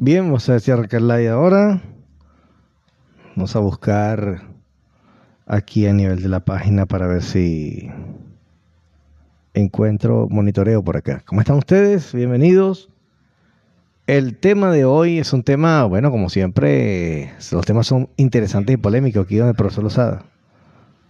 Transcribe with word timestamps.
Bien, 0.00 0.26
vamos 0.26 0.48
a 0.48 0.52
decir 0.52 0.76
live 0.76 1.28
ahora. 1.28 1.82
Vamos 3.34 3.56
a 3.56 3.58
buscar 3.58 4.42
aquí 5.44 5.88
a 5.88 5.92
nivel 5.92 6.22
de 6.22 6.28
la 6.28 6.38
página 6.38 6.86
para 6.86 7.08
ver 7.08 7.20
si 7.20 7.90
encuentro 9.54 10.28
monitoreo 10.30 10.84
por 10.84 10.96
acá. 10.96 11.24
¿Cómo 11.26 11.40
están 11.40 11.56
ustedes? 11.56 12.14
Bienvenidos. 12.14 12.90
El 14.06 14.36
tema 14.36 14.70
de 14.70 14.84
hoy 14.84 15.18
es 15.18 15.32
un 15.32 15.42
tema, 15.42 15.82
bueno, 15.82 16.12
como 16.12 16.28
siempre, 16.28 17.32
los 17.50 17.66
temas 17.66 17.88
son 17.88 18.08
interesantes 18.16 18.74
y 18.74 18.76
polémicos 18.76 19.26
aquí 19.26 19.38
donde 19.38 19.50
el 19.50 19.56
profesor 19.56 19.82
Lozada. 19.82 20.22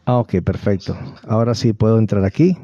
Ah, 0.06 0.16
ok, 0.16 0.36
perfecto. 0.42 0.96
Ahora 1.26 1.54
sí 1.54 1.74
puedo 1.74 1.98
entrar 1.98 2.24
aquí. 2.24 2.56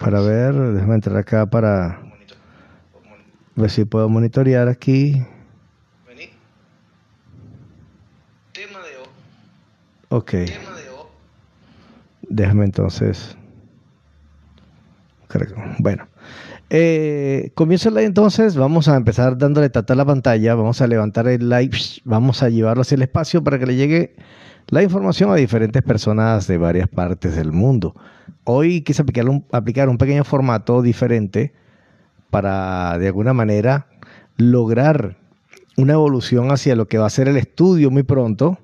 Para 0.00 0.22
ver, 0.22 0.54
déjame 0.54 0.94
entrar 0.94 1.18
acá 1.18 1.44
para 1.44 2.09
ver 3.60 3.70
si 3.70 3.84
puedo 3.84 4.08
monitorear 4.08 4.68
aquí. 4.68 5.22
Ok. 10.08 10.34
Déjame 12.22 12.64
entonces. 12.64 13.36
Bueno. 15.78 16.08
Eh, 16.72 17.50
comienza 17.54 17.88
el 17.88 17.96
live 17.96 18.06
entonces. 18.06 18.56
Vamos 18.56 18.88
a 18.88 18.96
empezar 18.96 19.36
dándole 19.36 19.70
tata 19.70 19.92
a 19.92 19.96
la 19.96 20.04
pantalla. 20.04 20.54
Vamos 20.54 20.80
a 20.80 20.86
levantar 20.86 21.28
el 21.28 21.48
live. 21.48 21.76
Vamos 22.04 22.42
a 22.42 22.48
llevarlo 22.48 22.82
hacia 22.82 22.96
el 22.96 23.02
espacio 23.02 23.42
para 23.42 23.58
que 23.58 23.66
le 23.66 23.76
llegue 23.76 24.16
la 24.68 24.82
información 24.82 25.30
a 25.30 25.34
diferentes 25.34 25.82
personas 25.82 26.46
de 26.46 26.58
varias 26.58 26.88
partes 26.88 27.36
del 27.36 27.52
mundo. 27.52 27.94
Hoy 28.44 28.82
quise 28.82 29.02
aplicar 29.02 29.28
un, 29.28 29.44
aplicar 29.52 29.88
un 29.88 29.98
pequeño 29.98 30.24
formato 30.24 30.82
diferente 30.82 31.52
para 32.30 32.98
de 32.98 33.08
alguna 33.08 33.32
manera 33.32 33.86
lograr 34.36 35.16
una 35.76 35.94
evolución 35.94 36.50
hacia 36.50 36.76
lo 36.76 36.86
que 36.88 36.98
va 36.98 37.06
a 37.06 37.10
ser 37.10 37.28
el 37.28 37.36
estudio 37.36 37.90
muy 37.90 38.02
pronto, 38.02 38.58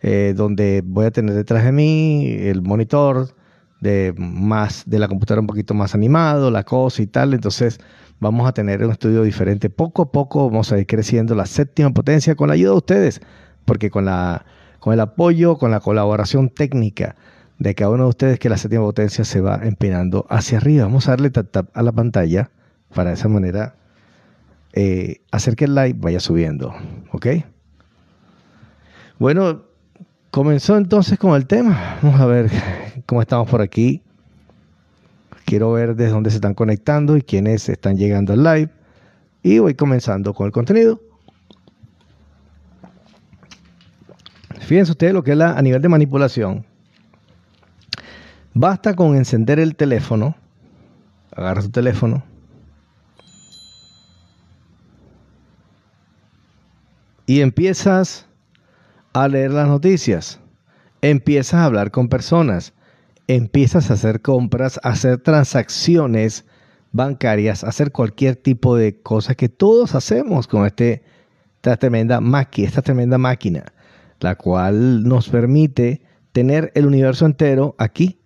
eh, 0.00 0.34
donde 0.36 0.82
voy 0.84 1.06
a 1.06 1.10
tener 1.10 1.34
detrás 1.34 1.64
de 1.64 1.72
mí 1.72 2.26
el 2.40 2.62
monitor 2.62 3.34
de 3.80 4.14
más 4.16 4.84
de 4.86 4.98
la 4.98 5.08
computadora 5.08 5.40
un 5.40 5.46
poquito 5.46 5.74
más 5.74 5.94
animado, 5.94 6.50
la 6.50 6.64
cosa 6.64 7.02
y 7.02 7.06
tal. 7.06 7.34
Entonces 7.34 7.78
vamos 8.18 8.48
a 8.48 8.52
tener 8.52 8.84
un 8.84 8.92
estudio 8.92 9.22
diferente. 9.22 9.70
Poco 9.70 10.02
a 10.02 10.12
poco 10.12 10.48
vamos 10.48 10.72
a 10.72 10.78
ir 10.78 10.86
creciendo 10.86 11.34
la 11.34 11.46
séptima 11.46 11.90
potencia 11.90 12.34
con 12.34 12.48
la 12.48 12.54
ayuda 12.54 12.72
de 12.72 12.76
ustedes, 12.76 13.20
porque 13.64 13.90
con 13.90 14.04
la 14.04 14.44
con 14.78 14.94
el 14.94 15.00
apoyo, 15.00 15.58
con 15.58 15.70
la 15.70 15.80
colaboración 15.80 16.48
técnica 16.48 17.14
de 17.58 17.74
cada 17.74 17.90
uno 17.90 18.04
de 18.04 18.08
ustedes 18.08 18.38
que 18.38 18.48
la 18.48 18.56
séptima 18.56 18.82
potencia 18.82 19.24
se 19.24 19.42
va 19.42 19.60
empinando 19.62 20.26
hacia 20.30 20.56
arriba. 20.56 20.84
Vamos 20.84 21.06
a 21.06 21.12
darle 21.12 21.28
tap 21.30 21.50
tap 21.50 21.68
a 21.74 21.82
la 21.82 21.92
pantalla 21.92 22.50
para 22.94 23.10
de 23.10 23.14
esa 23.14 23.28
manera 23.28 23.74
eh, 24.72 25.20
hacer 25.30 25.56
que 25.56 25.64
el 25.64 25.74
live 25.74 25.96
vaya 25.98 26.20
subiendo. 26.20 26.74
¿Ok? 27.12 27.26
Bueno, 29.18 29.62
comenzó 30.30 30.76
entonces 30.76 31.18
con 31.18 31.34
el 31.34 31.46
tema. 31.46 31.98
Vamos 32.02 32.20
a 32.20 32.26
ver 32.26 32.50
cómo 33.06 33.20
estamos 33.20 33.48
por 33.48 33.60
aquí. 33.60 34.02
Quiero 35.44 35.72
ver 35.72 35.96
desde 35.96 36.12
dónde 36.12 36.30
se 36.30 36.36
están 36.36 36.54
conectando 36.54 37.16
y 37.16 37.22
quiénes 37.22 37.68
están 37.68 37.96
llegando 37.96 38.32
al 38.32 38.44
live. 38.44 38.70
Y 39.42 39.58
voy 39.58 39.74
comenzando 39.74 40.32
con 40.34 40.46
el 40.46 40.52
contenido. 40.52 41.00
Fíjense 44.60 44.92
ustedes 44.92 45.12
lo 45.12 45.24
que 45.24 45.32
es 45.32 45.36
la, 45.36 45.58
a 45.58 45.62
nivel 45.62 45.82
de 45.82 45.88
manipulación. 45.88 46.64
Basta 48.54 48.94
con 48.94 49.16
encender 49.16 49.58
el 49.58 49.74
teléfono. 49.74 50.36
Agarra 51.34 51.62
su 51.62 51.70
teléfono 51.70 52.29
y 57.26 57.40
empiezas 57.40 58.26
a 59.12 59.28
leer 59.28 59.52
las 59.52 59.68
noticias, 59.68 60.40
empiezas 61.02 61.54
a 61.54 61.64
hablar 61.64 61.90
con 61.90 62.08
personas, 62.08 62.72
empiezas 63.26 63.90
a 63.90 63.94
hacer 63.94 64.20
compras, 64.22 64.80
a 64.82 64.90
hacer 64.90 65.18
transacciones 65.18 66.44
bancarias, 66.92 67.64
a 67.64 67.68
hacer 67.68 67.92
cualquier 67.92 68.36
tipo 68.36 68.76
de 68.76 69.00
cosa 69.00 69.34
que 69.34 69.48
todos 69.48 69.94
hacemos 69.94 70.46
con 70.46 70.66
este, 70.66 71.02
esta, 71.56 71.76
tremenda 71.76 72.20
máquina, 72.20 72.68
esta 72.68 72.82
tremenda 72.82 73.18
máquina, 73.18 73.64
la 74.20 74.34
cual 74.34 75.04
nos 75.04 75.28
permite 75.28 76.02
tener 76.32 76.72
el 76.74 76.86
universo 76.86 77.26
entero 77.26 77.74
aquí, 77.78 78.20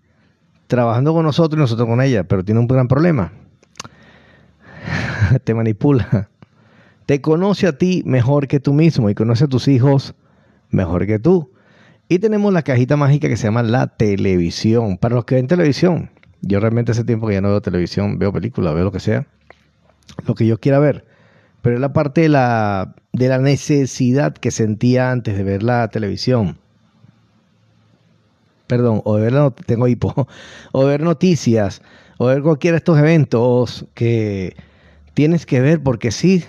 trabajando 0.67 1.13
con 1.13 1.25
nosotros 1.25 1.59
y 1.59 1.61
nosotros 1.61 1.89
con 1.89 2.01
ella, 2.01 2.25
pero 2.25 2.45
tiene 2.45 2.61
un 2.61 2.67
gran 2.67 2.89
problema. 2.89 3.33
Te 5.45 5.55
manipula 5.55 6.31
te 7.07 7.21
conoce 7.21 7.67
a 7.67 7.77
ti 7.77 8.03
mejor 8.07 8.49
que 8.49 8.61
tú 8.61 8.73
mismo 8.73 9.11
y 9.11 9.15
conoce 9.15 9.45
a 9.45 9.49
tus 9.49 9.69
hijos 9.69 10.15
mejor 10.71 11.07
que 11.07 11.19
tú. 11.19 11.51
Y 12.09 12.19
tenemos 12.19 12.53
la 12.53 12.63
cajita 12.63 12.97
mágica 12.97 13.29
que 13.29 13.37
se 13.37 13.45
llama 13.45 13.63
la 13.63 13.87
televisión. 13.87 14.99
Para 14.99 15.15
los 15.15 15.25
que 15.25 15.37
ven 15.37 15.47
televisión, 15.47 16.11
yo 16.43 16.61
realmente 16.61 16.93
hace 16.93 17.05
tiempo 17.05 17.27
que 17.27 17.35
ya 17.35 17.41
no 17.41 17.49
veo 17.49 17.63
televisión, 17.63 18.19
veo 18.19 18.33
películas, 18.33 18.75
veo 18.75 18.85
lo 18.85 18.93
que 18.93 19.01
sea, 19.01 19.27
lo 20.27 20.35
que 20.35 20.47
yo 20.47 20.59
quiera 20.59 20.79
ver. 20.79 21.07
Pero 21.63 21.77
es 21.77 21.81
la 21.81 21.95
parte 21.95 22.23
de 22.23 22.29
la, 22.29 22.95
de 23.13 23.29
la 23.29 23.39
necesidad 23.39 24.35
que 24.35 24.51
sentía 24.51 25.11
antes 25.11 25.37
de 25.37 25.45
ver 25.45 25.63
la 25.63 25.89
televisión. 25.89 26.59
Perdón, 28.67 29.01
o 29.05 29.17
de 29.17 29.23
ver, 29.23 29.33
la, 29.33 29.51
tengo 29.51 29.89
hipo, 29.89 30.29
o 30.73 30.85
de 30.85 30.91
ver 30.91 31.03
noticias, 31.03 31.81
o 32.19 32.27
ver 32.27 32.43
cualquiera 32.43 32.75
de 32.75 32.79
estos 32.79 32.99
eventos 32.99 33.87
que 33.95 34.57
tienes 35.15 35.47
que 35.47 35.61
ver 35.61 35.83
porque 35.83 36.11
sí, 36.11 36.45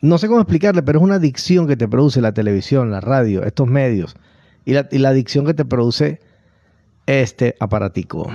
no 0.00 0.18
sé 0.18 0.28
cómo 0.28 0.40
explicarle, 0.40 0.82
pero 0.82 0.98
es 0.98 1.04
una 1.04 1.16
adicción 1.16 1.66
que 1.66 1.76
te 1.76 1.88
produce 1.88 2.20
la 2.20 2.32
televisión, 2.32 2.90
la 2.90 3.00
radio, 3.00 3.44
estos 3.44 3.68
medios, 3.68 4.16
y 4.64 4.72
la, 4.72 5.08
adicción 5.08 5.46
que 5.46 5.54
te 5.54 5.64
produce 5.64 6.20
este 7.06 7.54
aparatico. 7.60 8.28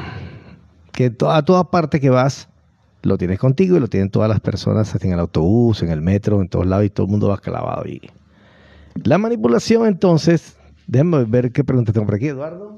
Que 0.94 1.14
a 1.28 1.42
toda 1.44 1.72
parte 1.72 2.00
que 2.00 2.10
vas, 2.10 2.48
lo 3.04 3.18
tienes 3.18 3.40
contigo 3.40 3.76
y 3.76 3.80
lo 3.80 3.88
tienen 3.88 4.10
todas 4.10 4.30
las 4.30 4.40
personas 4.40 4.96
en 5.04 5.12
el 5.12 5.20
autobús, 5.20 5.84
en 5.84 5.90
el 5.90 6.02
metro, 6.02 6.42
en 6.42 6.48
todos 6.48 6.66
lados, 6.66 6.86
y 6.86 6.90
todo 6.90 7.06
el 7.06 7.12
mundo 7.12 7.28
va 7.30 7.38
clavado 7.38 7.84
ahí. 7.86 8.02
La 9.04 9.18
manipulación, 9.18 9.88
entonces, 9.88 10.58
déjame 10.88 11.24
ver 11.26 11.52
qué 11.52 11.64
pregunta 11.64 11.92
tengo 11.92 12.06
por 12.06 12.16
aquí, 12.16 12.28
Eduardo. 12.28 12.78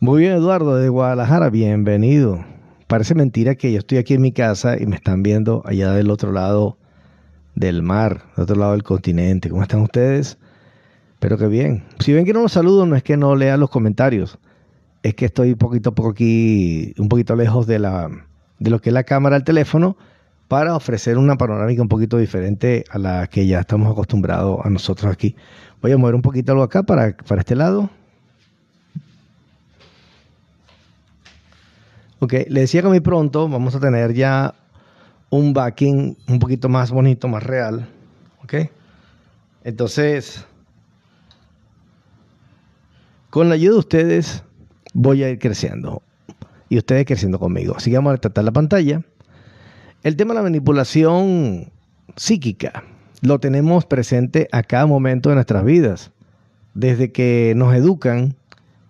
Muy 0.00 0.20
bien, 0.22 0.32
Eduardo, 0.34 0.76
de 0.76 0.88
Guadalajara, 0.88 1.50
bienvenido. 1.50 2.44
Parece 2.88 3.14
mentira 3.14 3.54
que 3.54 3.70
yo 3.70 3.80
estoy 3.80 3.98
aquí 3.98 4.14
en 4.14 4.22
mi 4.22 4.32
casa 4.32 4.80
y 4.80 4.86
me 4.86 4.96
están 4.96 5.22
viendo 5.22 5.62
allá 5.66 5.92
del 5.92 6.10
otro 6.10 6.32
lado 6.32 6.78
del 7.54 7.82
mar, 7.82 8.24
del 8.34 8.44
otro 8.44 8.56
lado 8.56 8.72
del 8.72 8.82
continente. 8.82 9.50
¿Cómo 9.50 9.60
están 9.60 9.82
ustedes? 9.82 10.38
Pero 11.20 11.36
qué 11.36 11.48
bien. 11.48 11.84
Si 11.98 12.14
ven 12.14 12.24
que 12.24 12.32
no 12.32 12.40
los 12.40 12.52
saludo, 12.52 12.86
no 12.86 12.96
es 12.96 13.02
que 13.02 13.18
no 13.18 13.36
lea 13.36 13.58
los 13.58 13.68
comentarios. 13.68 14.38
Es 15.02 15.14
que 15.14 15.26
estoy 15.26 15.54
poquito 15.54 15.94
por 15.94 16.12
aquí, 16.12 16.94
un 16.96 17.10
poquito 17.10 17.36
lejos 17.36 17.66
de, 17.66 17.78
la, 17.78 18.08
de 18.58 18.70
lo 18.70 18.80
que 18.80 18.88
es 18.88 18.94
la 18.94 19.04
cámara 19.04 19.36
del 19.36 19.44
teléfono 19.44 19.98
para 20.48 20.74
ofrecer 20.74 21.18
una 21.18 21.36
panorámica 21.36 21.82
un 21.82 21.88
poquito 21.88 22.16
diferente 22.16 22.84
a 22.90 22.98
la 22.98 23.26
que 23.26 23.46
ya 23.46 23.60
estamos 23.60 23.92
acostumbrados 23.92 24.60
a 24.64 24.70
nosotros 24.70 25.12
aquí. 25.12 25.36
Voy 25.82 25.92
a 25.92 25.98
mover 25.98 26.14
un 26.14 26.22
poquito 26.22 26.52
algo 26.52 26.64
acá 26.64 26.84
para, 26.84 27.14
para 27.18 27.42
este 27.42 27.54
lado. 27.54 27.90
Ok, 32.20 32.32
le 32.48 32.60
decía 32.60 32.82
que 32.82 32.88
muy 32.88 33.00
pronto 33.00 33.48
vamos 33.48 33.74
a 33.74 33.80
tener 33.80 34.12
ya 34.12 34.54
un 35.30 35.52
backing 35.52 36.16
un 36.28 36.38
poquito 36.38 36.68
más 36.68 36.90
bonito, 36.90 37.28
más 37.28 37.42
real. 37.42 37.88
Ok, 38.42 38.54
entonces, 39.62 40.44
con 43.30 43.48
la 43.48 43.54
ayuda 43.54 43.74
de 43.74 43.78
ustedes, 43.78 44.42
voy 44.94 45.22
a 45.22 45.30
ir 45.30 45.38
creciendo 45.38 46.02
y 46.68 46.78
ustedes 46.78 47.06
creciendo 47.06 47.38
conmigo. 47.38 47.74
Así 47.76 47.90
que 47.90 47.96
a 47.96 48.16
tratar 48.16 48.44
la 48.44 48.52
pantalla. 48.52 49.02
El 50.02 50.16
tema 50.16 50.32
de 50.32 50.38
la 50.38 50.42
manipulación 50.42 51.70
psíquica 52.16 52.84
lo 53.20 53.38
tenemos 53.40 53.84
presente 53.84 54.48
a 54.52 54.62
cada 54.62 54.86
momento 54.86 55.28
de 55.28 55.36
nuestras 55.36 55.64
vidas. 55.64 56.12
Desde 56.74 57.12
que 57.12 57.52
nos 57.56 57.74
educan 57.74 58.36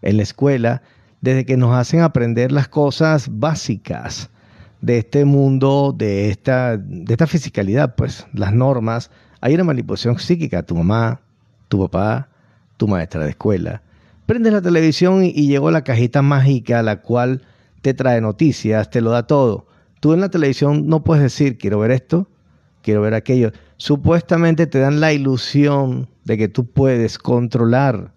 en 0.02 0.16
la 0.16 0.22
escuela, 0.22 0.82
desde 1.20 1.44
que 1.44 1.56
nos 1.56 1.74
hacen 1.74 2.00
aprender 2.00 2.52
las 2.52 2.68
cosas 2.68 3.28
básicas 3.30 4.30
de 4.80 4.98
este 4.98 5.24
mundo, 5.24 5.94
de 5.96 6.30
esta, 6.30 6.76
de 6.76 7.12
esta 7.12 7.26
fisicalidad, 7.26 7.94
pues 7.96 8.26
las 8.32 8.52
normas. 8.52 9.10
Hay 9.40 9.54
una 9.54 9.64
manipulación 9.64 10.18
psíquica, 10.18 10.62
tu 10.62 10.76
mamá, 10.76 11.20
tu 11.68 11.80
papá, 11.80 12.28
tu 12.76 12.88
maestra 12.88 13.24
de 13.24 13.30
escuela. 13.30 13.82
Prendes 14.26 14.52
la 14.52 14.62
televisión 14.62 15.24
y, 15.24 15.32
llegó 15.46 15.70
la 15.70 15.84
cajita 15.84 16.22
mágica, 16.22 16.82
la 16.82 17.00
cual 17.00 17.42
te 17.82 17.94
trae 17.94 18.20
noticias, 18.20 18.90
te 18.90 19.00
lo 19.00 19.10
da 19.10 19.26
todo. 19.26 19.66
Tú 20.00 20.12
en 20.12 20.20
la 20.20 20.28
televisión 20.28 20.86
no 20.86 21.02
puedes 21.02 21.22
decir, 21.22 21.58
quiero 21.58 21.80
ver 21.80 21.90
esto, 21.90 22.28
quiero 22.82 23.00
ver 23.00 23.14
aquello. 23.14 23.52
Supuestamente 23.78 24.66
te 24.66 24.78
dan 24.78 25.00
la 25.00 25.12
ilusión 25.12 26.08
de 26.24 26.36
que 26.36 26.48
tú 26.48 26.66
puedes 26.66 27.18
controlar 27.18 28.12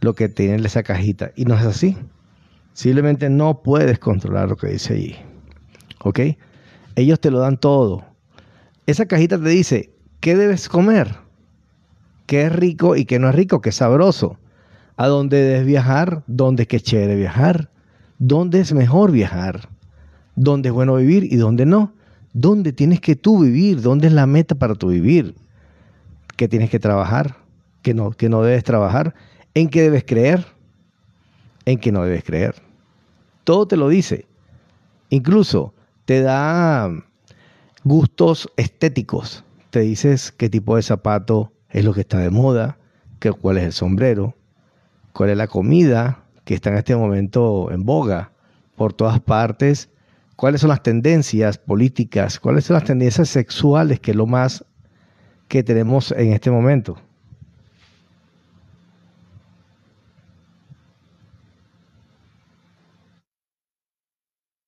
lo 0.00 0.14
que 0.14 0.28
tiene 0.28 0.66
esa 0.66 0.82
cajita. 0.82 1.32
Y 1.36 1.44
no 1.44 1.54
es 1.54 1.64
así. 1.64 1.96
Simplemente 2.74 3.30
no 3.30 3.62
puedes 3.62 4.00
controlar 4.00 4.48
lo 4.48 4.56
que 4.56 4.66
dice 4.66 4.94
allí. 4.94 5.16
¿Ok? 6.00 6.20
Ellos 6.96 7.20
te 7.20 7.30
lo 7.30 7.38
dan 7.38 7.56
todo. 7.56 8.04
Esa 8.86 9.06
cajita 9.06 9.38
te 9.40 9.48
dice, 9.48 9.90
¿qué 10.20 10.36
debes 10.36 10.68
comer? 10.68 11.16
¿Qué 12.26 12.42
es 12.42 12.52
rico 12.52 12.96
y 12.96 13.04
qué 13.04 13.18
no 13.18 13.28
es 13.28 13.34
rico? 13.34 13.60
¿Qué 13.60 13.70
es 13.70 13.76
sabroso? 13.76 14.38
¿A 14.96 15.06
dónde 15.06 15.40
debes 15.40 15.66
viajar? 15.66 16.24
¿Dónde 16.26 16.62
es 16.62 16.68
que 16.68 16.80
chévere 16.80 17.14
viajar? 17.14 17.70
¿Dónde 18.18 18.60
es 18.60 18.72
mejor 18.72 19.12
viajar? 19.12 19.68
¿Dónde 20.34 20.70
es 20.70 20.72
bueno 20.74 20.96
vivir 20.96 21.24
y 21.32 21.36
dónde 21.36 21.66
no? 21.66 21.92
¿Dónde 22.32 22.72
tienes 22.72 23.00
que 23.00 23.14
tú 23.14 23.40
vivir? 23.44 23.82
¿Dónde 23.82 24.08
es 24.08 24.12
la 24.12 24.26
meta 24.26 24.56
para 24.56 24.74
tu 24.74 24.88
vivir? 24.88 25.36
¿Qué 26.36 26.48
tienes 26.48 26.70
que 26.70 26.80
trabajar? 26.80 27.36
¿Qué 27.82 27.94
no, 27.94 28.10
qué 28.10 28.28
no 28.28 28.42
debes 28.42 28.64
trabajar? 28.64 29.14
¿En 29.54 29.68
qué 29.68 29.82
debes 29.82 30.02
creer? 30.04 30.44
¿En 31.64 31.78
qué 31.78 31.92
no 31.92 32.02
debes 32.02 32.24
creer? 32.24 32.63
Todo 33.44 33.66
te 33.68 33.76
lo 33.76 33.88
dice. 33.88 34.26
Incluso 35.10 35.74
te 36.04 36.22
da 36.22 36.90
gustos 37.84 38.50
estéticos. 38.56 39.44
Te 39.70 39.80
dices 39.80 40.32
qué 40.32 40.48
tipo 40.48 40.76
de 40.76 40.82
zapato 40.82 41.52
es 41.70 41.84
lo 41.84 41.92
que 41.92 42.00
está 42.00 42.18
de 42.18 42.30
moda, 42.30 42.78
cuál 43.40 43.58
es 43.58 43.64
el 43.64 43.72
sombrero, 43.72 44.34
cuál 45.12 45.30
es 45.30 45.36
la 45.36 45.46
comida 45.46 46.24
que 46.44 46.54
está 46.54 46.70
en 46.70 46.76
este 46.76 46.94
momento 46.94 47.70
en 47.70 47.84
boga 47.84 48.32
por 48.76 48.92
todas 48.92 49.20
partes 49.20 49.88
cuáles 50.36 50.60
son 50.60 50.70
las 50.70 50.82
tendencias 50.82 51.58
políticas, 51.58 52.38
cuáles 52.40 52.64
son 52.64 52.74
las 52.74 52.84
tendencias 52.84 53.28
sexuales, 53.28 54.00
que 54.00 54.10
es 54.10 54.16
lo 54.16 54.26
más 54.26 54.64
que 55.48 55.62
tenemos 55.62 56.12
en 56.12 56.32
este 56.32 56.50
momento. 56.50 56.96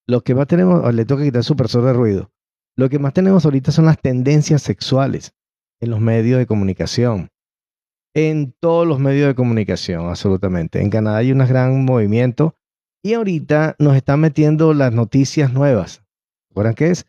Lo 0.09 0.23
que 0.23 0.37
más 0.37 0.47
tenemos, 0.47 0.95
le 0.95 1.05
toca 1.05 1.25
quitar 1.25 1.43
su 1.43 1.57
persona 1.57 1.89
de 1.89 1.93
ruido. 1.95 2.31
Lo 2.77 2.89
que 2.89 3.01
más 3.01 3.13
tenemos 3.13 3.45
ahorita 3.45 3.73
son 3.73 3.87
las 3.87 4.01
tendencias 4.01 4.63
sexuales 4.63 5.35
en 5.81 5.91
los 5.91 6.01
medios 6.01 6.39
de 6.39 6.47
comunicación. 6.47 7.31
En 8.15 8.55
todos 8.61 8.87
los 8.87 9.01
medios 9.01 9.27
de 9.27 9.35
comunicación, 9.35 10.09
absolutamente. 10.09 10.81
En 10.81 10.91
Canadá 10.91 11.19
hay 11.19 11.33
un 11.33 11.39
gran 11.39 11.85
movimiento 11.85 12.55
y 13.03 13.15
ahorita 13.15 13.75
nos 13.81 13.97
están 13.97 14.21
metiendo 14.21 14.75
las 14.75 14.93
noticias 14.93 15.53
nuevas. 15.53 16.05
¿Recuerdan 16.51 16.75
qué 16.75 16.91
es? 16.91 17.07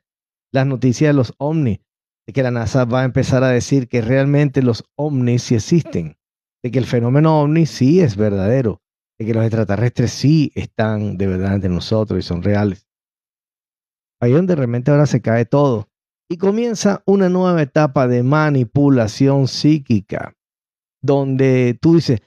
Las 0.51 0.65
noticias 0.65 1.09
de 1.09 1.13
los 1.13 1.33
ovnis. 1.37 1.79
De 2.25 2.33
que 2.33 2.43
la 2.43 2.51
NASA 2.51 2.85
va 2.85 3.01
a 3.01 3.05
empezar 3.05 3.43
a 3.43 3.49
decir 3.49 3.87
que 3.87 4.01
realmente 4.01 4.63
los 4.63 4.83
ovnis 4.95 5.43
sí 5.43 5.55
existen. 5.55 6.17
De 6.63 6.71
que 6.71 6.79
el 6.79 6.85
fenómeno 6.85 7.41
ovni 7.41 7.67
sí 7.67 8.01
es 8.01 8.17
verdadero. 8.17 8.81
De 9.19 9.25
que 9.25 9.33
los 9.35 9.43
extraterrestres 9.43 10.11
sí 10.11 10.51
están 10.55 11.17
de 11.17 11.27
verdad 11.27 11.53
entre 11.53 11.69
nosotros 11.69 12.19
y 12.19 12.23
son 12.23 12.41
reales. 12.41 12.86
Ahí 14.19 14.31
donde 14.31 14.55
realmente 14.55 14.91
ahora 14.91 15.05
se 15.05 15.21
cae 15.21 15.45
todo. 15.45 15.89
Y 16.29 16.37
comienza 16.37 17.03
una 17.05 17.29
nueva 17.29 17.61
etapa 17.61 18.07
de 18.07 18.23
manipulación 18.23 19.47
psíquica. 19.47 20.35
Donde 21.01 21.77
tú 21.79 21.95
dices, 21.95 22.21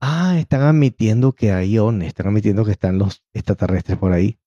Ah, 0.00 0.38
están 0.38 0.62
admitiendo 0.62 1.32
que 1.32 1.52
hay 1.52 1.78
ONES, 1.78 2.08
están 2.08 2.28
admitiendo 2.28 2.64
que 2.64 2.72
están 2.72 2.98
los 2.98 3.22
extraterrestres 3.32 3.96
por 3.96 4.12
ahí. 4.12 4.38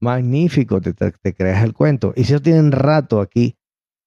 Magnífico, 0.00 0.80
te, 0.80 1.34
creas 1.34 1.64
el 1.64 1.74
cuento. 1.74 2.12
Y 2.16 2.24
si 2.24 2.32
ellos 2.32 2.42
tienen 2.42 2.72
rato 2.72 3.20
aquí, 3.20 3.56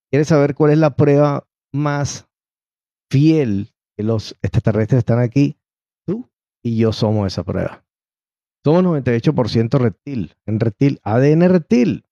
¿quieres 0.09 0.27
saber 0.27 0.56
cuál 0.56 0.71
es 0.71 0.77
la 0.77 0.95
prueba 0.95 1.47
más 1.71 2.27
fiel 3.09 3.71
que 3.95 4.03
los 4.03 4.35
extraterrestres 4.42 5.00
están 5.00 5.19
aquí? 5.19 5.57
Tú 6.06 6.30
y 6.63 6.77
yo 6.77 6.92
somos 6.92 7.27
esa 7.27 7.44
prueba. 7.44 7.85
Somos 8.65 8.83
98% 8.83 9.77
reptil, 9.77 10.35
en 10.45 10.59
reptil, 10.59 11.00
ADN 11.03 11.50
reptil, 11.50 12.06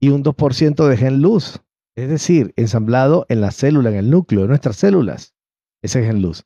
y 0.00 0.10
un 0.10 0.22
2% 0.22 0.86
de 0.86 0.96
gen 0.96 1.20
luz, 1.20 1.60
es 1.96 2.08
decir, 2.08 2.52
ensamblado 2.56 3.26
en 3.28 3.40
la 3.40 3.50
célula, 3.50 3.90
en 3.90 3.96
el 3.96 4.10
núcleo 4.10 4.42
de 4.42 4.48
nuestras 4.48 4.76
células. 4.76 5.34
Ese 5.82 6.04
gen 6.04 6.22
luz. 6.22 6.44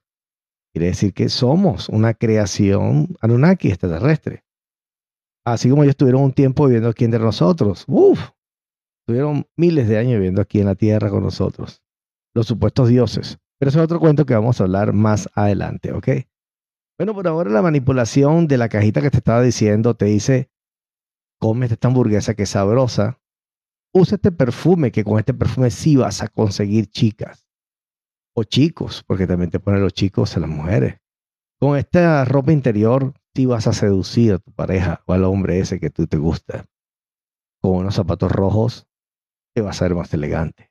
Quiere 0.72 0.86
decir 0.86 1.12
que 1.12 1.28
somos 1.28 1.88
una 1.90 2.14
creación 2.14 3.14
Anunnaki 3.20 3.68
extraterrestre. 3.68 4.44
Así 5.44 5.68
como 5.68 5.82
ellos 5.82 5.92
estuvieron 5.92 6.22
un 6.22 6.32
tiempo 6.32 6.64
viviendo 6.64 6.88
aquí 6.88 7.04
entre 7.04 7.20
nosotros. 7.20 7.84
Uf, 7.88 8.30
estuvieron 9.02 9.46
miles 9.56 9.88
de 9.88 9.98
años 9.98 10.14
viviendo 10.14 10.40
aquí 10.40 10.60
en 10.60 10.66
la 10.66 10.74
Tierra 10.74 11.10
con 11.10 11.22
nosotros. 11.22 11.82
Los 12.34 12.46
supuestos 12.46 12.88
dioses. 12.88 13.38
Pero 13.58 13.68
eso 13.68 13.78
es 13.80 13.84
otro 13.84 14.00
cuento 14.00 14.24
que 14.24 14.34
vamos 14.34 14.60
a 14.60 14.64
hablar 14.64 14.92
más 14.92 15.28
adelante, 15.34 15.92
¿ok? 15.92 16.08
Bueno, 16.98 17.14
por 17.14 17.28
ahora 17.28 17.50
la 17.50 17.62
manipulación 17.62 18.46
de 18.48 18.58
la 18.58 18.68
cajita 18.68 19.02
que 19.02 19.10
te 19.10 19.18
estaba 19.18 19.42
diciendo 19.42 19.94
te 19.94 20.06
dice, 20.06 20.50
come 21.38 21.66
esta 21.66 21.88
hamburguesa 21.88 22.34
que 22.34 22.44
es 22.44 22.50
sabrosa, 22.50 23.21
usa 23.92 24.16
este 24.16 24.32
perfume, 24.32 24.90
que 24.90 25.04
con 25.04 25.18
este 25.18 25.34
perfume 25.34 25.70
sí 25.70 25.96
vas 25.96 26.22
a 26.22 26.28
conseguir 26.28 26.86
chicas 26.86 27.48
o 28.34 28.44
chicos, 28.44 29.04
porque 29.06 29.26
también 29.26 29.50
te 29.50 29.60
ponen 29.60 29.82
los 29.82 29.92
chicos 29.92 30.36
a 30.36 30.40
las 30.40 30.48
mujeres. 30.48 30.98
Con 31.60 31.76
esta 31.76 32.24
ropa 32.24 32.52
interior, 32.52 33.14
sí 33.34 33.46
vas 33.46 33.66
a 33.66 33.72
seducir 33.72 34.32
a 34.32 34.38
tu 34.38 34.52
pareja 34.52 35.02
o 35.06 35.12
al 35.12 35.24
hombre 35.24 35.58
ese 35.58 35.78
que 35.78 35.90
tú 35.90 36.06
te 36.06 36.16
gusta. 36.16 36.64
Con 37.60 37.76
unos 37.76 37.94
zapatos 37.94 38.32
rojos, 38.32 38.88
te 39.54 39.60
vas 39.60 39.80
a 39.80 39.84
ver 39.84 39.94
más 39.94 40.12
elegante. 40.14 40.70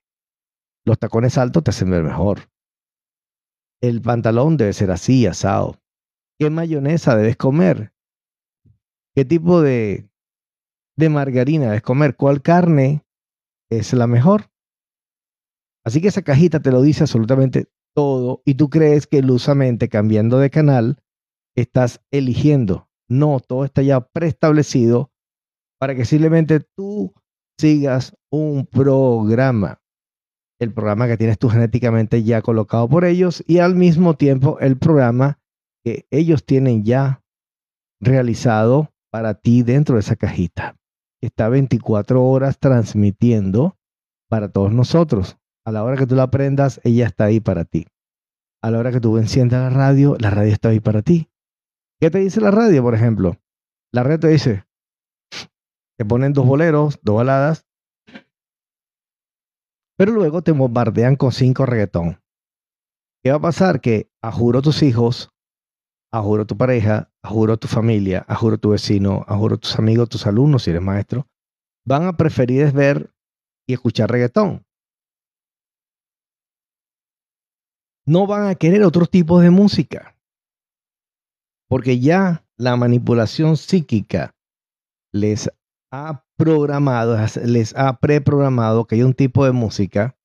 Los 0.86 0.98
tacones 0.98 1.38
altos 1.38 1.64
te 1.64 1.70
hacen 1.70 1.92
ver 1.92 2.04
mejor. 2.04 2.50
El 3.82 4.02
pantalón 4.02 4.58
debe 4.58 4.74
ser 4.74 4.92
así, 4.92 5.28
asado. 5.28 5.80
¿Qué 6.40 6.50
mayonesa 6.50 7.16
debes 7.16 7.38
comer? 7.38 7.94
¿Qué 9.16 9.26
tipo 9.26 9.62
de, 9.62 10.10
de 10.98 11.10
margarina 11.10 11.68
debes 11.68 11.84
comer? 11.84 12.16
¿Cuál 12.16 12.42
carne 12.42 13.06
es 13.72 13.94
la 13.94 14.06
mejor? 14.06 14.52
Así 15.84 16.02
que 16.02 16.10
esa 16.10 16.22
cajita 16.22 16.60
te 16.60 16.72
lo 16.72 16.82
dice 16.82 17.04
absolutamente 17.04 17.72
todo 17.96 18.42
y 18.46 18.56
tú 18.56 18.70
crees 18.70 19.08
que 19.08 19.18
ilusamente 19.18 19.90
cambiando 19.90 20.38
de 20.38 20.50
canal 20.50 21.02
estás 21.56 22.02
eligiendo. 22.12 22.90
No, 23.10 23.40
todo 23.40 23.66
está 23.66 23.82
ya 23.82 24.02
preestablecido 24.02 25.12
para 25.80 25.96
que 25.96 26.06
simplemente 26.06 26.60
tú 26.60 27.14
sigas 27.58 28.16
un 28.30 28.66
programa. 28.68 29.82
El 30.60 30.74
programa 30.74 31.08
que 31.08 31.18
tienes 31.18 31.40
tú 31.40 31.50
genéticamente 31.50 32.24
ya 32.24 32.42
colocado 32.42 32.88
por 32.88 33.04
ellos 33.04 33.44
y 33.48 33.58
al 33.58 33.76
mismo 33.76 34.16
tiempo 34.16 34.60
el 34.60 34.78
programa 34.78 35.40
que 35.84 36.06
ellos 36.12 36.46
tienen 36.46 36.84
ya 36.84 37.24
realizado 38.00 38.94
para 39.12 39.34
ti 39.34 39.64
dentro 39.64 39.96
de 39.96 40.02
esa 40.02 40.16
cajita. 40.16 40.78
Está 41.22 41.50
24 41.50 42.24
horas 42.24 42.58
transmitiendo 42.58 43.78
para 44.30 44.52
todos 44.52 44.74
nosotros. 44.74 45.38
A 45.66 45.72
la 45.72 45.84
hora 45.84 45.98
que 45.98 46.08
tú 46.08 46.16
la 46.16 46.24
aprendas, 46.24 46.82
ella 46.84 47.06
está 47.06 47.26
ahí 47.26 47.40
para 47.40 47.66
ti. 47.66 47.86
A 48.64 48.72
la 48.72 48.80
hora 48.80 48.92
que 48.92 49.00
tú 49.00 49.18
enciendas 49.18 49.62
la 49.62 49.78
radio, 49.78 50.16
la 50.20 50.32
radio 50.32 50.52
está 50.52 50.70
ahí 50.70 50.80
para 50.80 51.02
ti. 51.02 51.30
¿Qué 52.00 52.10
te 52.10 52.20
dice 52.20 52.42
la 52.42 52.50
radio, 52.50 52.82
por 52.82 52.96
ejemplo? 52.96 53.38
La 53.94 54.04
radio 54.04 54.20
te 54.20 54.28
dice, 54.30 54.66
te 55.98 56.06
ponen 56.06 56.34
dos 56.34 56.48
boleros, 56.48 57.00
dos 57.04 57.18
baladas, 57.18 57.68
pero 59.98 60.14
luego 60.14 60.42
te 60.42 60.52
bombardean 60.52 61.16
con 61.16 61.32
cinco 61.32 61.68
reggaetón. 61.68 62.20
¿Qué 63.24 63.30
va 63.30 63.38
a 63.38 63.42
pasar? 63.42 63.82
Que 63.82 64.10
a 64.24 64.32
juro 64.32 64.64
tus 64.64 64.82
hijos, 64.82 65.32
a 66.14 66.22
juro 66.22 66.46
tu 66.46 66.58
pareja, 66.58 67.12
a 67.24 67.30
juro 67.30 67.58
tu 67.58 67.68
familia, 67.68 68.26
a 68.28 68.36
juro 68.36 68.58
tu 68.58 68.70
vecino, 68.70 69.24
a 69.28 69.38
juro 69.38 69.58
tus 69.58 69.78
amigos, 69.80 70.10
tus 70.10 70.28
alumnos, 70.28 70.64
si 70.64 70.72
eres 70.72 70.82
maestro, 70.82 71.28
van 71.86 72.06
a 72.06 72.18
preferir 72.18 72.72
ver 72.72 73.14
y 73.68 73.74
escuchar 73.74 74.12
reggaetón. 74.12 74.66
no 78.06 78.28
van 78.28 78.48
a 78.48 78.56
querer 78.56 78.84
otro 78.84 79.06
tipo 79.06 79.40
de 79.40 79.50
música. 79.50 80.16
Porque 81.70 82.00
ya 82.00 82.46
la 82.58 82.76
manipulación 82.76 83.58
psíquica 83.58 84.36
les 85.14 85.50
ha 85.92 86.26
programado, 86.38 87.18
les 87.46 87.76
ha 87.76 88.00
preprogramado 88.00 88.86
que 88.86 88.96
hay 88.96 89.04
un 89.04 89.14
tipo 89.14 89.46
de 89.46 89.52
música, 89.52 90.18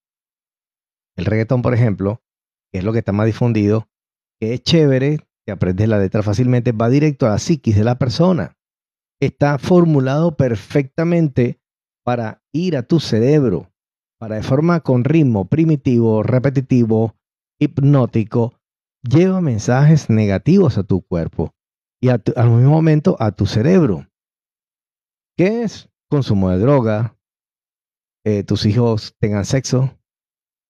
el 1.17 1.25
reggaetón, 1.25 1.63
por 1.63 1.75
ejemplo, 1.75 2.23
que 2.73 2.79
es 2.79 2.85
lo 2.85 2.93
que 2.93 2.99
está 3.01 3.13
más 3.13 3.27
difundido, 3.27 3.89
que 4.41 4.55
es 4.55 4.63
chévere, 4.63 5.26
que 5.47 5.53
aprendes 5.53 5.89
la 5.89 5.99
letra 5.99 6.23
fácilmente, 6.23 6.73
va 6.73 6.89
directo 6.89 7.27
a 7.27 7.31
la 7.31 7.39
psiquis 7.39 7.77
de 7.77 7.85
la 7.85 7.99
persona. 7.99 8.57
Está 9.21 9.59
formulado 9.59 10.37
perfectamente 10.37 11.61
para 12.05 12.43
ir 12.53 12.77
a 12.77 12.83
tu 12.83 13.01
cerebro, 13.01 13.73
para 14.19 14.37
de 14.37 14.43
forma 14.43 14.81
con 14.81 15.05
ritmo 15.05 15.49
primitivo, 15.49 16.23
repetitivo, 16.23 17.15
hipnótico 17.59 18.55
lleva 19.09 19.41
mensajes 19.41 20.11
negativos 20.11 20.79
a 20.79 20.83
tu 20.83 21.03
cuerpo 21.03 21.55
y 22.01 22.09
al 22.09 22.23
mismo 22.51 22.71
momento 22.71 23.17
a 23.21 23.33
tu 23.33 23.47
cerebro. 23.47 24.07
¿Qué 25.37 25.63
es? 25.63 25.89
Consumo 26.09 26.51
de 26.51 26.59
droga, 26.59 27.17
eh, 28.25 28.43
tus 28.43 28.67
hijos 28.67 29.15
tengan 29.19 29.45
sexo. 29.45 29.99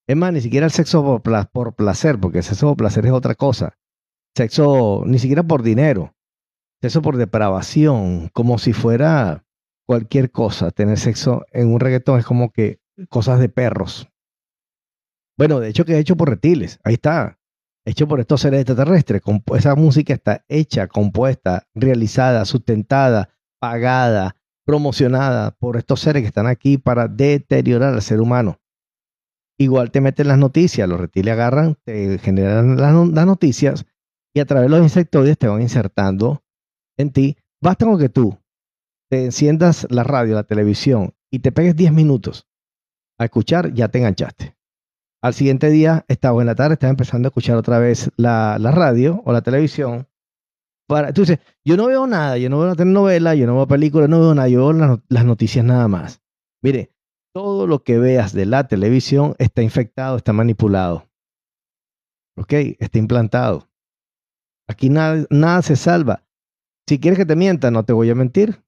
Es 0.09 0.17
más, 0.17 0.33
ni 0.33 0.41
siquiera 0.41 0.67
el 0.67 0.73
sexo 0.73 1.03
por, 1.03 1.49
por 1.51 1.75
placer, 1.75 2.21
porque 2.21 2.39
el 2.39 2.45
sexo 2.45 2.69
por 2.69 2.77
placer 2.77 3.07
es 3.07 3.13
otra 3.13 3.35
cosa. 3.35 3.77
Sexo 4.37 5.03
ni 5.07 5.19
siquiera 5.19 5.43
por 5.43 5.63
dinero. 5.63 6.15
Sexo 6.83 7.01
por 7.01 7.17
depravación, 7.17 8.29
como 8.35 8.59
si 8.59 8.75
fuera 8.75 9.47
cualquier 9.87 10.31
cosa. 10.31 10.71
Tener 10.71 10.99
sexo 10.99 11.47
en 11.53 11.73
un 11.73 11.81
reggaetón 11.81 12.19
es 12.19 12.27
como 12.27 12.51
que 12.51 12.81
cosas 13.09 13.41
de 13.41 13.49
perros. 13.49 14.09
Bueno, 15.39 15.59
de 15.61 15.69
hecho 15.69 15.87
que 15.87 15.95
es 15.95 15.99
hecho 16.01 16.17
por 16.17 16.29
reptiles. 16.29 16.81
Ahí 16.85 16.95
está. 16.95 17.39
Hecho 17.87 18.07
por 18.07 18.21
estos 18.21 18.43
seres 18.43 18.61
extraterrestres. 18.61 19.23
Esa 19.55 19.75
música 19.75 20.13
está 20.13 20.45
hecha, 20.49 20.87
compuesta, 20.87 21.67
realizada, 21.75 22.45
sustentada, 22.45 23.31
pagada, 23.59 24.37
promocionada 24.67 25.53
por 25.53 25.79
estos 25.79 26.01
seres 26.01 26.23
que 26.23 26.29
están 26.29 26.47
aquí 26.47 26.77
para 26.77 27.09
deteriorar 27.09 27.95
al 27.95 28.03
ser 28.03 28.21
humano. 28.21 28.59
Igual 29.59 29.91
te 29.91 30.03
meten 30.03 30.29
las 30.29 30.37
noticias, 30.37 30.87
los 30.87 31.01
reptiles 31.01 31.33
agarran, 31.33 31.79
te 31.85 32.19
generan 32.19 32.77
las, 32.77 33.27
noticias 33.27 33.87
y 34.37 34.41
a 34.41 34.45
través 34.45 34.71
de 34.71 34.77
los 34.77 34.85
insectoides 34.85 35.39
te 35.39 35.49
van 35.49 35.63
insertando 35.63 36.45
en 36.99 37.11
ti. 37.11 37.39
Basta 37.59 37.87
con 37.87 37.99
que 37.99 38.11
tú 38.11 38.39
te 39.09 39.25
enciendas 39.25 39.87
la 39.89 40.05
radio, 40.05 40.35
la 40.35 40.45
televisión 40.45 41.15
y 41.31 41.39
te 41.39 41.53
pegues 41.53 41.75
10 41.75 41.95
minutos 41.95 42.47
a 43.19 43.25
escuchar, 43.25 43.73
ya 43.73 43.89
te 43.89 43.97
enganchaste. 43.97 44.55
Al 45.23 45.33
siguiente 45.33 45.71
día, 45.71 46.05
esta 46.09 46.33
buena 46.33 46.55
tarde, 46.55 46.75
estás 46.75 46.91
empezando 46.91 47.29
a 47.29 47.31
escuchar 47.31 47.57
otra 47.57 47.79
vez 47.79 48.11
la, 48.19 48.59
radio 48.59 49.23
o 49.25 49.33
la 49.33 49.41
televisión. 49.41 50.07
Para, 50.87 51.09
entonces, 51.09 51.39
yo 51.65 51.79
no 51.79 51.87
veo 51.87 52.07
nada, 52.07 52.37
yo 52.37 52.51
no 52.51 52.61
veo 52.61 52.77
telenovela, 52.77 53.35
yo 53.35 53.47
no 53.47 53.55
veo 53.55 53.67
películas, 53.67 54.11
no 54.11 54.21
veo 54.21 54.35
nada, 54.35 54.49
yo 54.49 54.69
veo 54.69 55.01
las 55.09 55.25
noticias 55.25 55.65
nada 55.65 55.89
más. 55.89 56.21
Mire, 56.63 56.93
todo 57.33 57.67
lo 57.67 57.83
que 57.83 57.99
veas 57.99 58.35
de 58.35 58.45
la 58.45 58.69
televisión 58.69 59.35
está 59.39 59.63
infectado, 59.63 60.19
está 60.19 60.35
manipulado. 60.35 61.09
¿Ok? 62.37 62.53
Está 62.79 62.99
implantado. 62.99 63.71
Aquí 64.69 64.89
nada, 64.91 65.27
nada 65.31 65.63
se 65.63 65.77
salva. 65.77 66.25
Si 66.89 66.99
quieres 66.99 67.19
que 67.19 67.27
te 67.27 67.37
mienta, 67.37 67.71
no 67.71 67.85
te 67.85 67.93
voy 67.93 68.11
a 68.11 68.15
mentir. 68.15 68.63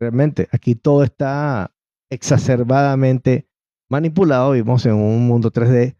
Realmente, 0.00 0.48
aquí 0.52 0.74
todo 0.74 1.02
está 1.02 1.74
exacerbadamente 2.10 3.48
manipulado. 3.90 4.52
Vivimos 4.52 4.86
en 4.86 4.94
un 4.94 5.26
mundo 5.26 5.50
3D. 5.50 5.96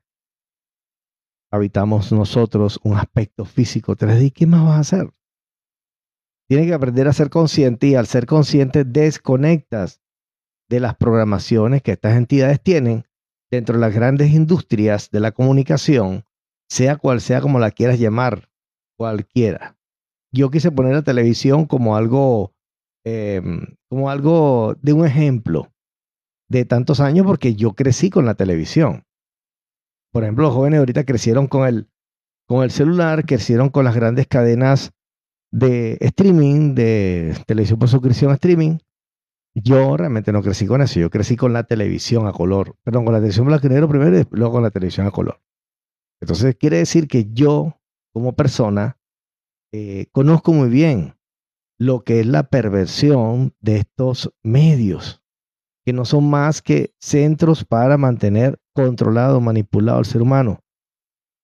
Habitamos 1.52 2.12
nosotros 2.12 2.80
un 2.82 2.96
aspecto 2.96 3.44
físico 3.44 3.96
3D. 3.96 4.32
¿Qué 4.32 4.46
más 4.46 4.62
vas 4.64 4.76
a 4.76 4.80
hacer? 4.80 5.14
Tienes 6.48 6.66
que 6.66 6.74
aprender 6.74 7.08
a 7.08 7.12
ser 7.12 7.30
consciente 7.30 7.88
y 7.88 7.94
al 7.94 8.06
ser 8.06 8.26
consciente 8.26 8.84
desconectas 8.84 10.00
de 10.68 10.80
las 10.80 10.96
programaciones 10.96 11.82
que 11.82 11.92
estas 11.92 12.16
entidades 12.16 12.60
tienen 12.60 13.04
dentro 13.50 13.74
de 13.74 13.80
las 13.80 13.94
grandes 13.94 14.32
industrias 14.32 15.10
de 15.10 15.20
la 15.20 15.32
comunicación, 15.32 16.24
sea 16.68 16.96
cual 16.96 17.20
sea 17.20 17.40
como 17.40 17.58
la 17.58 17.70
quieras 17.70 17.98
llamar, 17.98 18.49
cualquiera. 19.00 19.78
Yo 20.30 20.50
quise 20.50 20.70
poner 20.70 20.92
la 20.92 21.00
televisión 21.00 21.64
como 21.64 21.96
algo, 21.96 22.52
em, 23.02 23.64
como 23.88 24.10
algo 24.10 24.74
de 24.82 24.92
un 24.92 25.06
ejemplo 25.06 25.72
de 26.50 26.66
tantos 26.66 27.00
años 27.00 27.24
porque 27.24 27.54
yo 27.54 27.72
crecí 27.72 28.10
con 28.10 28.26
la 28.26 28.34
televisión. 28.34 29.04
Por 30.12 30.24
ejemplo, 30.24 30.44
los 30.44 30.54
jóvenes 30.54 30.80
ahorita 30.80 31.04
crecieron 31.04 31.46
con 31.46 31.66
el, 31.66 31.88
con 32.46 32.62
el 32.62 32.70
celular, 32.70 33.24
crecieron 33.24 33.70
con 33.70 33.86
las 33.86 33.94
grandes 33.94 34.26
cadenas 34.26 34.90
de 35.50 35.96
streaming, 36.02 36.74
de 36.74 37.34
televisión 37.46 37.78
por 37.78 37.88
suscripción 37.88 38.32
streaming, 38.32 38.80
yo 39.54 39.96
realmente 39.96 40.30
no 40.30 40.42
crecí 40.42 40.66
con 40.66 40.82
eso, 40.82 41.00
yo 41.00 41.08
crecí 41.08 41.36
con 41.36 41.54
la 41.54 41.64
televisión 41.64 42.26
a 42.26 42.32
color, 42.32 42.76
perdón, 42.84 43.06
con 43.06 43.14
la 43.14 43.20
televisión 43.20 43.46
blanco 43.46 43.88
primero 43.88 44.20
y 44.20 44.26
luego 44.30 44.52
con 44.52 44.62
la 44.62 44.70
televisión 44.70 45.06
a 45.06 45.10
color. 45.10 45.40
Entonces 46.20 46.54
quiere 46.54 46.76
decir 46.76 47.08
que 47.08 47.30
yo, 47.32 47.79
como 48.12 48.34
persona, 48.34 48.98
eh, 49.72 50.06
conozco 50.12 50.52
muy 50.52 50.68
bien 50.68 51.14
lo 51.78 52.00
que 52.00 52.20
es 52.20 52.26
la 52.26 52.44
perversión 52.44 53.54
de 53.60 53.76
estos 53.76 54.32
medios, 54.42 55.22
que 55.84 55.92
no 55.92 56.04
son 56.04 56.28
más 56.28 56.60
que 56.60 56.94
centros 57.00 57.64
para 57.64 57.96
mantener 57.96 58.60
controlado, 58.74 59.40
manipulado 59.40 59.98
al 59.98 60.04
ser 60.04 60.22
humano. 60.22 60.60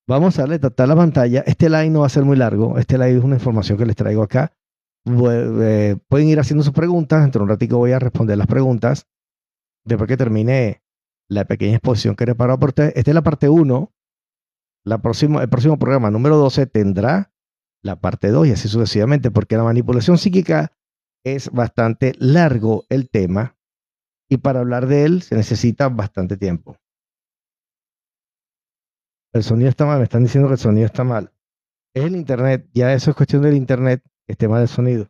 Vamos 0.08 0.38
a 0.38 0.42
darle 0.42 0.58
tratar 0.58 0.88
la 0.88 0.96
pantalla. 0.96 1.42
Este 1.46 1.68
live 1.68 1.90
no 1.90 2.00
va 2.00 2.06
a 2.06 2.10
ser 2.10 2.24
muy 2.24 2.36
largo. 2.36 2.78
Este 2.78 2.96
live 2.96 3.18
es 3.18 3.24
una 3.24 3.36
información 3.36 3.76
que 3.76 3.86
les 3.86 3.96
traigo 3.96 4.22
acá. 4.22 4.52
Eh, 5.04 5.96
pueden 6.08 6.28
ir 6.28 6.38
haciendo 6.38 6.62
sus 6.62 6.72
preguntas. 6.72 7.22
Dentro 7.22 7.40
de 7.40 7.44
un 7.44 7.48
ratito 7.48 7.78
voy 7.78 7.92
a 7.92 7.98
responder 7.98 8.38
las 8.38 8.46
preguntas. 8.46 9.08
Después 9.84 10.06
que 10.06 10.16
termine 10.16 10.82
la 11.28 11.44
pequeña 11.44 11.76
exposición 11.76 12.14
que 12.14 12.22
he 12.22 12.26
preparado 12.26 12.58
por 12.60 12.68
ustedes. 12.68 12.92
Esta 12.94 13.10
es 13.10 13.14
la 13.16 13.22
parte 13.22 13.48
1. 13.48 13.92
El 14.86 15.00
próximo 15.00 15.78
programa 15.78 16.12
número 16.12 16.36
12 16.36 16.66
tendrá 16.66 17.32
la 17.82 18.00
parte 18.00 18.28
2 18.28 18.46
y 18.46 18.52
así 18.52 18.68
sucesivamente, 18.68 19.32
porque 19.32 19.56
la 19.56 19.64
manipulación 19.64 20.16
psíquica 20.16 20.72
es 21.24 21.50
bastante 21.50 22.14
largo 22.18 22.84
el 22.88 23.10
tema 23.10 23.56
y 24.28 24.38
para 24.38 24.60
hablar 24.60 24.86
de 24.86 25.04
él 25.04 25.22
se 25.22 25.34
necesita 25.34 25.88
bastante 25.88 26.36
tiempo. 26.36 26.76
El 29.32 29.42
sonido 29.42 29.68
está 29.68 29.86
mal, 29.86 29.98
me 29.98 30.04
están 30.04 30.22
diciendo 30.22 30.48
que 30.48 30.54
el 30.54 30.60
sonido 30.60 30.86
está 30.86 31.02
mal. 31.02 31.32
Es 31.92 32.04
el 32.04 32.14
internet, 32.14 32.68
ya 32.72 32.92
eso 32.92 33.10
es 33.10 33.16
cuestión 33.16 33.42
del 33.42 33.56
internet 33.56 34.02
el 34.28 34.36
tema 34.36 34.60
del 34.60 34.68
sonido. 34.68 35.08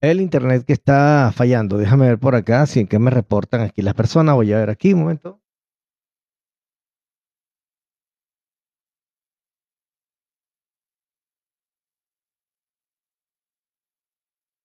El 0.00 0.20
internet 0.20 0.64
que 0.66 0.72
está 0.72 1.30
fallando. 1.32 1.76
Déjame 1.78 2.08
ver 2.08 2.18
por 2.18 2.34
acá 2.34 2.66
si 2.66 2.80
en 2.80 2.88
qué 2.88 2.98
me 2.98 3.10
reportan 3.10 3.60
aquí 3.60 3.80
las 3.82 3.94
personas. 3.94 4.34
Voy 4.34 4.52
a 4.52 4.58
ver 4.58 4.70
aquí 4.70 4.92
un 4.92 5.00
momento. 5.00 5.40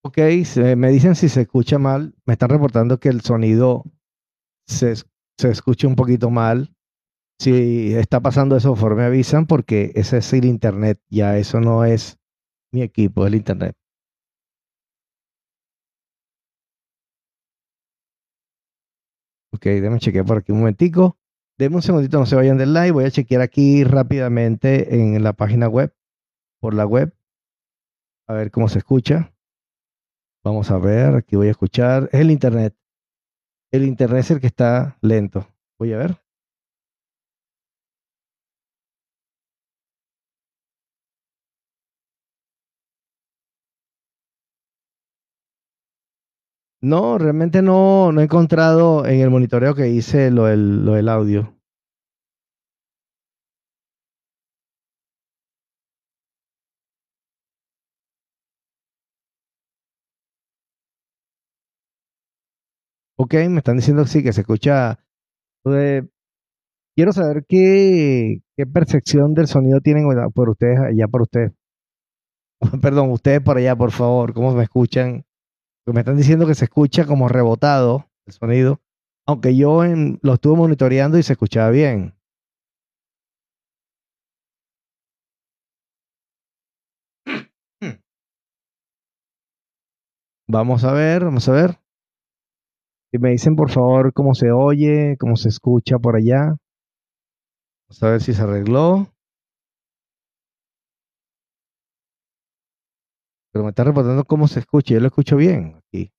Ok, 0.05 0.17
me 0.75 0.89
dicen 0.89 1.15
si 1.15 1.29
se 1.29 1.41
escucha 1.41 1.79
mal. 1.79 2.13
Me 2.25 2.33
están 2.33 2.49
reportando 2.49 2.99
que 2.99 3.09
el 3.09 3.21
sonido 3.21 3.83
se, 4.67 4.95
se 4.95 5.49
escucha 5.49 5.87
un 5.87 5.95
poquito 5.95 6.29
mal. 6.29 6.75
Si 7.39 7.93
está 7.95 8.21
pasando 8.21 8.57
eso, 8.57 8.75
por 8.75 8.95
me 8.95 9.03
avisan 9.05 9.47
porque 9.47 9.91
ese 9.95 10.19
es 10.19 10.33
el 10.33 10.45
internet, 10.45 10.99
ya 11.09 11.37
eso 11.37 11.59
no 11.59 11.85
es 11.85 12.19
mi 12.71 12.83
equipo, 12.83 13.25
es 13.25 13.29
el 13.29 13.35
internet. 13.35 13.75
Ok, 19.53 19.65
déjenme 19.65 19.99
chequear 19.99 20.25
por 20.25 20.37
aquí 20.37 20.51
un 20.51 20.59
momentico. 20.59 21.17
Denme 21.57 21.75
un 21.75 21.81
segundito, 21.83 22.17
no 22.17 22.25
se 22.25 22.35
vayan 22.35 22.57
del 22.57 22.73
live. 22.73 22.91
Voy 22.91 23.05
a 23.05 23.11
chequear 23.11 23.41
aquí 23.41 23.83
rápidamente 23.83 24.95
en 24.95 25.23
la 25.23 25.33
página 25.33 25.67
web, 25.67 25.93
por 26.59 26.73
la 26.73 26.85
web, 26.85 27.13
a 28.27 28.33
ver 28.33 28.49
cómo 28.49 28.67
se 28.67 28.79
escucha. 28.79 29.31
Vamos 30.43 30.71
a 30.71 30.77
ver, 30.79 31.15
aquí 31.15 31.35
voy 31.35 31.47
a 31.47 31.51
escuchar. 31.51 32.09
Es 32.11 32.21
el 32.21 32.31
internet. 32.31 32.75
El 33.71 33.83
internet 33.85 34.21
es 34.21 34.31
el 34.31 34.41
que 34.41 34.47
está 34.47 34.97
lento. 35.01 35.47
Voy 35.77 35.93
a 35.93 35.97
ver. 35.97 36.22
No, 46.83 47.17
realmente 47.17 47.63
no, 47.63 48.11
no 48.11 48.21
he 48.21 48.25
encontrado 48.25 49.07
en 49.07 49.21
el 49.21 49.31
monitoreo 49.31 49.73
que 49.73 49.89
hice 49.89 50.29
lo 50.29 50.45
del, 50.45 50.85
lo 50.85 50.93
del 50.93 51.09
audio. 51.09 51.55
Ok, 63.17 63.33
me 63.49 63.57
están 63.59 63.77
diciendo 63.77 64.03
que 64.03 64.09
sí, 64.09 64.23
que 64.23 64.33
se 64.33 64.41
escucha. 64.41 64.99
Eh, 65.65 66.03
quiero 66.95 67.13
saber 67.13 67.45
qué, 67.47 68.41
qué 68.57 68.65
percepción 68.67 69.33
del 69.35 69.47
sonido 69.47 69.81
tienen 69.81 70.05
por 70.33 70.49
ustedes 70.49 70.79
allá 70.79 71.07
por 71.07 71.23
ustedes. 71.23 71.53
Perdón, 72.81 73.11
ustedes 73.11 73.41
por 73.41 73.57
allá, 73.57 73.75
por 73.75 73.91
favor, 73.91 74.33
¿cómo 74.33 74.53
me 74.53 74.63
escuchan? 74.63 75.25
Me 75.91 75.99
están 75.99 76.15
diciendo 76.15 76.47
que 76.47 76.55
se 76.55 76.65
escucha 76.65 77.05
como 77.05 77.27
rebotado 77.27 78.05
el 78.25 78.33
sonido, 78.33 78.81
aunque 79.27 79.55
yo 79.55 79.83
en, 79.83 80.19
lo 80.21 80.35
estuve 80.35 80.55
monitoreando 80.55 81.17
y 81.17 81.23
se 81.23 81.33
escuchaba 81.33 81.69
bien. 81.71 82.13
Vamos 90.47 90.83
a 90.83 90.93
ver, 90.93 91.25
vamos 91.25 91.49
a 91.49 91.53
ver. 91.53 91.79
Y 93.11 93.17
me 93.17 93.31
dicen 93.31 93.55
por 93.55 93.69
favor 93.69 94.13
cómo 94.13 94.33
se 94.33 94.51
oye, 94.51 95.17
cómo 95.19 95.35
se 95.35 95.49
escucha 95.49 95.99
por 95.99 96.15
allá. 96.15 96.55
Vamos 97.87 98.03
a 98.03 98.09
ver 98.09 98.21
si 98.21 98.33
se 98.33 98.41
arregló. 98.41 99.12
Pero 103.53 103.63
me 103.65 103.69
está 103.69 103.83
reportando 103.83 104.25
cómo 104.25 104.47
se 104.47 104.59
escucha. 104.59 104.95
Yo 104.95 104.99
lo 104.99 105.07
escucho 105.07 105.37
bien 105.37 105.75
aquí. 105.77 106.11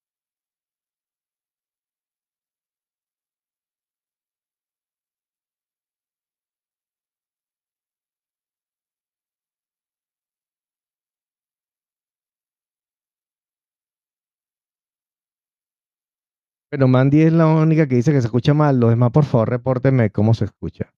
Pero 16.69 16.87
Mandy 16.87 17.21
es 17.23 17.33
la 17.33 17.47
única 17.47 17.87
que 17.87 17.95
dice 17.95 18.11
que 18.11 18.21
se 18.21 18.27
escucha 18.27 18.53
mal. 18.53 18.79
Los 18.79 18.89
demás, 18.91 19.11
por 19.11 19.25
favor, 19.25 19.49
repórtenme 19.49 20.09
cómo 20.11 20.33
se 20.33 20.45
escucha. 20.45 20.93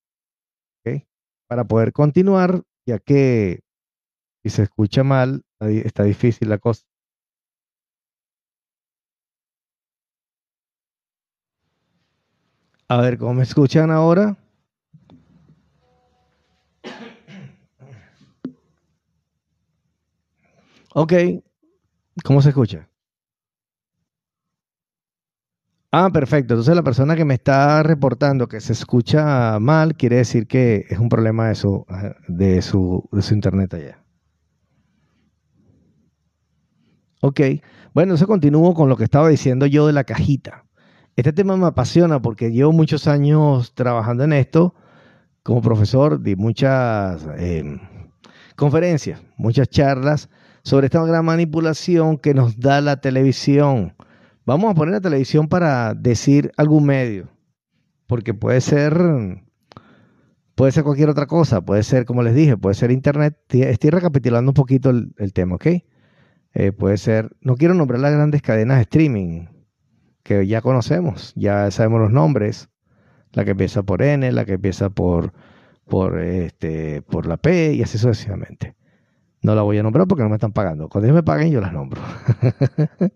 ¿Okay? 0.81 1.07
Para 1.47 1.65
poder 1.65 1.93
continuar, 1.93 2.61
ya 2.85 2.99
que 2.99 3.61
si 4.49 4.55
se 4.55 4.63
escucha 4.63 5.03
mal, 5.03 5.43
está 5.59 6.03
difícil 6.03 6.49
la 6.49 6.57
cosa. 6.57 6.83
A 12.89 13.01
ver, 13.01 13.17
¿cómo 13.17 13.33
me 13.33 13.43
escuchan 13.43 13.91
ahora? 13.91 14.37
Ok, 20.93 21.13
¿cómo 22.23 22.41
se 22.41 22.49
escucha? 22.49 22.89
Ah, 25.91 26.09
perfecto. 26.11 26.53
Entonces 26.53 26.75
la 26.75 26.83
persona 26.83 27.15
que 27.15 27.25
me 27.25 27.33
está 27.33 27.81
reportando 27.83 28.47
que 28.47 28.59
se 28.61 28.73
escucha 28.73 29.59
mal 29.59 29.95
quiere 29.95 30.17
decir 30.17 30.47
que 30.47 30.85
es 30.89 30.99
un 30.99 31.09
problema 31.09 31.47
de 31.49 31.55
su, 31.55 31.85
de 32.27 32.61
su, 32.61 33.07
de 33.11 33.21
su 33.21 33.33
internet 33.33 33.73
allá. 33.73 34.06
Ok, 37.27 37.41
bueno, 37.93 38.13
eso 38.13 38.25
continúo 38.25 38.73
con 38.73 38.87
lo 38.87 38.95
que 38.95 39.03
estaba 39.03 39.27
diciendo 39.27 39.65
yo 39.65 39.85
de 39.85 39.91
la 39.91 40.05
cajita. 40.05 40.63
Este 41.17 41.33
tema 41.33 41.57
me 41.57 41.65
apasiona 41.65 42.21
porque 42.21 42.53
llevo 42.53 42.71
muchos 42.71 43.05
años 43.05 43.73
trabajando 43.75 44.23
en 44.23 44.31
esto 44.31 44.75
como 45.43 45.61
profesor, 45.61 46.21
de 46.21 46.37
muchas 46.37 47.27
em, 47.37 47.81
conferencias, 48.55 49.21
muchas 49.35 49.67
charlas 49.67 50.29
sobre 50.63 50.85
esta 50.85 51.03
gran 51.03 51.25
manipulación 51.25 52.17
que 52.17 52.33
nos 52.33 52.61
da 52.61 52.79
la 52.79 53.01
televisión. 53.01 53.93
Vamos 54.45 54.71
a 54.71 54.73
poner 54.73 54.93
la 54.93 55.01
televisión 55.01 55.49
para 55.49 55.93
decir 55.95 56.53
algún 56.55 56.85
medio, 56.85 57.27
porque 58.07 58.33
puede 58.33 58.61
ser, 58.61 58.97
puede 60.55 60.71
ser 60.71 60.85
cualquier 60.85 61.09
otra 61.09 61.25
cosa, 61.25 61.59
puede 61.59 61.83
ser, 61.83 62.05
como 62.05 62.23
les 62.23 62.35
dije, 62.35 62.55
puede 62.55 62.75
ser 62.75 62.89
internet. 62.89 63.35
Estoy 63.49 63.89
recapitulando 63.89 64.51
un 64.51 64.55
poquito 64.55 64.91
el, 64.91 65.33
tema, 65.33 65.55
¿ok? 65.55 65.67
Eh, 66.59 66.71
puede 66.71 66.97
ser, 66.97 67.29
no 67.39 67.55
quiero 67.55 67.75
nombrar 67.75 67.99
las 67.99 68.11
grandes 68.11 68.41
cadenas 68.41 68.77
de 68.77 68.81
streaming, 68.81 69.45
que 70.23 70.47
ya 70.47 70.61
conocemos, 70.61 71.31
ya 71.35 71.69
sabemos 71.69 72.01
los 72.01 72.09
nombres, 72.09 72.69
la 73.33 73.45
que 73.45 73.51
empieza 73.51 73.83
por 73.83 74.01
N, 74.01 74.31
la 74.31 74.43
que 74.43 74.53
empieza 74.53 74.89
por, 74.89 75.33
por, 75.85 76.19
este, 76.19 77.03
por 77.03 77.27
la 77.27 77.37
P 77.37 77.73
y 77.73 77.83
así 77.83 77.99
sucesivamente. 77.99 78.75
No 79.43 79.53
la 79.53 79.61
voy 79.61 79.77
a 79.77 79.83
nombrar 79.83 80.07
porque 80.07 80.23
no 80.23 80.29
me 80.29 80.37
están 80.37 80.51
pagando. 80.51 80.89
Cuando 80.89 81.05
ellos 81.05 81.17
me 81.17 81.21
paguen, 81.21 81.51
yo 81.51 81.61
las 81.61 81.73
nombro. 81.73 82.01
ok, 82.41 83.11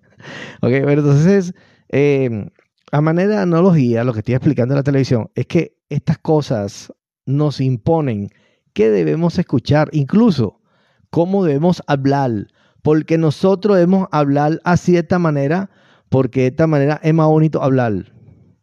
pero 0.62 0.92
entonces, 0.92 1.56
em, 1.90 2.48
a 2.92 3.02
manera 3.02 3.38
de 3.38 3.42
analogía, 3.42 4.04
lo 4.04 4.14
que 4.14 4.20
estoy 4.20 4.36
explicando 4.36 4.76
en 4.76 4.78
la 4.78 4.84
televisión 4.84 5.32
es 5.34 5.48
que 5.48 5.80
estas 5.90 6.20
cosas 6.20 6.94
nos 7.26 7.60
imponen 7.60 8.30
qué 8.74 8.92
debemos 8.92 9.40
escuchar, 9.40 9.90
incluso 9.94 10.62
cómo 11.10 11.44
debemos 11.44 11.82
hablar, 11.88 12.46
porque 12.82 13.18
nosotros 13.18 13.76
debemos 13.76 14.08
hablar 14.12 14.60
a 14.64 14.78
cierta 14.78 15.20
manera 15.20 15.70
porque 16.10 16.42
de 16.42 16.48
esta 16.48 16.68
manera 16.68 17.00
es 17.04 17.14
más 17.14 17.28
bonito 17.28 17.64
hablar. 17.64 18.14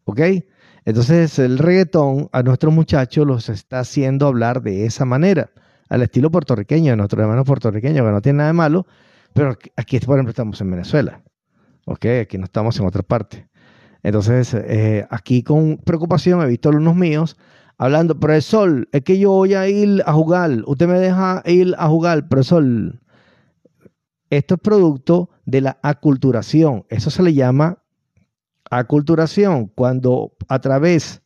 ¿Ok? 0.05 0.21
Entonces 0.85 1.39
el 1.39 1.59
reggaetón 1.59 2.29
a 2.33 2.43
nuestros 2.43 2.73
muchachos 2.73 3.27
los 3.27 3.49
está 3.49 3.81
haciendo 3.81 4.27
hablar 4.27 4.63
de 4.63 4.87
esa 4.87 5.05
manera, 5.05 5.51
al 5.89 6.03
estilo 6.03 6.31
puertorriqueño, 6.31 6.93
de 6.93 6.97
nuestros 6.97 7.23
hermanos 7.23 7.45
puertorriqueños, 7.45 8.07
que 8.07 8.13
no 8.13 8.23
tiene 8.23 8.39
nada 8.39 8.49
de 8.49 8.55
malo, 8.55 8.87
pero 9.33 9.57
aquí, 9.77 9.99
por 10.01 10.17
ejemplo, 10.17 10.31
estamos 10.31 10.61
en 10.61 10.71
Venezuela. 10.71 11.23
¿Ok? 11.87 12.07
Aquí 12.23 12.39
no 12.39 12.45
estamos 12.45 12.79
en 12.79 12.87
otra 12.87 13.03
parte. 13.03 13.49
Entonces, 14.03 14.55
eh, 14.55 15.07
aquí 15.11 15.43
con 15.43 15.79
preocupación 15.79 16.41
he 16.43 16.47
visto 16.47 16.69
alumnos 16.69 16.97
míos 16.97 17.37
hablando, 17.79 18.19
profesor, 18.19 18.89
es 18.93 19.03
que 19.03 19.19
yo 19.19 19.31
voy 19.31 19.55
a 19.55 19.69
ir 19.69 20.03
a 20.05 20.13
jugar, 20.13 20.63
usted 20.67 20.89
me 20.89 20.99
deja 20.99 21.43
ir 21.47 21.75
a 21.79 21.89
jugar, 21.89 22.29
profesor. 22.29 22.65
Esto 24.31 24.55
es 24.55 24.61
producto 24.61 25.31
de 25.47 25.61
la 25.61 25.79
aculturación. 25.83 26.85
Eso 26.89 27.11
se 27.11 27.23
le 27.23 27.35
llama 27.35 27.83
aculturación 28.71 29.67
cuando 29.69 30.33
a 30.49 30.61
través 30.61 31.23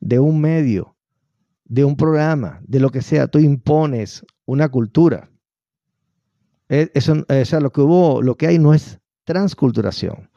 de 0.00 0.18
un 0.18 0.40
medio, 0.40 0.96
de 1.64 1.84
un 1.84 1.96
programa, 1.96 2.60
de 2.66 2.80
lo 2.80 2.90
que 2.90 3.02
sea, 3.02 3.28
tú 3.28 3.38
impones 3.38 4.24
una 4.44 4.68
cultura. 4.68 5.30
E, 6.68 6.90
eso, 6.94 7.24
o 7.28 7.44
sea, 7.44 7.60
lo 7.60 7.70
que 7.70 7.80
hubo, 7.80 8.22
lo 8.22 8.36
que 8.36 8.48
hay 8.48 8.58
no 8.58 8.74
es 8.74 8.98
transculturación. 9.24 10.30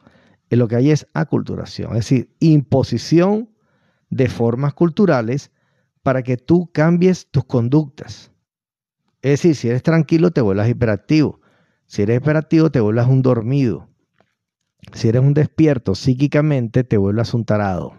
Lo 0.50 0.68
que 0.68 0.76
hay 0.76 0.90
es 0.90 1.08
aculturación, 1.14 1.92
es 1.92 2.08
decir, 2.08 2.36
imposición 2.38 3.50
de 4.10 4.28
formas 4.28 4.74
culturales 4.74 5.50
para 6.02 6.22
que 6.22 6.36
tú 6.36 6.70
cambies 6.72 7.28
tus 7.30 7.44
conductas. 7.44 8.30
Es 9.22 9.30
decir, 9.32 9.56
si 9.56 9.68
eres 9.68 9.82
tranquilo, 9.82 10.30
te 10.30 10.42
vuelvas 10.42 10.68
hiperactivo. 10.68 11.40
Si 11.86 12.02
eres 12.02 12.18
hiperactivo, 12.18 12.70
te 12.70 12.80
vuelvas 12.80 13.08
un 13.08 13.22
dormido. 13.22 13.88
Si 14.92 15.08
eres 15.08 15.22
un 15.22 15.34
despierto 15.34 15.94
psíquicamente, 15.94 16.84
te 16.84 16.96
vuelvas 16.96 17.34
un 17.34 17.44
tarado. 17.44 17.94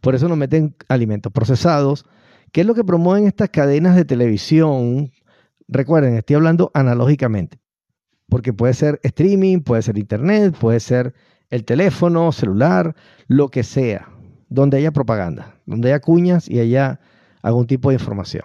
Por 0.00 0.14
eso 0.14 0.28
nos 0.28 0.38
meten 0.38 0.76
alimentos 0.88 1.32
procesados. 1.32 2.06
¿Qué 2.52 2.62
es 2.62 2.66
lo 2.66 2.74
que 2.74 2.84
promueven 2.84 3.26
estas 3.26 3.50
cadenas 3.50 3.96
de 3.96 4.04
televisión? 4.04 5.10
Recuerden, 5.68 6.16
estoy 6.16 6.36
hablando 6.36 6.70
analógicamente. 6.74 7.58
Porque 8.28 8.52
puede 8.52 8.74
ser 8.74 9.00
streaming, 9.02 9.60
puede 9.60 9.82
ser 9.82 9.98
internet, 9.98 10.56
puede 10.58 10.80
ser 10.80 11.14
el 11.50 11.64
teléfono, 11.64 12.32
celular, 12.32 12.94
lo 13.28 13.48
que 13.48 13.62
sea. 13.62 14.08
Donde 14.48 14.76
haya 14.78 14.92
propaganda, 14.92 15.60
donde 15.66 15.88
haya 15.88 16.00
cuñas 16.00 16.48
y 16.48 16.60
haya 16.60 17.00
algún 17.42 17.66
tipo 17.66 17.90
de 17.90 17.94
información. 17.94 18.44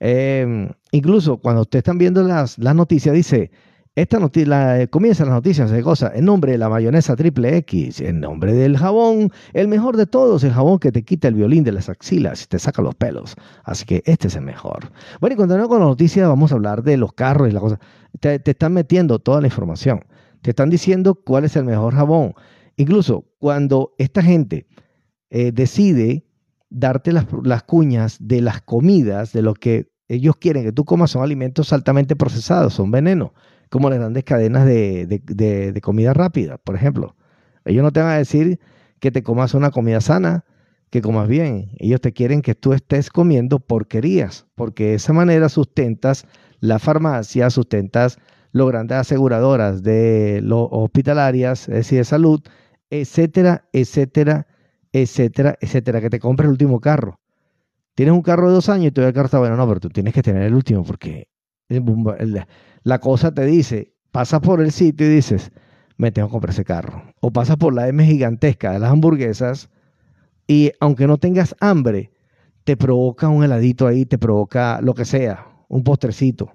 Em, 0.00 0.70
incluso 0.92 1.38
cuando 1.38 1.62
ustedes 1.62 1.80
están 1.80 1.98
viendo 1.98 2.22
las, 2.22 2.58
las 2.58 2.74
noticias, 2.74 3.14
dice, 3.14 3.50
esta 3.96 4.20
noticia, 4.20 4.82
eh, 4.82 4.88
comienzan 4.88 5.28
las 5.28 5.36
noticias 5.36 5.70
de 5.70 5.82
cosas, 5.82 6.12
en 6.14 6.26
nombre 6.26 6.52
de 6.52 6.58
la 6.58 6.68
mayonesa 6.68 7.16
triple 7.16 7.56
X, 7.56 8.02
en 8.02 8.20
nombre 8.20 8.52
del 8.52 8.76
jabón, 8.76 9.30
el 9.54 9.68
mejor 9.68 9.96
de 9.96 10.04
todos, 10.04 10.44
el 10.44 10.52
jabón 10.52 10.78
que 10.78 10.92
te 10.92 11.02
quita 11.02 11.28
el 11.28 11.34
violín 11.34 11.64
de 11.64 11.72
las 11.72 11.88
axilas 11.88 12.42
y 12.42 12.46
te 12.46 12.58
saca 12.58 12.82
los 12.82 12.94
pelos. 12.94 13.36
Así 13.64 13.86
que 13.86 14.02
este 14.04 14.28
es 14.28 14.36
el 14.36 14.42
mejor. 14.42 14.92
Bueno, 15.18 15.32
y 15.32 15.36
continuando 15.38 15.70
con 15.70 15.80
la 15.80 15.86
noticia, 15.86 16.28
vamos 16.28 16.52
a 16.52 16.56
hablar 16.56 16.82
de 16.82 16.98
los 16.98 17.14
carros 17.14 17.48
y 17.48 17.52
la 17.52 17.60
cosa. 17.60 17.80
Te, 18.20 18.38
están 18.44 18.74
metiendo 18.74 19.18
toda 19.18 19.40
la 19.40 19.46
información. 19.46 20.04
Te 20.42 20.50
están 20.50 20.68
diciendo 20.68 21.14
cuál 21.14 21.46
es 21.46 21.56
el 21.56 21.64
mejor 21.64 21.94
jabón. 21.94 22.34
Incluso 22.76 23.24
cuando 23.38 23.94
esta 23.96 24.20
gente 24.22 24.66
eh, 25.30 25.52
decide 25.52 26.26
darte 26.70 27.12
las, 27.12 27.26
las 27.44 27.62
cuñas 27.62 28.18
de 28.20 28.40
las 28.40 28.62
comidas, 28.62 29.32
de 29.32 29.42
lo 29.42 29.54
que 29.54 29.90
ellos 30.08 30.36
quieren 30.36 30.64
que 30.64 30.72
tú 30.72 30.84
comas, 30.84 31.10
son 31.10 31.22
alimentos 31.22 31.72
altamente 31.72 32.16
procesados, 32.16 32.74
son 32.74 32.90
veneno, 32.90 33.34
como 33.70 33.90
las 33.90 33.98
grandes 33.98 34.24
cadenas 34.24 34.64
de, 34.66 35.80
comida 35.82 36.14
rápida, 36.14 36.58
por 36.58 36.76
ejemplo. 36.76 37.16
Ellos 37.64 37.82
no 37.82 37.92
te 37.92 38.00
van 38.00 38.10
a 38.10 38.18
decir 38.18 38.60
que 39.00 39.10
te 39.10 39.22
comas 39.22 39.54
una 39.54 39.70
comida 39.70 40.00
sana, 40.00 40.44
que 40.90 41.02
comas 41.02 41.28
bien. 41.28 41.70
Ellos 41.78 42.00
te 42.00 42.12
quieren 42.12 42.42
que 42.42 42.54
tú 42.54 42.72
estés 42.72 43.10
comiendo 43.10 43.58
porquerías, 43.58 44.46
porque 44.54 44.88
de 44.88 44.94
esa 44.94 45.12
manera 45.12 45.48
sustentas 45.48 46.26
la 46.60 46.78
farmacia, 46.78 47.50
sustentas 47.50 48.18
las 48.52 48.66
grandes 48.68 48.98
aseguradoras 48.98 49.82
de 49.82 50.40
los 50.42 50.68
hospitalarias, 50.70 51.68
es 51.68 51.74
decir, 51.74 51.98
de 51.98 52.04
salud, 52.04 52.40
etcétera, 52.90 53.68
etcétera, 53.72 54.46
etcétera, 55.02 55.58
etcétera, 55.60 56.00
que 56.00 56.08
te 56.08 56.18
compres 56.18 56.46
el 56.46 56.52
último 56.52 56.80
carro. 56.80 57.20
Tienes 57.94 58.14
un 58.14 58.22
carro 58.22 58.48
de 58.48 58.54
dos 58.54 58.68
años 58.70 58.86
y 58.86 58.90
todavía 58.90 59.08
el 59.08 59.14
carro 59.14 59.26
está 59.26 59.38
bueno, 59.38 59.56
no, 59.56 59.68
pero 59.68 59.80
tú 59.80 59.90
tienes 59.90 60.14
que 60.14 60.22
tener 60.22 60.42
el 60.42 60.54
último 60.54 60.84
porque 60.84 61.28
la 61.68 62.98
cosa 63.00 63.34
te 63.34 63.44
dice, 63.44 63.92
pasas 64.10 64.40
por 64.40 64.60
el 64.62 64.72
sitio 64.72 65.06
y 65.06 65.10
dices, 65.10 65.52
me 65.98 66.12
tengo 66.12 66.28
que 66.28 66.32
comprar 66.32 66.52
ese 66.52 66.64
carro. 66.64 67.02
O 67.20 67.30
pasas 67.30 67.56
por 67.56 67.74
la 67.74 67.88
M 67.88 68.04
gigantesca 68.06 68.72
de 68.72 68.78
las 68.78 68.90
hamburguesas 68.90 69.70
y 70.46 70.72
aunque 70.80 71.06
no 71.06 71.18
tengas 71.18 71.54
hambre, 71.60 72.12
te 72.64 72.76
provoca 72.76 73.28
un 73.28 73.44
heladito 73.44 73.86
ahí, 73.86 74.06
te 74.06 74.18
provoca 74.18 74.80
lo 74.80 74.94
que 74.94 75.04
sea, 75.04 75.46
un 75.68 75.84
postrecito. 75.84 76.52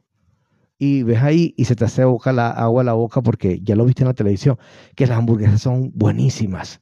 Y 0.79 1.03
ves 1.03 1.21
ahí 1.21 1.53
y 1.57 1.65
se 1.65 1.75
te 1.75 1.85
hace 1.85 2.03
la 2.33 2.49
agua 2.49 2.81
a 2.81 2.85
la 2.85 2.93
boca 2.93 3.21
porque 3.21 3.59
ya 3.61 3.75
lo 3.75 3.85
viste 3.85 4.01
en 4.01 4.07
la 4.07 4.15
televisión, 4.15 4.57
que 4.95 5.05
las 5.05 5.19
hamburguesas 5.19 5.61
son 5.61 5.91
buenísimas 5.93 6.81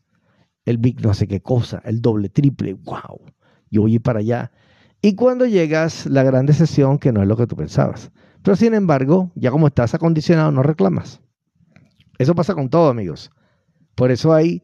el 0.69 0.77
big 0.77 1.01
no 1.01 1.15
sé 1.15 1.27
qué 1.27 1.41
cosa, 1.41 1.81
el 1.83 1.99
doble, 1.99 2.29
triple, 2.29 2.73
wow, 2.73 3.19
yo 3.71 3.81
voy 3.81 3.97
para 3.97 4.19
allá. 4.19 4.51
Y 5.01 5.15
cuando 5.15 5.47
llegas, 5.47 6.05
la 6.05 6.21
gran 6.21 6.45
decepción 6.45 6.99
que 6.99 7.11
no 7.11 7.23
es 7.23 7.27
lo 7.27 7.35
que 7.35 7.47
tú 7.47 7.55
pensabas. 7.55 8.11
Pero 8.43 8.55
sin 8.55 8.75
embargo, 8.75 9.31
ya 9.33 9.49
como 9.49 9.65
estás 9.65 9.95
acondicionado, 9.95 10.51
no 10.51 10.61
reclamas. 10.61 11.21
Eso 12.19 12.35
pasa 12.35 12.53
con 12.53 12.69
todo, 12.69 12.89
amigos. 12.89 13.31
Por 13.95 14.11
eso 14.11 14.31
hay 14.31 14.61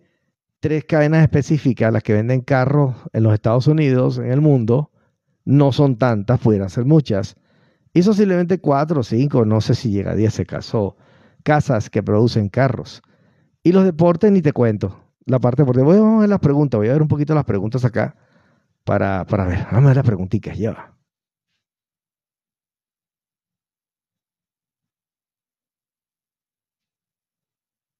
tres 0.60 0.86
cadenas 0.86 1.24
específicas, 1.24 1.91
las 1.91 2.04
que 2.04 2.13
venden 2.13 2.41
carros 2.41 2.96
en 3.12 3.24
los 3.24 3.34
Estados 3.34 3.65
Unidos, 3.65 4.20
en 4.20 4.32
el 4.32 4.41
mundo. 4.41 4.91
No 5.44 5.72
son 5.72 5.98
tantas, 5.98 6.39
pudieran 6.39 6.70
ser 6.70 6.86
muchas. 6.86 7.36
Y 7.94 8.04
posiblemente 8.04 8.60
cuatro 8.60 9.00
o 9.00 9.04
cinco, 9.04 9.44
no 9.44 9.60
sé 9.60 9.74
si 9.74 9.89
llega 9.89 10.12
a 10.12 10.15
diez 10.15 10.36
se 10.36 10.46
casó, 10.46 10.98
casas 11.44 11.89
que 11.89 12.04
producen 12.04 12.50
carros. 12.50 13.02
Y 13.63 13.72
los 13.72 13.86
deportes 13.86 14.32
ni 14.32 14.44
te 14.44 14.54
cuento 14.54 15.05
la 15.26 15.40
parte 15.40 15.66
por 15.66 15.82
Voy 15.84 15.98
a 15.98 16.20
ver 16.20 16.30
las 16.30 16.40
preguntas, 16.40 16.78
voy 16.78 16.90
a 16.90 16.94
ver 16.94 17.02
un 17.02 17.08
poquito 17.08 17.34
las 17.36 17.46
preguntas 17.46 17.84
acá 17.86 18.16
para, 18.84 19.26
para 19.26 19.46
ver. 19.46 19.66
Vamos 19.72 19.86
a 19.86 19.88
ver 19.88 19.96
las 19.98 20.06
preguntitas, 20.06 20.58
ya 20.58 20.96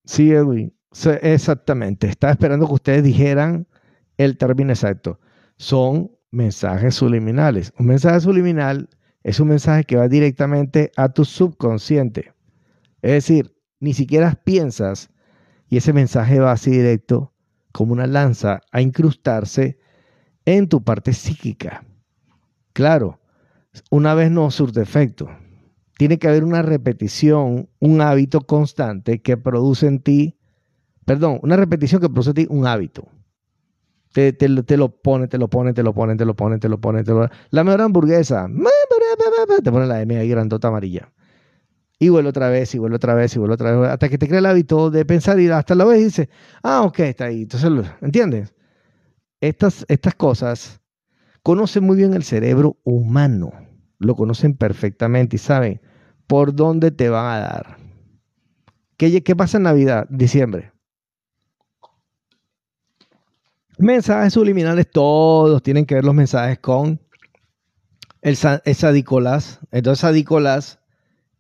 Sí, 0.06 0.32
Edwin, 0.32 0.74
exactamente. 1.22 2.08
Estaba 2.08 2.32
esperando 2.32 2.68
que 2.68 2.74
ustedes 2.74 3.04
dijeran 3.04 3.68
el 4.18 4.38
término 4.38 4.72
exacto. 4.72 5.20
Son 5.58 6.12
mensajes 6.32 6.96
subliminales. 6.96 7.74
Un 7.80 7.88
mensaje 7.88 8.20
subliminal 8.22 8.90
es 9.24 9.40
un 9.40 9.48
mensaje 9.50 9.84
que 9.84 9.96
va 9.98 10.08
directamente 10.08 10.92
a 10.96 11.10
tu 11.10 11.26
subconsciente. 11.26 12.34
Es 13.02 13.12
decir, 13.12 13.56
ni 13.80 13.94
siquiera 13.94 14.36
piensas 14.44 15.10
y 15.70 15.78
ese 15.78 15.94
mensaje 15.94 16.40
va 16.40 16.52
así 16.52 16.72
directo 16.72 17.34
como 17.72 17.94
una 17.94 18.08
lanza 18.08 18.62
a 18.72 18.82
incrustarse 18.82 19.78
en 20.46 20.70
tu 20.70 20.84
parte 20.84 21.14
psíquica. 21.14 21.84
Claro, 22.74 23.20
una 23.90 24.14
vez 24.14 24.32
no 24.32 24.52
surte 24.52 24.82
efecto. 24.82 25.30
Tiene 25.98 26.20
que 26.20 26.28
haber 26.28 26.44
una 26.44 26.62
repetición, 26.62 27.70
un 27.80 28.02
hábito 28.02 28.42
constante 28.42 29.22
que 29.22 29.38
produce 29.38 29.88
en 29.88 30.00
ti, 30.00 30.38
perdón, 31.06 31.40
una 31.42 31.56
repetición 31.56 32.02
que 32.02 32.10
produce 32.10 32.30
en 32.32 32.36
ti 32.36 32.48
un 32.50 32.68
hábito. 32.68 33.08
Te, 34.14 34.48
lo 34.48 34.90
pone, 35.02 35.28
te 35.28 35.38
lo 35.38 35.50
pone, 35.50 35.74
te 35.74 35.84
lo 35.84 35.94
pone, 35.94 36.16
te 36.16 36.24
lo 36.24 36.36
pone, 36.36 36.58
te 36.58 36.70
lo 36.70 36.80
pone, 36.80 37.04
te 37.04 37.12
lo 37.12 37.30
La 37.50 37.64
mejor 37.66 37.82
hamburguesa, 37.82 38.48
te 39.62 39.72
pone 39.72 39.86
la 39.86 40.02
M 40.02 40.18
ahí 40.18 40.30
grandota 40.30 40.70
amarilla. 40.70 41.12
Y 42.06 42.10
vuelve 42.10 42.30
otra 42.30 42.50
vez, 42.50 42.76
y 42.76 42.78
vuelve 42.78 42.98
otra 42.98 43.16
vez, 43.16 43.36
y 43.36 43.40
vuelve 43.40 43.56
otra 43.56 43.76
vez, 43.76 43.90
hasta 43.90 44.10
que 44.10 44.20
te 44.20 44.28
crea 44.28 44.38
el 44.38 44.46
hábito 44.46 44.92
de 44.92 45.06
pensar 45.06 45.40
y 45.40 45.50
hasta 45.50 45.74
la 45.74 45.86
vez 45.86 46.04
dices, 46.04 46.30
ah, 46.62 46.84
ok, 46.84 47.00
está 47.00 47.26
ahí. 47.26 47.42
Entonces, 47.42 47.92
¿entiendes? 48.00 48.54
Estas, 49.42 49.88
estas 49.88 50.14
cosas 50.14 50.82
conocen 51.42 51.84
muy 51.84 51.98
bien 51.98 52.14
el 52.14 52.24
cerebro 52.24 52.78
humano, 52.84 53.54
lo 53.98 54.16
conocen 54.16 54.56
perfectamente 54.56 55.38
y 55.38 55.40
saben 55.40 55.82
por 56.28 56.54
dónde 56.54 56.92
te 56.92 57.10
van 57.10 57.26
a 57.26 57.40
dar. 57.40 57.78
¿Qué, 58.98 59.24
qué 59.24 59.36
pasa 59.36 59.58
en 59.58 59.64
Navidad, 59.64 60.06
diciembre? 60.12 60.74
Mensajes 63.80 64.32
subliminales, 64.34 64.92
todos 64.92 65.64
tienen 65.64 65.88
que 65.88 65.96
ver 65.96 66.06
los 66.06 66.14
mensajes 66.14 66.60
con 66.60 67.02
el, 68.22 68.36
Sadicolas. 68.36 69.60
Entonces, 69.72 70.02
Sadicolas 70.02 70.85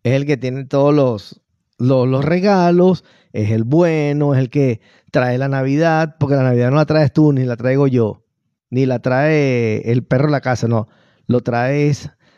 es 0.05 0.13
el 0.13 0.27
que 0.27 0.37
tiene 0.37 0.65
todos 0.65 0.93
los, 0.93 1.41
los, 1.79 2.23
regalos, 2.23 3.03
es 3.33 3.49
el 3.49 3.63
bueno, 3.63 4.35
es 4.35 4.39
el 4.39 4.51
que 4.51 4.79
trae 5.11 5.39
la 5.39 5.49
Navidad, 5.49 6.17
porque 6.19 6.35
la 6.35 6.43
Navidad 6.43 6.69
no 6.69 6.75
la 6.75 6.85
traes 6.85 7.11
tú, 7.11 7.33
ni 7.33 7.43
la 7.43 7.57
traigo 7.57 7.87
yo, 7.87 8.23
ni 8.69 8.85
la 8.85 8.99
trae 8.99 9.81
el 9.91 10.05
perro 10.05 10.27
de 10.27 10.33
la 10.33 10.41
casa, 10.41 10.67
no, 10.67 10.87
lo 11.25 11.41
trae 11.41 11.91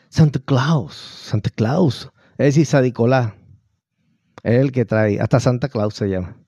Santa 0.08 0.40
Claus, 0.42 0.94
Santa 0.94 1.50
Claus, 1.50 2.10
es 2.38 2.46
decir, 2.46 2.64
Sadicolás, 2.64 3.34
es 4.44 4.60
el 4.60 4.72
que 4.72 4.86
trae, 4.86 5.20
hasta 5.20 5.38
Santa 5.38 5.68
Claus 5.68 5.92
se 5.92 6.08
llama. 6.08 6.38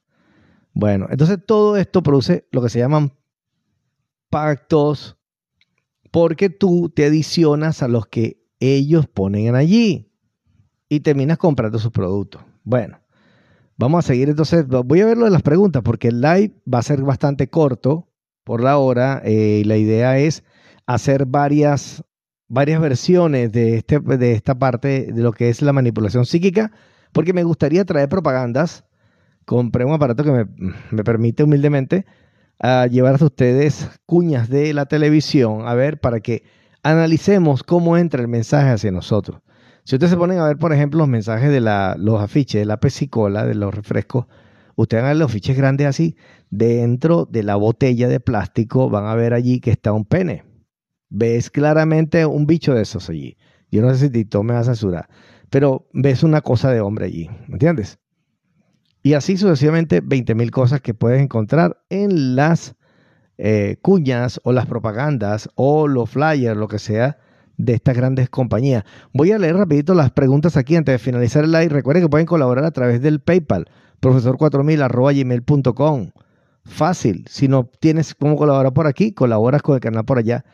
Bueno, 0.73 1.07
entonces 1.11 1.39
todo 1.47 1.77
esto 1.77 2.03
produce 2.03 2.49
lo 2.51 2.63
que 2.63 2.71
se 2.71 2.79
llaman 2.79 3.13
pactos, 4.31 5.19
porque 6.11 6.49
tú 6.49 6.89
te 6.89 7.05
adicionas 7.05 7.83
a 7.83 7.89
los 7.89 8.07
que 8.07 8.43
ellos 8.59 9.07
ponen 9.07 9.55
allí 9.55 10.10
y 10.91 11.01
terminas 11.01 11.39
comprando 11.39 11.79
sus 11.79 11.93
productos. 11.93 12.43
Bueno, 12.65 12.99
vamos 13.79 14.05
a 14.05 14.09
seguir 14.09 14.29
entonces. 14.29 14.67
Voy 14.67 15.01
a 15.01 15.07
ver 15.07 15.17
lo 15.17 15.25
de 15.25 15.31
las 15.31 15.41
preguntas 15.41 15.83
porque 15.83 16.09
el 16.09 16.21
live 16.21 16.53
va 16.71 16.81
a 16.81 16.83
ser 16.83 17.01
bastante 17.03 17.49
corto 17.49 18.09
por 18.45 18.61
la 18.61 18.77
hora. 18.77 19.23
Eh, 19.25 19.63
la 19.65 19.77
idea 19.77 20.19
es 20.19 20.43
hacer 20.87 21.27
varias, 21.27 22.05
varias 22.49 22.81
versiones 22.81 23.53
de, 23.53 23.77
este, 23.77 24.01
de 24.01 24.33
esta 24.33 24.59
parte 24.59 25.13
de 25.13 25.23
lo 25.23 25.33
que 25.33 25.49
es 25.49 25.63
la 25.63 25.73
manipulación 25.73 26.27
psíquica, 26.27 26.73
porque 27.13 27.33
me 27.33 27.45
gustaría 27.45 27.85
traer 27.85 28.09
propagandas. 28.09 28.85
Compré 29.47 29.85
un 29.85 29.93
aparato 29.93 30.25
que 30.25 30.33
me, 30.33 30.47
me 30.91 31.05
permite 31.05 31.45
humildemente 31.45 32.05
a 32.59 32.89
llevar 32.89 33.23
a 33.23 33.25
ustedes 33.25 33.89
cuñas 34.07 34.49
de 34.49 34.75
la 34.75 34.87
televisión, 34.87 35.69
a 35.69 35.75
ver, 35.75 36.01
para 36.01 36.19
que 36.19 36.43
analicemos 36.83 37.63
cómo 37.63 37.97
entra 37.97 38.21
el 38.21 38.29
mensaje 38.29 38.71
hacia 38.71 38.91
nosotros. 38.91 39.41
Si 39.85 39.97
ustedes 39.97 40.11
se 40.11 40.17
ponen 40.17 40.39
a 40.39 40.47
ver, 40.47 40.59
por 40.59 40.73
ejemplo, 40.73 40.99
los 40.99 41.09
mensajes 41.09 41.51
de 41.51 41.61
los 41.61 42.21
afiches 42.21 42.61
de 42.61 42.67
la 42.67 42.81
pesicola, 42.81 43.47
de 43.47 43.55
los 43.55 43.75
refrescos, 43.75 44.27
ustedes 44.77 45.03
van 45.03 45.09
a 45.09 45.13
ver 45.13 45.19
los 45.19 45.31
afiches 45.31 45.57
grandes 45.57 45.87
así, 45.87 46.17
dentro 46.51 47.27
de 47.27 47.43
la 47.43 47.57
botella 47.57 48.09
de 48.09 48.21
plástico 48.21 48.91
van 48.91 49.07
a 49.07 49.15
ver 49.15 49.35
allí 49.35 49.61
que 49.61 49.71
está 49.71 49.93
un 49.93 50.05
pene. 50.05 50.45
Ves 51.09 51.51
claramente 51.51 52.25
un 52.27 52.47
bicho 52.47 52.75
de 52.75 52.83
esos 52.83 53.09
allí. 53.11 53.37
Yo 53.71 53.83
no 53.83 53.93
sé 53.95 54.07
si 54.07 54.11
Tito 54.11 54.43
me 54.43 54.55
va 54.55 54.61
a 54.61 54.65
censurar, 54.65 55.09
pero 55.49 55.89
ves 55.93 56.23
una 56.23 56.41
cosa 56.41 56.71
de 56.71 56.81
hombre 56.81 57.07
allí, 57.07 57.29
¿me 57.47 57.55
entiendes? 57.55 57.99
Y 59.03 59.15
así 59.15 59.37
sucesivamente 59.37 60.03
20.000 60.03 60.51
cosas 60.51 60.81
que 60.81 60.93
puedes 60.93 61.23
encontrar 61.23 61.83
en 61.89 62.37
las 62.37 62.75
eh, 63.39 63.79
cuñas 63.81 64.41
o 64.45 64.53
las 64.53 64.67
propagandas 64.67 65.49
o 65.55 65.89
los 65.89 66.11
flyers, 66.11 66.57
lo 66.57 66.69
que 66.69 66.79
sea, 66.79 67.19
de 67.65 67.75
estas 67.75 67.97
grandes 67.97 68.29
compañías. 68.31 68.85
Voy 69.13 69.33
a 69.33 69.39
leer 69.39 69.57
rapidito 69.57 69.95
las 69.95 70.11
preguntas 70.11 70.57
aquí 70.57 70.77
antes 70.77 70.95
de 70.95 70.99
finalizar 70.99 71.45
el 71.45 71.53
live. 71.53 71.69
Recuerden 71.69 72.05
que 72.05 72.09
pueden 72.09 72.27
colaborar 72.27 72.65
a 72.65 72.71
través 72.71 73.01
del 73.01 73.21
PayPal, 73.21 73.67
profesor4000 74.01 75.25
gmail.com. 75.25 76.11
Fácil. 76.65 77.25
Si 77.29 77.49
no 77.49 77.71
tienes 77.81 78.15
cómo 78.15 78.37
colaborar 78.37 78.73
por 78.73 78.87
aquí, 78.87 79.13
colaboras 79.13 79.63
con 79.63 79.75
el 79.75 79.81
canal 79.81 80.05
por 80.05 80.19
allá. 80.19 80.45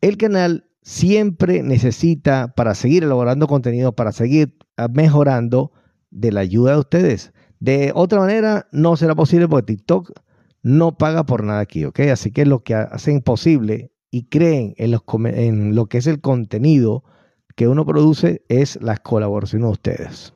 El 0.00 0.16
canal 0.16 0.66
siempre 0.82 1.62
necesita, 1.62 2.54
para 2.54 2.74
seguir 2.74 3.04
elaborando 3.04 3.46
contenido, 3.46 3.92
para 3.94 4.12
seguir 4.12 4.56
mejorando, 4.92 5.72
de 6.10 6.30
la 6.30 6.40
ayuda 6.40 6.72
de 6.72 6.78
ustedes. 6.78 7.32
De 7.58 7.92
otra 7.94 8.20
manera, 8.20 8.66
no 8.72 8.96
será 8.96 9.14
posible 9.14 9.48
porque 9.48 9.74
TikTok 9.74 10.12
no 10.62 10.96
paga 10.98 11.24
por 11.24 11.42
nada 11.42 11.60
aquí, 11.60 11.84
¿ok? 11.84 12.00
Así 12.12 12.30
que 12.30 12.46
lo 12.46 12.62
que 12.62 12.74
hacen 12.74 13.20
posible 13.20 13.91
y 14.12 14.24
creen 14.26 14.74
en, 14.76 14.92
los, 14.92 15.02
en 15.24 15.74
lo 15.74 15.86
que 15.86 15.98
es 15.98 16.06
el 16.06 16.20
contenido 16.20 17.02
que 17.56 17.66
uno 17.66 17.86
produce 17.86 18.44
es 18.48 18.78
la 18.82 18.96
colaboración 18.98 19.62
de 19.62 19.68
ustedes. 19.68 20.34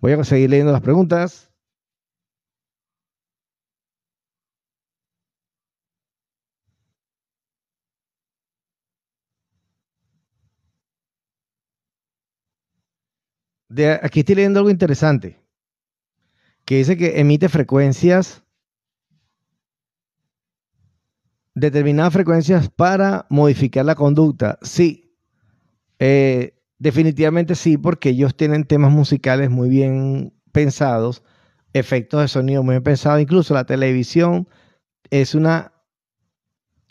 Voy 0.00 0.12
a 0.12 0.24
seguir 0.24 0.50
leyendo 0.50 0.72
las 0.72 0.80
preguntas. 0.82 1.52
De, 13.68 13.90
aquí 14.02 14.20
estoy 14.20 14.36
leyendo 14.36 14.60
algo 14.60 14.70
interesante 14.70 15.38
que 16.64 16.76
dice 16.76 16.96
que 16.96 17.20
emite 17.20 17.48
frecuencias, 17.48 18.42
determinadas 21.56 22.12
frecuencias 22.12 22.68
para 22.68 23.26
modificar 23.30 23.84
la 23.86 23.94
conducta. 23.94 24.58
Sí, 24.60 25.16
eh, 25.98 26.62
definitivamente 26.78 27.54
sí, 27.54 27.78
porque 27.78 28.10
ellos 28.10 28.36
tienen 28.36 28.64
temas 28.64 28.92
musicales 28.92 29.50
muy 29.50 29.70
bien 29.70 30.34
pensados, 30.52 31.22
efectos 31.72 32.20
de 32.20 32.28
sonido 32.28 32.62
muy 32.62 32.74
bien 32.74 32.82
pensados, 32.82 33.22
incluso 33.22 33.54
la 33.54 33.64
televisión 33.64 34.46
es 35.10 35.34
una 35.34 35.72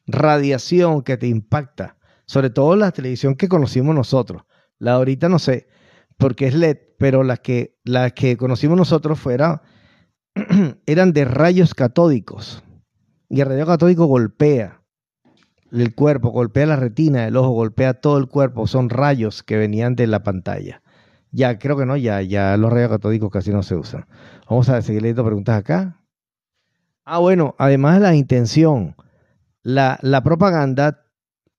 radiación 0.08 1.04
que 1.04 1.18
te 1.18 1.28
impacta, 1.28 1.98
sobre 2.26 2.50
todo 2.50 2.76
la 2.76 2.92
televisión 2.92 3.36
que 3.36 3.48
conocimos 3.48 3.94
nosotros. 3.94 4.44
La 4.80 4.94
ahorita 4.94 5.30
no 5.30 5.38
sé, 5.38 5.68
porque 6.18 6.48
es 6.48 6.56
LED, 6.56 6.78
pero 6.98 7.24
las 7.24 7.40
que, 7.42 7.78
las 7.84 8.14
que 8.14 8.36
conocimos 8.36 8.78
nosotros 8.78 9.20
fuera, 9.20 9.62
eran 10.88 11.14
de 11.14 11.26
rayos 11.26 11.76
catódicos. 11.76 12.64
Y 13.36 13.42
el 13.42 13.48
rayo 13.48 13.66
catódico 13.66 14.06
golpea 14.06 14.82
el 15.70 15.94
cuerpo, 15.94 16.30
golpea 16.30 16.68
la 16.68 16.78
retina 16.78 17.26
del 17.26 17.36
ojo, 17.36 17.50
golpea 17.50 17.96
todo 17.96 18.18
el 18.18 18.30
cuerpo. 18.30 18.66
Son 18.66 18.90
rayos 18.90 19.44
que 19.44 19.58
venían 19.58 19.98
de 19.98 20.08
la 20.08 20.24
pantalla. 20.24 20.82
Ya, 21.32 21.60
creo 21.60 21.76
que 21.76 21.86
no, 21.86 21.98
ya, 21.98 22.22
ya 22.22 22.56
los 22.56 22.72
rayos 22.72 22.92
catódicos 22.92 23.30
casi 23.30 23.52
no 23.52 23.62
se 23.62 23.76
usan. 23.76 24.06
Vamos 24.50 24.70
a 24.70 24.82
seguir 24.82 25.02
leyendo 25.02 25.26
preguntas 25.26 25.58
acá. 25.58 26.02
Ah, 27.04 27.18
bueno, 27.20 27.56
además 27.58 27.96
de 27.96 28.00
la 28.04 28.16
intención, 28.16 28.96
la, 29.64 30.00
la 30.02 30.24
propaganda 30.24 31.04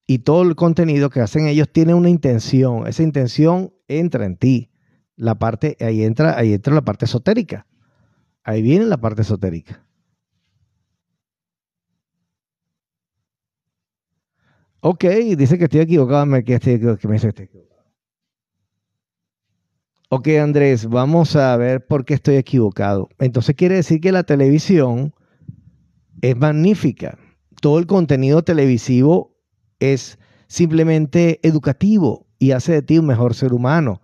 y 0.07 0.21
todo 0.21 0.45
el 0.45 0.57
contenido 0.57 1.11
que 1.11 1.21
hacen 1.21 1.47
ellos 1.47 1.71
tiene 1.71 1.93
una 1.93 2.09
intención. 2.09 2.87
Esa 2.87 3.03
intención 3.03 3.75
entra 3.87 4.25
en 4.25 4.39
ti. 4.39 4.71
La 5.15 5.35
parte, 5.35 5.77
ahí 5.81 6.05
entra, 6.05 6.39
ahí 6.39 6.55
entra 6.55 6.73
la 6.73 6.87
parte 6.87 7.05
esotérica. 7.05 7.67
Ahí 8.45 8.63
viene 8.63 8.87
la 8.87 8.97
parte 8.97 9.21
esotérica. 9.21 9.86
Ok, 14.81 15.05
dice 15.37 15.59
que 15.59 15.65
estoy 15.65 15.81
equivocado, 15.81 16.27
que, 16.45 16.55
estoy, 16.55 16.79
que 16.79 17.09
me 17.09 17.15
dice 17.15 17.27
que 17.27 17.29
estoy 17.29 17.45
equivocado. 17.47 17.67
Ok, 20.09 20.29
Andrés, 20.41 20.87
vamos 20.87 21.35
a 21.35 21.57
ver 21.57 21.85
por 21.85 22.05
qué 22.05 22.15
estoy 22.15 22.37
equivocado. 22.37 23.09
Entonces 23.19 23.57
quiere 23.57 23.75
decir 23.75 24.01
que 24.01 24.13
la 24.13 24.23
televisión 24.23 25.13
es 26.23 26.37
magnífica. 26.37 27.19
Todo 27.61 27.81
el 27.81 27.87
contenido 27.87 28.43
televisivo 28.45 29.37
es 29.81 30.19
simplemente 30.47 31.41
educativo 31.43 32.27
y 32.39 32.53
hace 32.53 32.73
de 32.73 32.83
ti 32.83 32.99
un 32.99 33.07
mejor 33.07 33.35
ser 33.35 33.53
humano. 33.53 34.01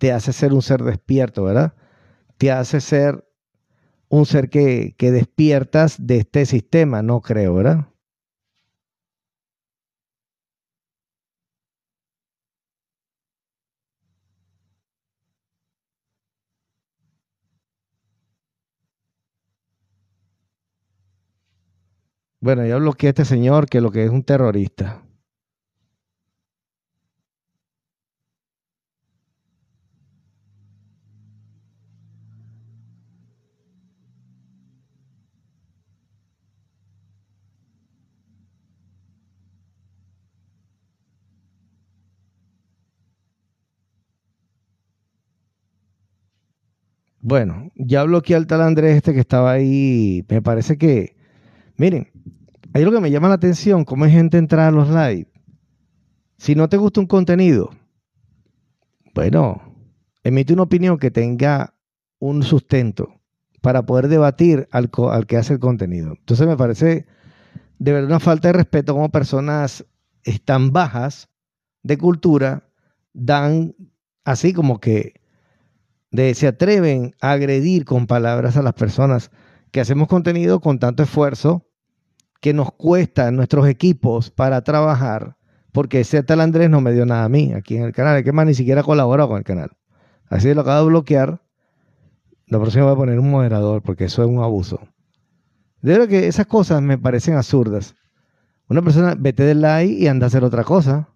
Te 0.00 0.10
hace 0.10 0.32
ser 0.32 0.52
un 0.52 0.62
ser 0.62 0.82
despierto, 0.82 1.44
¿verdad? 1.44 1.74
Te 2.36 2.50
hace 2.50 2.80
ser 2.80 3.24
un 4.08 4.26
ser 4.26 4.50
que, 4.50 4.96
que 4.98 5.12
despiertas 5.12 6.04
de 6.04 6.18
este 6.18 6.46
sistema, 6.46 7.02
no 7.02 7.20
creo, 7.20 7.54
¿verdad? 7.54 7.86
Bueno, 22.44 22.66
ya 22.66 22.76
bloqueé 22.76 23.08
a 23.08 23.12
este 23.12 23.24
señor 23.24 23.66
que 23.70 23.80
lo 23.80 23.90
que 23.90 24.04
es 24.04 24.10
un 24.10 24.22
terrorista. 24.22 25.02
Bueno, 47.20 47.70
ya 47.74 48.04
bloqueé 48.04 48.36
al 48.36 48.46
tal 48.46 48.60
Andrés 48.62 48.96
este 48.96 49.14
que 49.14 49.20
estaba 49.20 49.52
ahí. 49.52 50.24
Me 50.28 50.42
parece 50.42 50.76
que, 50.76 51.16
miren, 51.76 52.10
hay 52.72 52.82
algo 52.82 52.94
que 52.94 53.00
me 53.00 53.10
llama 53.10 53.28
la 53.28 53.34
atención, 53.34 53.84
cómo 53.84 54.04
hay 54.04 54.12
gente 54.12 54.38
entrar 54.38 54.68
a 54.68 54.70
los 54.70 54.88
live. 54.88 55.28
Si 56.36 56.54
no 56.54 56.68
te 56.68 56.76
gusta 56.76 57.00
un 57.00 57.06
contenido, 57.06 57.70
bueno, 59.14 59.62
emite 60.22 60.52
una 60.52 60.62
opinión 60.62 60.98
que 60.98 61.10
tenga 61.10 61.74
un 62.18 62.42
sustento 62.42 63.20
para 63.60 63.86
poder 63.86 64.08
debatir 64.08 64.68
al, 64.72 64.90
al 65.10 65.26
que 65.26 65.36
hace 65.36 65.54
el 65.54 65.60
contenido. 65.60 66.14
Entonces 66.18 66.46
me 66.46 66.56
parece 66.56 67.06
de 67.78 67.92
verdad 67.92 68.10
una 68.10 68.20
falta 68.20 68.48
de 68.48 68.54
respeto 68.54 68.94
como 68.94 69.10
personas 69.10 69.84
están 70.22 70.72
bajas 70.72 71.28
de 71.82 71.98
cultura 71.98 72.68
dan 73.12 73.74
así 74.24 74.52
como 74.52 74.80
que 74.80 75.20
de, 76.10 76.34
se 76.34 76.46
atreven 76.46 77.14
a 77.20 77.32
agredir 77.32 77.84
con 77.84 78.06
palabras 78.06 78.56
a 78.56 78.62
las 78.62 78.74
personas 78.74 79.30
que 79.74 79.80
hacemos 79.80 80.06
contenido 80.06 80.60
con 80.60 80.78
tanto 80.78 81.02
esfuerzo 81.02 81.66
que 82.40 82.54
nos 82.54 82.70
cuesta 82.70 83.32
nuestros 83.32 83.66
equipos 83.66 84.30
para 84.30 84.62
trabajar, 84.62 85.36
porque 85.72 85.98
ese 85.98 86.22
tal 86.22 86.42
Andrés 86.42 86.70
no 86.70 86.80
me 86.80 86.92
dio 86.92 87.04
nada 87.04 87.24
a 87.24 87.28
mí 87.28 87.52
aquí 87.52 87.76
en 87.76 87.82
el 87.82 87.92
canal, 87.92 88.22
que 88.22 88.30
más 88.30 88.46
ni 88.46 88.54
siquiera 88.54 88.84
colaborado 88.84 89.30
con 89.30 89.38
el 89.38 89.42
canal. 89.42 89.72
Así 90.28 90.54
lo 90.54 90.60
acabo 90.60 90.82
de 90.82 90.86
bloquear. 90.90 91.42
La 92.46 92.60
próxima 92.60 92.84
voy 92.84 92.92
a 92.92 92.96
poner 92.96 93.18
un 93.18 93.32
moderador, 93.32 93.82
porque 93.82 94.04
eso 94.04 94.22
es 94.22 94.28
un 94.28 94.44
abuso. 94.44 94.78
De 95.82 95.94
verdad 95.94 96.06
que 96.06 96.28
esas 96.28 96.46
cosas 96.46 96.80
me 96.80 96.96
parecen 96.96 97.34
absurdas. 97.34 97.96
Una 98.68 98.80
persona, 98.80 99.16
vete 99.18 99.42
del 99.42 99.60
like 99.60 99.92
y 99.92 100.06
anda 100.06 100.26
a 100.26 100.28
hacer 100.28 100.44
otra 100.44 100.62
cosa. 100.62 101.08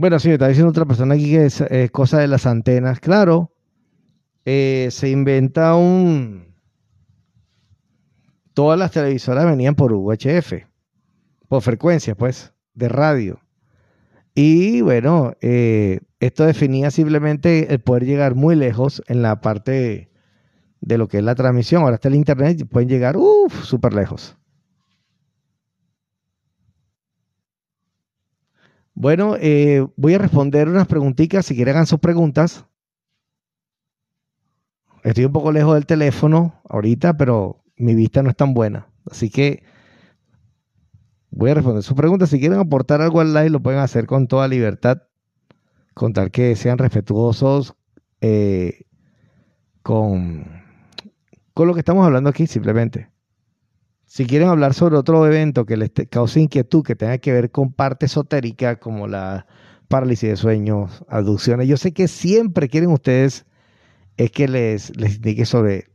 Bueno, 0.00 0.18
sí, 0.18 0.28
me 0.28 0.34
está 0.34 0.48
diciendo 0.48 0.70
otra 0.70 0.86
persona 0.86 1.14
aquí 1.14 1.32
que 1.32 1.44
es, 1.44 1.62
cosa 1.90 2.20
de 2.20 2.26
las 2.26 2.46
antenas. 2.46 3.00
Claro, 3.00 3.52
eh, 4.46 4.88
se 4.90 5.10
inventa 5.10 5.74
un... 5.74 6.54
Todas 8.54 8.78
las 8.78 8.92
televisoras 8.92 9.44
venían 9.44 9.74
por 9.74 9.92
UHF, 9.92 10.54
por 11.48 11.60
frecuencia, 11.60 12.14
pues, 12.14 12.54
de 12.72 12.88
radio. 12.88 13.40
Y 14.34 14.80
bueno, 14.80 15.34
eh, 15.42 16.00
esto 16.18 16.46
definía 16.46 16.90
simplemente 16.90 17.70
el 17.70 17.80
poder 17.80 18.06
llegar 18.06 18.34
muy 18.34 18.56
lejos 18.56 19.02
en 19.06 19.20
la 19.20 19.42
parte 19.42 20.08
de 20.80 20.96
lo 20.96 21.08
que 21.08 21.18
es 21.18 21.24
la 21.24 21.34
transmisión. 21.34 21.82
Ahora 21.82 21.96
está 21.96 22.08
el 22.08 22.14
internet 22.14 22.66
pueden 22.70 22.88
llegar, 22.88 23.18
uff, 23.18 23.64
súper 23.64 23.92
lejos. 23.92 24.39
Bueno, 29.00 29.34
eh, 29.40 29.86
voy 29.96 30.12
a 30.12 30.18
responder 30.18 30.68
unas 30.68 30.86
preguntitas. 30.86 31.46
Si 31.46 31.56
quieren 31.56 31.74
hagan 31.74 31.86
sus 31.86 32.00
preguntas. 32.00 32.66
Estoy 35.04 35.24
un 35.24 35.32
poco 35.32 35.52
lejos 35.52 35.72
del 35.72 35.86
teléfono 35.86 36.60
ahorita, 36.68 37.16
pero 37.16 37.64
mi 37.76 37.94
vista 37.94 38.22
no 38.22 38.28
es 38.28 38.36
tan 38.36 38.52
buena. 38.52 38.88
Así 39.10 39.30
que 39.30 39.62
voy 41.30 41.50
a 41.50 41.54
responder 41.54 41.82
sus 41.82 41.96
preguntas. 41.96 42.28
Si 42.28 42.38
quieren 42.38 42.58
aportar 42.58 43.00
algo 43.00 43.22
al 43.22 43.32
live, 43.32 43.48
lo 43.48 43.62
pueden 43.62 43.80
hacer 43.80 44.04
con 44.04 44.28
toda 44.28 44.48
libertad. 44.48 44.98
Con 45.94 46.12
tal 46.12 46.30
que 46.30 46.54
sean 46.54 46.76
respetuosos 46.76 47.76
eh, 48.20 48.84
con, 49.80 50.44
con 51.54 51.66
lo 51.66 51.72
que 51.72 51.80
estamos 51.80 52.04
hablando 52.04 52.28
aquí, 52.28 52.46
simplemente. 52.46 53.08
Si 54.10 54.26
quieren 54.26 54.48
hablar 54.48 54.74
sobre 54.74 54.96
otro 54.96 55.24
evento 55.24 55.64
que 55.64 55.76
les 55.76 55.92
cause 56.10 56.40
inquietud, 56.40 56.82
que 56.82 56.96
tenga 56.96 57.18
que 57.18 57.32
ver 57.32 57.52
con 57.52 57.72
parte 57.72 58.06
esotérica, 58.06 58.80
como 58.80 59.06
la 59.06 59.46
parálisis 59.86 60.30
de 60.30 60.34
sueños, 60.34 61.04
aducciones, 61.08 61.68
yo 61.68 61.76
sé 61.76 61.92
que 61.92 62.08
siempre 62.08 62.68
quieren 62.68 62.90
ustedes 62.90 63.46
es 64.16 64.32
que 64.32 64.48
les, 64.48 64.96
les 64.96 65.14
indique 65.14 65.46
sobre 65.46 65.92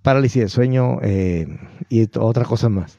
parálisis 0.00 0.44
de 0.44 0.48
sueño 0.48 0.98
eh, 1.02 1.46
y 1.90 2.08
otras 2.18 2.48
cosas 2.48 2.70
más. 2.70 2.98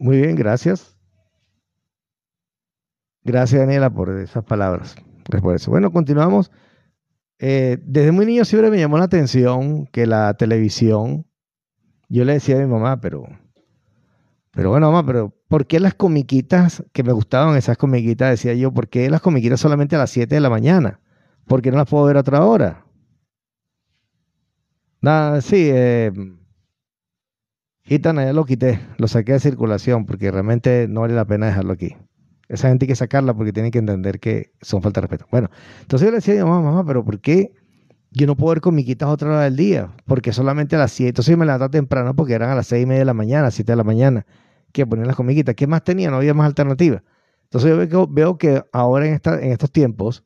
Muy 0.00 0.16
bien, 0.16 0.34
gracias. 0.34 0.96
Gracias, 3.22 3.60
Daniela, 3.60 3.90
por 3.90 4.10
esas 4.18 4.42
palabras. 4.42 4.96
Eso. 5.54 5.70
Bueno, 5.70 5.92
continuamos. 5.92 6.50
Eh, 7.38 7.78
desde 7.82 8.12
muy 8.12 8.26
niño 8.26 8.44
siempre 8.44 8.70
me 8.70 8.78
llamó 8.78 8.98
la 8.98 9.04
atención 9.04 9.86
que 9.86 10.06
la 10.06 10.34
televisión, 10.34 11.26
yo 12.08 12.24
le 12.24 12.34
decía 12.34 12.56
a 12.56 12.60
mi 12.60 12.66
mamá, 12.66 13.00
pero, 13.00 13.26
pero 14.50 14.70
bueno, 14.70 14.90
mamá, 14.90 15.06
pero 15.06 15.32
¿por 15.46 15.66
qué 15.66 15.78
las 15.78 15.94
comiquitas 15.94 16.82
que 16.92 17.04
me 17.04 17.12
gustaban, 17.12 17.56
esas 17.56 17.76
comiquitas, 17.76 18.30
decía 18.30 18.54
yo, 18.54 18.72
¿por 18.72 18.88
qué 18.88 19.08
las 19.08 19.20
comiquitas 19.20 19.60
solamente 19.60 19.94
a 19.96 20.00
las 20.00 20.10
7 20.10 20.34
de 20.34 20.40
la 20.40 20.50
mañana? 20.50 21.00
¿Por 21.46 21.62
qué 21.62 21.70
no 21.70 21.78
las 21.78 21.88
puedo 21.88 22.04
ver 22.06 22.16
a 22.16 22.20
otra 22.20 22.44
hora? 22.44 22.84
Nada, 25.00 25.40
sí, 25.40 25.70
eh, 25.72 26.12
Gitana, 27.84 28.24
ya 28.24 28.32
lo 28.32 28.44
quité, 28.44 28.80
lo 28.98 29.08
saqué 29.08 29.32
de 29.32 29.40
circulación 29.40 30.04
porque 30.04 30.30
realmente 30.30 30.86
no 30.88 31.02
vale 31.02 31.14
la 31.14 31.24
pena 31.24 31.46
dejarlo 31.46 31.72
aquí. 31.72 31.96
Esa 32.48 32.68
gente 32.68 32.84
hay 32.84 32.88
que 32.88 32.96
sacarla 32.96 33.34
porque 33.34 33.52
tienen 33.52 33.70
que 33.70 33.78
entender 33.78 34.20
que 34.20 34.52
son 34.62 34.80
falta 34.80 35.00
de 35.00 35.06
respeto. 35.06 35.26
Bueno, 35.30 35.50
entonces 35.82 36.06
yo 36.06 36.10
le 36.10 36.16
decía 36.16 36.40
a 36.40 36.44
mi 36.44 36.50
mamá, 36.50 36.70
mamá, 36.70 36.86
pero 36.86 37.04
¿por 37.04 37.20
qué 37.20 37.52
yo 38.10 38.26
no 38.26 38.36
puedo 38.36 38.54
ver 38.54 38.62
comiquitas 38.62 39.08
otra 39.08 39.28
hora 39.28 39.40
del 39.42 39.56
día? 39.56 39.94
Porque 40.06 40.32
solamente 40.32 40.74
a 40.76 40.78
las 40.78 40.92
7. 40.92 41.10
Entonces 41.10 41.30
yo 41.30 41.36
me 41.36 41.44
levantaba 41.44 41.70
temprano 41.70 42.16
porque 42.16 42.32
eran 42.32 42.50
a 42.50 42.54
las 42.54 42.66
6 42.68 42.82
y 42.82 42.86
media 42.86 43.00
de 43.00 43.04
la 43.04 43.14
mañana, 43.14 43.50
7 43.50 43.70
de 43.70 43.76
la 43.76 43.84
mañana, 43.84 44.26
que 44.72 44.86
ponían 44.86 45.06
las 45.06 45.16
comiquitas. 45.16 45.54
¿Qué 45.54 45.66
más 45.66 45.84
tenía? 45.84 46.10
No 46.10 46.16
había 46.16 46.32
más 46.32 46.46
alternativas. 46.46 47.02
Entonces 47.44 47.88
yo 47.90 48.06
veo, 48.06 48.38
que 48.38 48.62
ahora 48.72 49.06
en, 49.06 49.14
esta, 49.14 49.40
en 49.40 49.52
estos 49.52 49.70
tiempos 49.70 50.24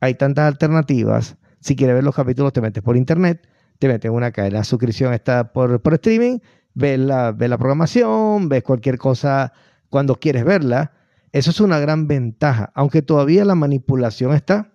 hay 0.00 0.14
tantas 0.14 0.46
alternativas. 0.46 1.36
Si 1.60 1.74
quieres 1.74 1.96
ver 1.96 2.04
los 2.04 2.14
capítulos, 2.14 2.52
te 2.52 2.60
metes 2.60 2.82
por 2.82 2.96
internet, 2.96 3.48
te 3.80 3.88
metes 3.88 4.08
en 4.08 4.14
una 4.14 4.30
cadena 4.30 4.58
de 4.58 4.64
suscripción, 4.64 5.12
está 5.12 5.52
por, 5.52 5.80
streaming, 5.94 6.38
ves 6.74 6.98
la 6.98 7.34
programación, 7.58 8.48
ves 8.48 8.62
cualquier 8.62 8.98
cosa 8.98 9.52
cuando 9.90 10.14
quieres 10.16 10.44
verla 10.44 10.92
eso 11.36 11.50
es 11.50 11.60
una 11.60 11.78
gran 11.78 12.08
ventaja, 12.08 12.72
aunque 12.74 13.02
todavía 13.02 13.44
la 13.44 13.54
manipulación 13.54 14.32
está, 14.34 14.72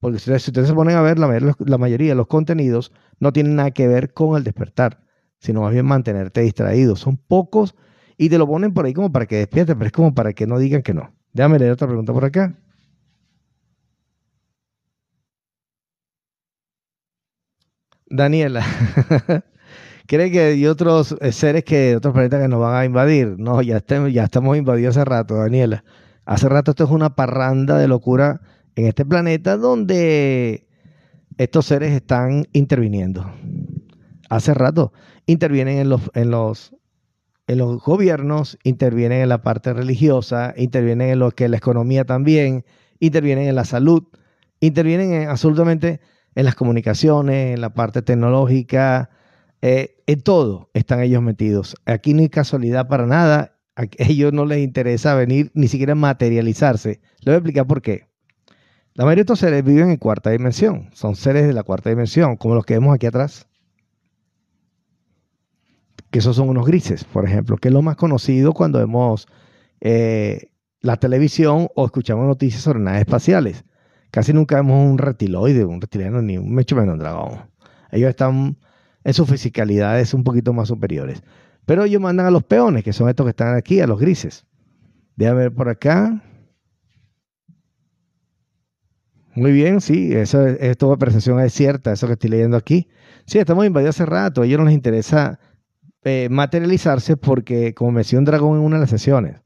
porque 0.00 0.18
si 0.18 0.32
ustedes 0.32 0.66
se 0.66 0.74
ponen 0.74 0.96
a 0.96 1.02
ver, 1.02 1.20
la, 1.20 1.78
mayoría 1.78 2.08
de 2.08 2.14
los 2.16 2.26
contenidos 2.26 2.92
no 3.20 3.32
tienen 3.32 3.54
nada 3.54 3.70
que 3.70 3.86
ver 3.86 4.12
con 4.12 4.36
el 4.36 4.42
despertar, 4.42 5.04
sino 5.38 5.62
más 5.62 5.72
bien 5.72 5.86
mantenerte 5.86 6.40
distraído. 6.40 6.96
Son 6.96 7.16
pocos 7.16 7.76
y 8.18 8.28
te 8.28 8.38
lo 8.38 8.46
ponen 8.48 8.74
por 8.74 8.86
ahí 8.86 8.92
como 8.92 9.12
para 9.12 9.26
que 9.26 9.36
despiertes, 9.36 9.76
pero 9.76 9.86
es 9.86 9.92
como 9.92 10.14
para 10.14 10.32
que 10.32 10.48
no 10.48 10.58
digan 10.58 10.82
que 10.82 10.94
no. 10.94 11.14
Déjame 11.32 11.60
leer 11.60 11.72
otra 11.72 11.86
pregunta 11.86 12.12
por 12.12 12.24
acá. 12.24 12.56
Daniela. 18.10 18.64
¿Cree 20.06 20.30
que 20.30 20.40
hay 20.40 20.66
otros 20.66 21.16
eh, 21.20 21.32
seres 21.32 21.64
que, 21.64 21.96
otros 21.96 22.12
planetas 22.12 22.42
que 22.42 22.48
nos 22.48 22.60
van 22.60 22.74
a 22.74 22.84
invadir? 22.84 23.36
No, 23.38 23.62
ya, 23.62 23.78
estamos 23.78 24.56
invadidos 24.56 24.96
hace 24.96 25.04
rato, 25.04 25.36
Daniela. 25.36 25.82
Hace 26.26 26.48
rato 26.48 26.72
esto 26.72 26.84
es 26.84 26.90
una 26.90 27.14
parranda 27.14 27.78
de 27.78 27.88
locura 27.88 28.42
en 28.76 28.86
este 28.86 29.06
planeta 29.06 29.56
donde 29.56 30.66
estos 31.38 31.66
seres 31.66 31.92
están 31.92 32.46
interviniendo. 32.52 33.32
Hace 34.28 34.52
rato 34.52 34.92
intervienen 35.26 35.78
en 35.78 35.88
los, 35.88 36.10
en 36.12 36.30
los, 36.30 36.76
en 37.46 37.58
los 37.58 37.82
gobiernos, 37.82 38.58
intervienen 38.62 39.22
en 39.22 39.30
la 39.30 39.42
parte 39.42 39.72
religiosa, 39.72 40.52
intervienen 40.56 41.10
en 41.10 41.18
lo 41.18 41.30
que 41.30 41.44
es 41.44 41.50
la 41.50 41.56
economía 41.56 42.04
también, 42.04 42.66
intervienen 43.00 43.48
en 43.48 43.54
la 43.54 43.64
salud, 43.64 44.02
intervienen 44.60 45.12
en 45.14 45.28
absolutamente 45.28 46.00
en 46.34 46.44
las 46.44 46.54
comunicaciones, 46.54 47.54
en 47.54 47.60
la 47.62 47.72
parte 47.72 48.02
tecnológica, 48.02 49.08
eh, 49.62 49.93
en 50.06 50.20
todo 50.20 50.70
están 50.74 51.00
ellos 51.00 51.22
metidos. 51.22 51.76
Aquí 51.86 52.14
no 52.14 52.20
hay 52.20 52.28
casualidad 52.28 52.88
para 52.88 53.06
nada. 53.06 53.58
A 53.76 53.84
ellos 53.98 54.32
no 54.32 54.44
les 54.44 54.58
interesa 54.58 55.14
venir 55.14 55.50
ni 55.54 55.68
siquiera 55.68 55.94
materializarse. 55.94 57.00
Le 57.20 57.24
voy 57.26 57.34
a 57.34 57.38
explicar 57.38 57.66
por 57.66 57.82
qué. 57.82 58.06
La 58.94 59.04
mayoría 59.04 59.22
de 59.22 59.22
estos 59.22 59.40
seres 59.40 59.64
viven 59.64 59.90
en 59.90 59.96
cuarta 59.96 60.30
dimensión. 60.30 60.90
Son 60.92 61.16
seres 61.16 61.46
de 61.46 61.52
la 61.52 61.64
cuarta 61.64 61.90
dimensión, 61.90 62.36
como 62.36 62.54
los 62.54 62.64
que 62.64 62.74
vemos 62.74 62.94
aquí 62.94 63.06
atrás. 63.06 63.48
Que 66.10 66.20
esos 66.20 66.36
son 66.36 66.48
unos 66.48 66.64
grises, 66.64 67.02
por 67.02 67.24
ejemplo, 67.24 67.56
que 67.56 67.68
es 67.68 67.74
lo 67.74 67.82
más 67.82 67.96
conocido 67.96 68.52
cuando 68.52 68.78
vemos 68.78 69.26
eh, 69.80 70.52
la 70.80 70.96
televisión 70.96 71.68
o 71.74 71.86
escuchamos 71.86 72.26
noticias 72.26 72.62
sobre 72.62 72.78
naves 72.78 73.00
espaciales. 73.00 73.64
Casi 74.12 74.32
nunca 74.32 74.54
vemos 74.56 74.88
un 74.88 74.98
reptiloide, 74.98 75.64
un 75.64 75.80
reptiliano, 75.80 76.22
ni 76.22 76.38
un 76.38 76.54
mecho 76.54 76.76
menos 76.76 76.92
un 76.92 76.98
dragón. 77.00 77.50
Ellos 77.90 78.10
están 78.10 78.58
en 79.04 79.14
sus 79.14 79.28
fisicalidades 79.28 80.14
un 80.14 80.24
poquito 80.24 80.52
más 80.52 80.68
superiores. 80.68 81.22
Pero 81.66 81.84
ellos 81.84 82.00
mandan 82.00 82.26
a 82.26 82.30
los 82.30 82.42
peones, 82.42 82.82
que 82.82 82.92
son 82.92 83.08
estos 83.08 83.24
que 83.24 83.30
están 83.30 83.54
aquí, 83.54 83.80
a 83.80 83.86
los 83.86 84.00
grises. 84.00 84.46
Déjame 85.16 85.40
ver 85.40 85.54
por 85.54 85.68
acá. 85.68 86.22
Muy 89.34 89.52
bien, 89.52 89.80
sí, 89.80 90.12
eso 90.14 90.46
es, 90.46 90.76
toda 90.78 90.96
percepción 90.96 91.40
es 91.40 91.52
cierta, 91.52 91.92
eso 91.92 92.06
que 92.06 92.14
estoy 92.14 92.30
leyendo 92.30 92.56
aquí. 92.56 92.88
Sí, 93.26 93.38
estamos 93.38 93.66
invadidos 93.66 93.96
hace 93.96 94.06
rato, 94.06 94.42
a 94.42 94.46
ellos 94.46 94.58
no 94.58 94.66
les 94.66 94.74
interesa 94.74 95.40
eh, 96.04 96.28
materializarse 96.30 97.16
porque, 97.16 97.74
como 97.74 97.92
me 97.92 98.00
decía 98.00 98.18
un 98.18 98.24
dragón 98.24 98.58
en 98.58 98.64
una 98.64 98.76
de 98.76 98.82
las 98.82 98.90
sesiones, 98.90 99.40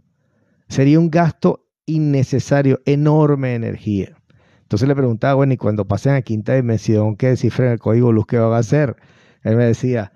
sería 0.68 0.98
un 0.98 1.10
gasto 1.10 1.64
innecesario, 1.86 2.80
enorme 2.84 3.48
de 3.48 3.54
energía. 3.54 4.16
Entonces 4.62 4.86
le 4.86 4.94
preguntaba, 4.94 5.34
bueno, 5.34 5.54
y 5.54 5.56
cuando 5.56 5.86
pasen 5.86 6.14
a 6.14 6.22
quinta 6.22 6.54
dimensión, 6.54 7.16
¿qué 7.16 7.28
descifren 7.28 7.70
el 7.72 7.78
código 7.78 8.12
luz 8.12 8.26
que 8.26 8.38
van 8.38 8.52
a 8.52 8.58
hacer? 8.58 8.96
Él 9.42 9.56
me 9.56 9.64
decía, 9.64 10.12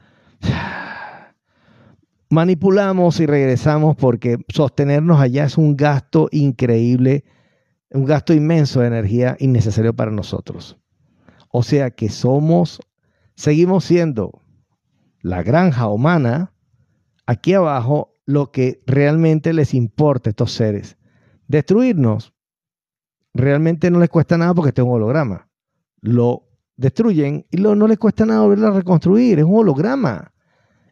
manipulamos 2.31 3.21
y 3.21 3.27
regresamos 3.27 3.97
porque 3.97 4.39
sostenernos 4.49 5.21
allá 5.21 5.45
es 5.45 5.59
un 5.59 5.77
gasto 5.77 6.29
increíble, 6.33 7.25
un 7.91 8.05
gasto 8.05 8.33
inmenso 8.33 8.81
de 8.81 8.87
energía 8.87 9.37
innecesario 9.39 9.95
para 9.95 10.11
nosotros. 10.11 10.79
O 11.51 11.63
sea 11.63 11.91
que 11.91 12.09
somos, 12.09 12.81
seguimos 13.35 13.85
siendo 13.85 14.43
la 15.21 15.43
granja 15.43 15.89
humana, 15.89 16.55
aquí 17.27 17.55
abajo 17.55 18.17
lo 18.25 18.51
que 18.51 18.83
realmente 18.87 19.53
les 19.53 19.75
importa 19.75 20.31
a 20.31 20.33
estos 20.33 20.53
seres. 20.53 20.97
Destruirnos 21.49 22.33
realmente 23.35 23.91
no 23.91 23.99
les 23.99 24.09
cuesta 24.09 24.39
nada 24.39 24.55
porque 24.55 24.71
este 24.71 24.81
es 24.81 24.87
un 24.87 24.95
holograma. 24.95 25.49
Lo 26.01 26.49
destruyen 26.77 27.47
y 27.51 27.57
no 27.59 27.87
les 27.87 27.99
cuesta 27.99 28.27
nada 28.27 28.43
volverlo 28.43 28.69
a 28.69 28.73
reconstruir. 28.73 29.39
Es 29.39 29.45
un 29.45 29.57
holograma. 29.57 30.33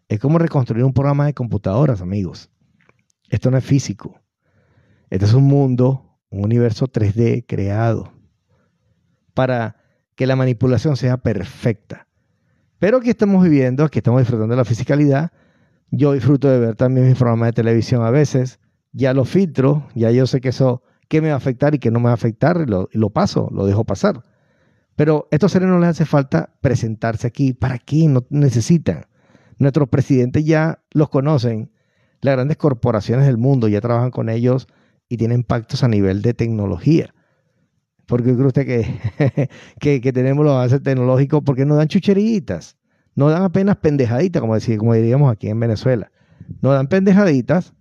Es 0.09 0.19
como 0.19 0.39
reconstruir 0.39 0.85
un 0.85 0.93
programa 0.93 1.27
de 1.27 1.35
computadoras, 1.35 2.01
amigos. 2.01 2.51
Esto 3.29 3.51
no 3.51 3.59
es 3.59 3.65
físico. 3.65 4.21
Este 5.09 5.25
es 5.25 5.35
un 5.35 5.45
mundo, 5.45 6.19
un 6.31 6.45
universo 6.45 6.87
3D 6.87 7.45
creado 7.47 8.13
para 9.35 9.77
que 10.15 10.27
la 10.27 10.37
manipulación 10.37 10.97
sea 10.97 11.17
perfecta. 11.17 12.07
Pero 12.79 12.99
aquí 12.99 13.11
estamos 13.11 13.43
viviendo, 13.43 13.85
aquí 13.85 13.99
estamos 13.99 14.21
disfrutando 14.21 14.53
de 14.53 14.57
la 14.57 14.65
fisicalidad. 14.65 15.33
Yo 15.91 16.13
disfruto 16.13 16.49
de 16.49 16.59
ver 16.59 16.77
también 16.77 17.07
mis 17.07 17.17
programas 17.17 17.49
de 17.49 17.53
televisión 17.53 18.03
a 18.03 18.11
veces. 18.11 18.61
Ya 18.93 19.15
lo 19.15 19.25
filtro, 19.25 19.87
ya 19.95 20.11
yo 20.11 20.27
sé 20.27 20.41
que 20.41 20.49
eso 20.49 20.83
qué 21.11 21.21
me 21.21 21.29
va 21.29 21.35
a 21.35 21.39
afectar 21.39 21.75
y 21.75 21.79
qué 21.79 21.91
no 21.91 21.99
me 21.99 22.05
va 22.05 22.13
a 22.13 22.15
afectar, 22.15 22.65
y 22.93 22.99
lo, 22.99 23.11
paso, 23.11 23.49
lo 23.53 23.67
dejo 23.67 23.85
pasar. 23.85 24.25
Pero 25.01 25.29
a 25.33 25.35
estos 25.35 25.53
seres 25.53 25.67
no 25.67 25.79
les 25.79 25.89
hace 25.89 26.05
falta 26.05 26.51
presentarse 26.61 27.27
aquí. 27.27 27.55
¿Para 27.55 27.79
qué? 27.79 28.07
No 28.07 28.27
necesitan. 28.29 29.07
Nuestros 29.57 29.89
presidentes 29.89 30.45
ya 30.45 30.83
los 30.91 31.09
conocen. 31.09 31.73
Las 32.21 32.35
grandes 32.35 32.59
corporaciones 32.59 33.25
del 33.25 33.39
mundo 33.39 33.67
ya 33.67 33.81
trabajan 33.81 34.11
con 34.11 34.29
ellos 34.29 34.69
y 35.09 35.17
tienen 35.17 35.43
pactos 35.43 35.83
a 35.85 35.89
nivel 35.89 36.21
de 36.21 36.35
tecnología. 36.35 37.15
Porque 38.05 38.35
cree 38.35 38.47
usted 38.47 38.67
que, 39.81 40.01
que, 40.03 40.13
tenemos 40.13 40.45
los 40.45 40.53
avances 40.53 40.83
tecnológicos 40.83 41.41
porque 41.47 41.65
nos 41.65 41.79
dan 41.79 41.89
chucheritas. 41.89 42.77
Nos 43.15 43.33
dan 43.33 43.45
apenas 43.45 43.79
pendejaditas, 43.79 44.43
como, 44.43 44.53
decir, 44.53 44.77
como 44.77 44.93
diríamos 44.93 45.33
aquí 45.33 45.49
en 45.49 45.61
Venezuela. 45.61 46.13
Nos 46.61 46.75
dan 46.75 46.89
pendejaditas 46.89 47.73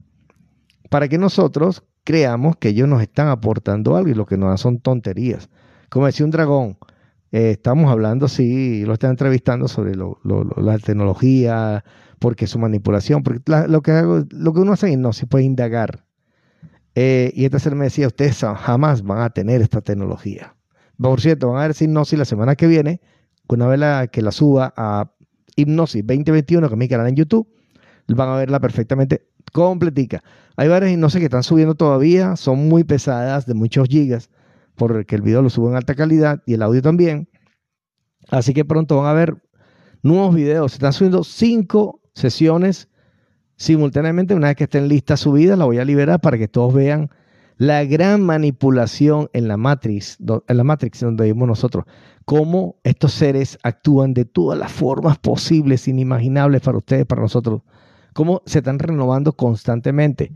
para 0.89 1.09
que 1.09 1.17
nosotros 1.17 1.83
creamos 2.05 2.55
que 2.55 2.69
ellos 2.69 2.87
nos 2.87 3.01
están 3.01 3.27
aportando 3.27 3.97
algo 3.97 4.07
y 4.07 4.13
lo 4.13 4.25
que 4.25 4.37
nos 4.37 4.47
dan 4.47 4.57
son 4.57 4.79
tonterías. 4.79 5.49
Como 5.89 6.05
decía 6.05 6.25
un 6.25 6.31
dragón, 6.31 6.77
eh, 7.31 7.51
estamos 7.51 7.91
hablando, 7.91 8.27
sí, 8.27 8.83
lo 8.85 8.93
están 8.93 9.11
entrevistando 9.11 9.67
sobre 9.67 9.93
la 9.95 10.77
tecnología, 10.79 11.83
porque 12.19 12.47
su 12.47 12.59
manipulación, 12.59 13.23
porque 13.23 13.41
lo, 13.67 13.81
que 13.81 14.25
lo 14.29 14.53
que 14.53 14.59
uno 14.59 14.73
hace 14.73 14.95
no 14.97 15.13
se 15.13 15.27
puede 15.27 15.45
indagar. 15.45 16.05
Eh, 16.95 17.31
y 17.35 17.45
este 17.45 17.59
ser 17.59 17.75
me 17.75 17.85
decía, 17.85 18.07
ustedes 18.07 18.43
jamás 18.57 19.03
van 19.03 19.21
a 19.21 19.29
tener 19.29 19.61
esta 19.61 19.81
tecnología. 19.81 20.55
Por 20.97 21.21
cierto, 21.21 21.51
van 21.51 21.63
a 21.63 21.67
decir 21.69 21.87
no 21.87 22.03
si 22.03 22.17
la 22.17 22.25
semana 22.25 22.55
que 22.55 22.67
viene, 22.67 22.99
una 23.47 23.67
vez 23.67 24.09
que 24.11 24.21
la 24.21 24.31
suba 24.31 24.73
a 24.75 25.11
Hipnosis 25.55 26.05
2021, 26.05 26.67
que 26.67 26.73
es 26.73 26.77
mi 26.77 26.87
canal 26.87 27.07
en 27.07 27.15
YouTube, 27.15 27.47
van 28.07 28.29
a 28.29 28.35
verla 28.35 28.59
perfectamente 28.59 29.27
completica. 29.53 30.23
Hay 30.55 30.67
varias 30.67 30.91
hipnosis 30.91 31.19
que 31.19 31.25
están 31.25 31.43
subiendo 31.43 31.75
todavía, 31.75 32.35
son 32.35 32.67
muy 32.67 32.83
pesadas, 32.83 33.45
de 33.45 33.53
muchos 33.53 33.87
gigas, 33.87 34.29
porque 34.79 35.15
el 35.15 35.21
video 35.21 35.43
lo 35.43 35.51
subo 35.51 35.69
en 35.69 35.75
alta 35.75 35.93
calidad 35.93 36.41
y 36.47 36.55
el 36.55 36.63
audio 36.63 36.81
también. 36.81 37.29
Así 38.31 38.53
que 38.53 38.65
pronto 38.65 38.97
van 38.97 39.05
a 39.05 39.13
ver 39.13 39.37
nuevos 40.01 40.33
videos. 40.33 40.71
Se 40.71 40.77
están 40.77 40.93
subiendo 40.93 41.23
cinco 41.23 42.01
sesiones 42.15 42.89
simultáneamente. 43.57 44.33
Una 44.33 44.47
vez 44.47 44.55
que 44.55 44.63
estén 44.63 44.87
listas 44.87 45.19
subidas, 45.19 45.57
la 45.57 45.65
voy 45.65 45.77
a 45.77 45.85
liberar 45.85 46.19
para 46.19 46.39
que 46.39 46.47
todos 46.47 46.73
vean 46.73 47.09
la 47.57 47.83
gran 47.83 48.23
manipulación 48.23 49.29
en 49.33 49.47
la 49.47 49.57
Matrix, 49.57 50.17
en 50.47 50.57
la 50.57 50.63
Matrix 50.63 51.01
donde 51.01 51.25
vivimos 51.25 51.47
nosotros. 51.47 51.85
Cómo 52.25 52.79
estos 52.83 53.13
seres 53.13 53.59
actúan 53.61 54.13
de 54.13 54.25
todas 54.25 54.57
las 54.57 54.71
formas 54.71 55.19
posibles, 55.19 55.87
inimaginables 55.87 56.61
para 56.61 56.77
ustedes, 56.77 57.05
para 57.05 57.21
nosotros 57.21 57.61
cómo 58.13 58.41
se 58.45 58.59
están 58.59 58.79
renovando 58.79 59.33
constantemente, 59.33 60.33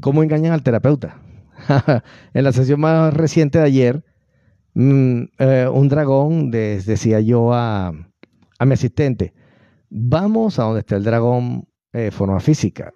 cómo 0.00 0.22
engañan 0.22 0.52
al 0.52 0.62
terapeuta. 0.62 1.20
en 2.34 2.44
la 2.44 2.52
sesión 2.52 2.80
más 2.80 3.12
reciente 3.14 3.58
de 3.58 3.64
ayer, 3.64 4.04
mm, 4.74 5.22
eh, 5.38 5.68
un 5.72 5.88
dragón 5.88 6.50
decía 6.50 7.20
yo 7.20 7.52
a, 7.52 7.92
mi 7.92 8.72
asistente, 8.72 9.34
vamos 9.90 10.58
a 10.58 10.64
donde 10.64 10.80
está 10.80 10.96
el 10.96 11.04
dragón 11.04 11.68
de 11.92 12.08
eh, 12.08 12.10
forma 12.10 12.40
física. 12.40 12.92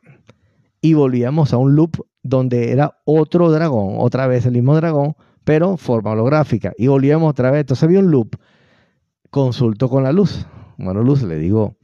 Y 0.81 0.95
volvíamos 0.95 1.53
a 1.53 1.59
un 1.59 1.75
loop 1.75 2.07
donde 2.23 2.73
era 2.73 2.99
otro 3.05 3.51
dragón, 3.51 3.97
otra 3.99 4.27
vez 4.27 4.47
el 4.47 4.53
mismo 4.53 4.75
dragón, 4.77 5.15
pero 5.45 5.77
forma 5.77 6.13
holográfica. 6.13 6.73
Y 6.79 6.87
volvíamos 6.87 7.31
otra 7.31 7.51
vez. 7.51 7.61
Entonces 7.61 7.83
había 7.83 8.01
un 8.01 8.11
loop. 8.11 8.37
Consulto 9.31 9.89
con 9.89 10.03
la 10.03 10.13
luz. 10.13 10.47
Bueno, 10.77 11.03
luz, 11.03 11.23
le 11.23 11.37
digo, 11.37 11.77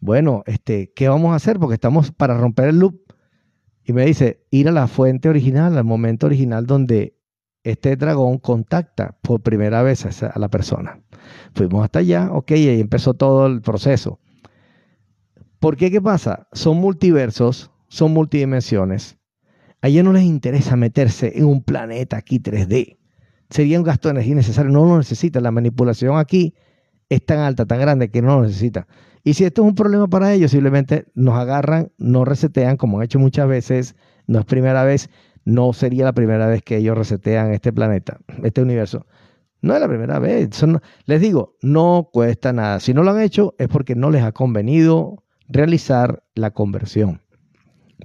bueno, 0.00 0.42
este, 0.46 0.92
¿qué 0.94 1.08
vamos 1.08 1.32
a 1.32 1.36
hacer? 1.36 1.58
Porque 1.58 1.74
estamos 1.74 2.10
para 2.10 2.36
romper 2.36 2.68
el 2.68 2.78
loop. 2.78 3.01
Y 3.84 3.92
me 3.92 4.04
dice, 4.06 4.44
ir 4.50 4.68
a 4.68 4.72
la 4.72 4.86
fuente 4.86 5.28
original, 5.28 5.76
al 5.76 5.84
momento 5.84 6.26
original 6.26 6.66
donde 6.66 7.16
este 7.64 7.96
dragón 7.96 8.38
contacta 8.38 9.16
por 9.22 9.40
primera 9.40 9.82
vez 9.82 10.22
a, 10.22 10.38
la 10.38 10.48
persona. 10.48 11.00
Fuimos 11.54 11.84
hasta 11.84 12.00
allá, 12.00 12.30
ok, 12.32 12.50
y 12.52 12.68
ahí 12.68 12.80
empezó 12.80 13.14
todo 13.14 13.46
el 13.46 13.60
proceso. 13.60 14.20
¿Por 15.58 15.76
qué? 15.76 15.90
¿Qué 15.90 16.00
pasa? 16.00 16.48
Son 16.52 16.76
multiversos, 16.78 17.70
son 17.88 18.12
multidimensiones. 18.12 19.18
A 19.80 19.88
ellos 19.88 20.04
no 20.04 20.12
les 20.12 20.24
interesa 20.24 20.76
meterse 20.76 21.32
en 21.36 21.44
un 21.44 21.62
planeta 21.62 22.16
aquí 22.16 22.38
3D. 22.38 22.98
Sería 23.50 23.78
un 23.78 23.84
gasto 23.84 24.08
de 24.08 24.12
energía 24.12 24.36
necesario, 24.36 24.72
no 24.72 24.84
lo 24.84 24.98
necesita. 24.98 25.40
La 25.40 25.50
manipulación 25.50 26.16
aquí 26.18 26.54
es 27.08 27.24
tan 27.24 27.40
alta, 27.40 27.66
tan 27.66 27.80
grande 27.80 28.10
que 28.10 28.22
no 28.22 28.36
lo 28.36 28.42
necesita. 28.46 28.86
Y 29.24 29.34
si 29.34 29.44
esto 29.44 29.62
es 29.62 29.68
un 29.68 29.74
problema 29.74 30.08
para 30.08 30.32
ellos, 30.32 30.50
simplemente 30.50 31.06
nos 31.14 31.36
agarran, 31.36 31.92
nos 31.98 32.26
resetean, 32.26 32.76
como 32.76 32.98
han 32.98 33.04
hecho 33.04 33.18
muchas 33.18 33.46
veces, 33.48 33.94
no 34.26 34.40
es 34.40 34.44
primera 34.44 34.84
vez, 34.84 35.10
no 35.44 35.72
sería 35.72 36.04
la 36.04 36.12
primera 36.12 36.46
vez 36.46 36.62
que 36.62 36.76
ellos 36.76 36.96
resetean 36.96 37.52
este 37.52 37.72
planeta, 37.72 38.18
este 38.42 38.62
universo. 38.62 39.06
No 39.60 39.74
es 39.74 39.80
la 39.80 39.88
primera 39.88 40.18
vez. 40.18 40.50
les 41.06 41.20
digo, 41.20 41.56
no 41.62 42.10
cuesta 42.12 42.52
nada. 42.52 42.80
Si 42.80 42.92
no 42.94 43.04
lo 43.04 43.12
han 43.12 43.20
hecho 43.20 43.54
es 43.58 43.68
porque 43.68 43.94
no 43.94 44.10
les 44.10 44.24
ha 44.24 44.32
convenido 44.32 45.24
realizar 45.48 46.24
la 46.34 46.50
conversión. 46.50 47.22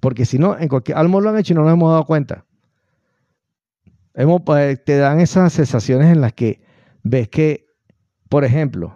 Porque 0.02 0.26
si 0.26 0.38
no, 0.38 0.58
en 0.60 0.68
cualquier, 0.68 0.98
algo 0.98 1.20
lo 1.20 1.32
han 1.32 1.38
hecho 1.38 1.54
y 1.54 1.56
no 1.56 1.64
nos 1.64 1.74
hemos 1.74 1.90
dado 1.90 2.06
cuenta. 2.06 2.46
Hemos, 4.14 4.44
pues, 4.44 4.84
te 4.84 4.98
dan 4.98 5.20
esas 5.20 5.54
sensaciones 5.54 6.12
en 6.12 6.22
las 6.22 6.34
que 6.34 6.62
ves 7.04 7.28
que 7.30 7.66
Por 8.30 8.44
ejemplo, 8.44 8.96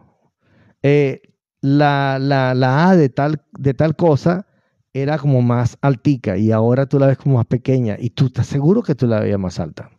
eh, 0.84 1.22
la, 1.62 2.20
la, 2.20 2.90
A 2.90 2.96
de 2.96 3.10
tal, 3.10 3.44
de 3.58 3.74
tal 3.74 3.96
cosa 3.96 4.48
era 4.94 5.18
como 5.18 5.42
más 5.42 5.78
altica 5.82 6.38
y 6.38 6.52
ahora 6.52 6.86
tú 6.86 7.00
la 7.00 7.08
ves 7.08 7.18
como 7.18 7.38
más 7.38 7.46
pequeña 7.46 7.96
y 8.00 8.10
tú 8.10 8.26
estás 8.26 8.48
seguro 8.48 8.84
que 8.84 8.96
tú 8.96 9.08
la 9.08 9.20
veías 9.20 9.40
más 9.40 9.60
alta. 9.60 9.90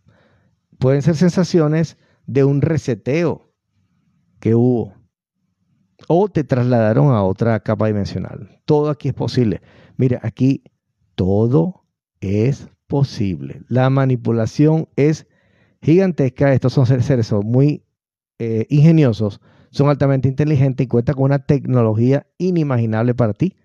Pueden 0.79 1.03
ser 1.03 1.17
sensaciones 1.17 1.97
de 2.27 2.45
un 2.45 2.61
reseteo 2.61 3.53
que 4.41 4.55
hubo 4.55 4.95
o 6.09 6.29
te 6.29 6.45
trasladaron 6.45 7.13
a 7.13 7.23
otra 7.23 7.61
capa 7.61 7.87
dimensional. 7.87 8.61
Todo 8.65 8.91
aquí 8.91 9.09
es 9.09 9.15
posible. 9.15 9.63
Mira, 9.97 10.21
aquí 10.23 10.65
todo 11.15 11.85
es 12.21 12.69
posible. 12.87 13.63
La 13.69 13.89
manipulación 13.91 14.89
es 14.97 15.27
gigantesca. 15.81 16.53
Estos 16.53 16.73
son 16.73 16.87
seres, 16.87 17.33
muy 17.45 17.85
eh, 18.39 18.67
ingeniosos, 18.69 19.41
son 19.73 19.89
altamente 19.89 20.29
inteligentes 20.29 20.85
y 20.85 20.89
cuentan 20.89 21.17
con 21.17 21.25
una 21.25 21.41
tecnología 21.41 22.27
inimaginable 22.39 23.15
para 23.15 23.33
ti 23.33 23.57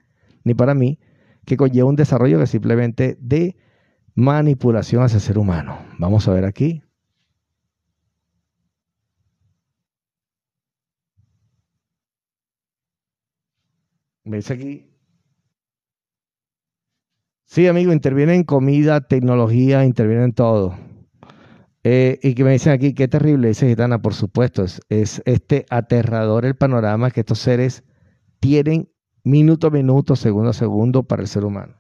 ni 0.44 0.54
para 0.54 0.74
mí, 0.74 1.00
que 1.46 1.58
conlleva 1.58 1.90
un 1.90 1.96
desarrollo 1.98 2.40
que 2.40 2.48
simplemente 2.48 3.18
de 3.20 3.58
manipulación 4.16 5.04
hacia 5.04 5.18
el 5.18 5.22
ser 5.22 5.38
humano. 5.38 5.80
Vamos 6.00 6.28
a 6.28 6.34
ver 6.34 6.46
aquí. 6.46 6.82
Me 14.24 14.38
dice 14.38 14.54
aquí. 14.54 14.86
Sí, 17.46 17.68
amigo, 17.68 17.94
interviene 17.94 18.36
en 18.36 18.44
comida, 18.44 19.02
tecnología, 19.08 19.86
interviene 19.86 20.26
en 20.26 20.34
todo. 20.34 20.87
Eh, 21.90 22.20
y 22.22 22.36
que 22.36 22.44
me 22.44 22.52
dicen 22.52 22.74
aquí, 22.74 22.94
qué 22.94 23.08
terrible, 23.08 23.48
dice 23.48 23.66
Gitana, 23.66 24.02
por 24.02 24.14
supuesto, 24.14 24.62
es, 24.62 24.82
es, 24.90 25.22
este 25.26 25.66
aterrador 25.70 26.44
el 26.44 26.54
panorama 26.54 27.12
que 27.12 27.22
estos 27.22 27.40
seres 27.40 27.86
tienen 28.42 28.90
minuto 29.24 29.68
a 29.68 29.70
minuto, 29.70 30.18
segundo 30.18 30.50
a 30.50 30.54
segundo 30.54 31.04
para 31.04 31.22
el 31.22 31.30
ser 31.30 31.46
humano. 31.46 31.76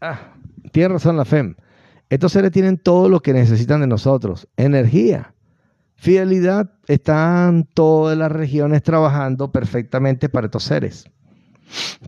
Ah, 0.00 0.32
tiene 0.72 0.94
razón 0.94 1.18
la 1.18 1.26
FEM. 1.26 1.56
Estos 2.08 2.32
seres 2.32 2.52
tienen 2.52 2.78
todo 2.78 3.10
lo 3.10 3.20
que 3.20 3.34
necesitan 3.34 3.82
de 3.82 3.86
nosotros. 3.86 4.48
Energía, 4.56 5.34
fidelidad. 5.96 6.72
Están 6.88 7.64
todas 7.74 8.16
las 8.16 8.32
regiones 8.32 8.82
trabajando 8.82 9.52
perfectamente 9.52 10.30
para 10.30 10.46
estos 10.46 10.62
seres. 10.62 11.04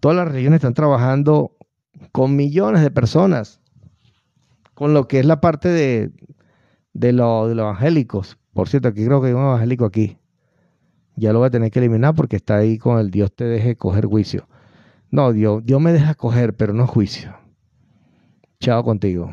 Todas 0.01 0.17
las 0.17 0.29
regiones 0.29 0.59
están 0.59 0.75
trabajando 0.75 1.57
con 2.11 2.37
millones 2.37 2.83
de 2.83 2.91
personas, 2.91 3.61
con 4.75 4.95
lo 4.95 5.07
que 5.09 5.21
es 5.21 5.27
la 5.27 5.41
parte 5.41 5.69
de, 5.69 6.11
de, 6.93 7.13
los 7.13 7.51
evangélicos. 7.51 8.39
Por 8.53 8.69
cierto, 8.69 8.89
aquí 8.89 9.05
creo 9.05 9.21
que 9.21 9.29
hay 9.29 9.35
un 9.35 9.43
evangélico 9.43 9.85
aquí. 9.85 10.19
Ya 11.17 11.33
lo 11.33 11.41
voy 11.41 11.49
a 11.49 11.51
tener 11.51 11.71
que 11.71 11.79
eliminar 11.79 12.15
porque 12.15 12.37
está 12.37 12.57
ahí 12.57 12.79
con 12.79 12.99
el 12.99 13.11
Dios 13.11 13.33
te 13.35 13.45
deje 13.45 13.77
coger 13.77 14.07
juicio. 14.07 14.49
No, 15.11 15.33
Dios, 15.33 15.65
Dios 15.65 15.81
me 15.81 15.93
deja 15.93 16.15
coger, 16.15 16.55
pero 16.55 16.73
no 16.73 16.87
juicio. 16.87 17.35
Chao 18.61 18.83
contigo. 18.83 19.31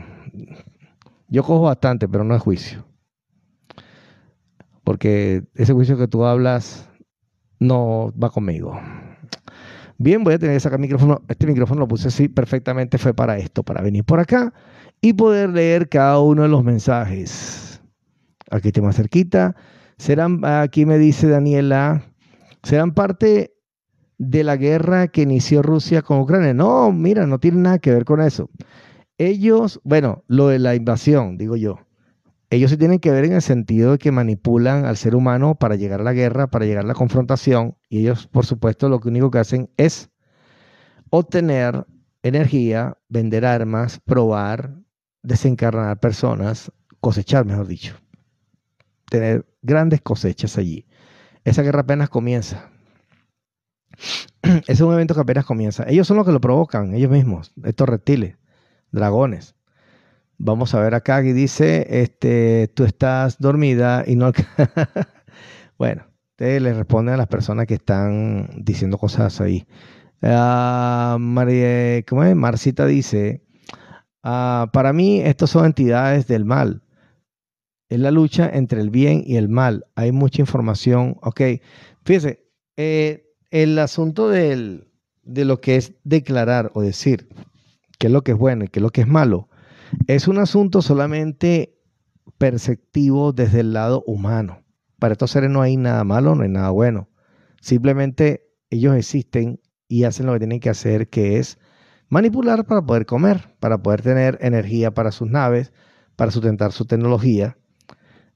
Yo 1.29 1.43
cojo 1.43 1.61
bastante, 1.61 2.07
pero 2.09 2.23
no 2.23 2.35
es 2.35 2.41
juicio. 2.41 2.85
Porque 4.83 5.43
ese 5.55 5.73
juicio 5.73 5.97
que 5.97 6.07
tú 6.07 6.25
hablas 6.25 6.89
no 7.59 8.11
va 8.21 8.29
conmigo. 8.29 8.79
Bien, 10.01 10.23
voy 10.23 10.35
a 10.35 10.39
tener 10.39 10.55
que 10.55 10.61
sacar 10.61 10.79
micrófono. 10.79 11.21
Este 11.27 11.45
micrófono 11.45 11.81
lo 11.81 11.87
puse 11.89 12.07
así 12.07 12.29
perfectamente, 12.29 12.97
fue 12.97 13.13
para 13.13 13.37
esto, 13.37 13.63
para 13.63 13.81
venir 13.81 14.05
por 14.05 14.21
acá 14.21 14.53
y 15.01 15.11
poder 15.11 15.49
leer 15.49 15.89
cada 15.89 16.19
uno 16.19 16.43
de 16.43 16.47
los 16.47 16.63
mensajes. 16.63 17.81
Aquí 18.49 18.69
estoy 18.69 18.81
más 18.81 18.95
cerquita. 18.95 19.57
Serán, 19.97 20.45
aquí 20.45 20.85
me 20.85 20.97
dice 20.97 21.27
Daniela, 21.27 22.01
serán 22.63 22.93
parte 22.93 23.53
de 24.17 24.45
la 24.45 24.55
guerra 24.55 25.09
que 25.09 25.23
inició 25.23 25.61
Rusia 25.61 26.01
con 26.01 26.21
Ucrania. 26.21 26.53
No, 26.53 26.93
mira, 26.93 27.27
no 27.27 27.39
tiene 27.39 27.59
nada 27.59 27.79
que 27.79 27.91
ver 27.91 28.05
con 28.05 28.21
eso. 28.21 28.49
Ellos, 29.17 29.81
bueno, 29.83 30.23
lo 30.27 30.47
de 30.47 30.59
la 30.59 30.75
invasión, 30.75 31.37
digo 31.37 31.57
yo, 31.57 31.77
ellos 32.49 32.71
sí 32.71 32.77
tienen 32.77 32.99
que 32.99 33.11
ver 33.11 33.25
en 33.25 33.33
el 33.33 33.41
sentido 33.41 33.91
de 33.91 33.97
que 33.99 34.11
manipulan 34.11 34.85
al 34.85 34.97
ser 34.97 35.15
humano 35.15 35.55
para 35.55 35.75
llegar 35.75 36.01
a 36.01 36.03
la 36.03 36.13
guerra, 36.13 36.47
para 36.47 36.65
llegar 36.65 36.85
a 36.85 36.87
la 36.87 36.95
confrontación, 36.95 37.77
y 37.89 37.99
ellos, 37.99 38.27
por 38.27 38.45
supuesto, 38.45 38.89
lo 38.89 38.99
único 39.05 39.29
que 39.29 39.39
hacen 39.39 39.69
es 39.77 40.09
obtener 41.11 41.85
energía, 42.23 42.97
vender 43.07 43.45
armas, 43.45 43.99
probar, 44.03 44.75
desencarnar 45.21 45.99
personas, 45.99 46.71
cosechar, 46.99 47.45
mejor 47.45 47.67
dicho. 47.67 47.95
Tener 49.09 49.45
grandes 49.61 50.01
cosechas 50.01 50.57
allí. 50.57 50.87
Esa 51.43 51.61
guerra 51.61 51.81
apenas 51.81 52.09
comienza. 52.09 52.69
Ese 54.41 54.71
es 54.71 54.81
un 54.81 54.93
evento 54.93 55.13
que 55.13 55.21
apenas 55.21 55.45
comienza. 55.45 55.83
Ellos 55.87 56.07
son 56.07 56.17
los 56.17 56.25
que 56.25 56.31
lo 56.31 56.41
provocan, 56.41 56.93
ellos 56.93 57.11
mismos, 57.11 57.53
estos 57.63 57.87
reptiles, 57.87 58.37
dragones. 58.91 59.55
Vamos 60.41 60.73
a 60.73 60.79
ver 60.79 60.95
acá 60.95 61.21
y 61.21 61.33
dice, 61.33 61.85
este, 61.89 62.69
tú 62.73 62.85
estás 62.85 63.39
dormida 63.39 64.05
y 64.07 64.15
no... 64.15 64.31
bueno, 65.77 66.05
te 66.37 66.61
le 66.61 66.73
responden 66.73 67.15
a 67.15 67.17
las 67.17 67.27
personas 67.27 67.67
que 67.67 67.73
están 67.73 68.49
diciendo 68.55 68.97
cosas 68.97 69.41
ahí. 69.41 69.67
Uh, 70.21 71.19
María, 71.19 72.01
¿cómo 72.03 72.23
es? 72.23 72.37
Marcita 72.37 72.85
dice, 72.85 73.43
uh, 74.23 74.71
para 74.71 74.93
mí 74.93 75.19
estos 75.19 75.49
son 75.49 75.65
entidades 75.65 76.25
del 76.27 76.45
mal. 76.45 76.83
Es 77.89 77.99
la 77.99 78.11
lucha 78.11 78.49
entre 78.49 78.79
el 78.79 78.91
bien 78.91 79.23
y 79.25 79.35
el 79.35 79.49
mal. 79.49 79.87
Hay 79.95 80.13
mucha 80.13 80.41
información. 80.41 81.17
Ok, 81.21 81.41
fíjese, 82.05 82.47
eh, 82.77 83.25
el 83.51 83.77
asunto 83.77 84.29
del, 84.29 84.87
de 85.23 85.43
lo 85.43 85.59
que 85.59 85.75
es 85.75 85.95
declarar 86.05 86.71
o 86.75 86.81
decir 86.81 87.27
qué 87.97 88.07
es 88.07 88.13
lo 88.13 88.23
que 88.23 88.31
es 88.31 88.37
bueno 88.37 88.63
y 88.63 88.69
qué 88.69 88.79
es 88.79 88.83
lo 88.83 88.91
que 88.91 89.01
es 89.01 89.07
malo 89.07 89.48
es 90.07 90.27
un 90.27 90.37
asunto 90.37 90.81
solamente 90.81 91.77
perceptivo 92.37 93.33
desde 93.33 93.61
el 93.61 93.73
lado 93.73 94.03
humano. 94.05 94.63
Para 94.99 95.13
estos 95.13 95.31
seres 95.31 95.49
no 95.49 95.61
hay 95.61 95.77
nada 95.77 96.03
malo, 96.03 96.35
no 96.35 96.43
hay 96.43 96.49
nada 96.49 96.69
bueno. 96.71 97.09
Simplemente 97.61 98.47
ellos 98.69 98.95
existen 98.95 99.61
y 99.87 100.03
hacen 100.03 100.25
lo 100.25 100.33
que 100.33 100.39
tienen 100.39 100.59
que 100.59 100.69
hacer, 100.69 101.09
que 101.09 101.37
es 101.37 101.57
manipular 102.09 102.65
para 102.65 102.81
poder 102.81 103.05
comer, 103.05 103.55
para 103.59 103.81
poder 103.81 104.01
tener 104.01 104.37
energía 104.41 104.93
para 104.93 105.11
sus 105.11 105.29
naves, 105.29 105.73
para 106.15 106.31
sustentar 106.31 106.71
su 106.71 106.85
tecnología. 106.85 107.57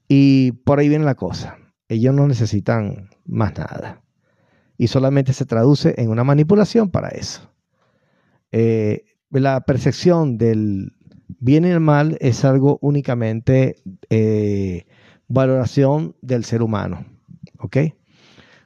Y 0.08 0.52
por 0.52 0.78
ahí 0.78 0.88
viene 0.88 1.04
la 1.04 1.14
cosa. 1.14 1.58
Ellos 1.88 2.14
no 2.14 2.26
necesitan 2.26 3.10
más 3.24 3.56
nada. 3.58 4.02
Y 4.76 4.88
solamente 4.88 5.32
se 5.32 5.46
traduce 5.46 5.94
en 5.98 6.10
una 6.10 6.24
manipulación 6.24 6.90
para 6.90 7.08
eso. 7.08 7.52
Eh, 8.50 9.04
la 9.30 9.60
percepción 9.62 10.38
del, 10.38 10.92
bien 11.44 11.66
y 11.66 11.68
el 11.68 11.80
mal 11.80 12.16
es 12.20 12.42
algo 12.46 12.78
únicamente 12.80 13.76
eh, 14.08 14.86
valoración 15.28 16.16
del 16.22 16.44
ser 16.44 16.62
humano. 16.62 17.04
¿Ok? 17.58 17.76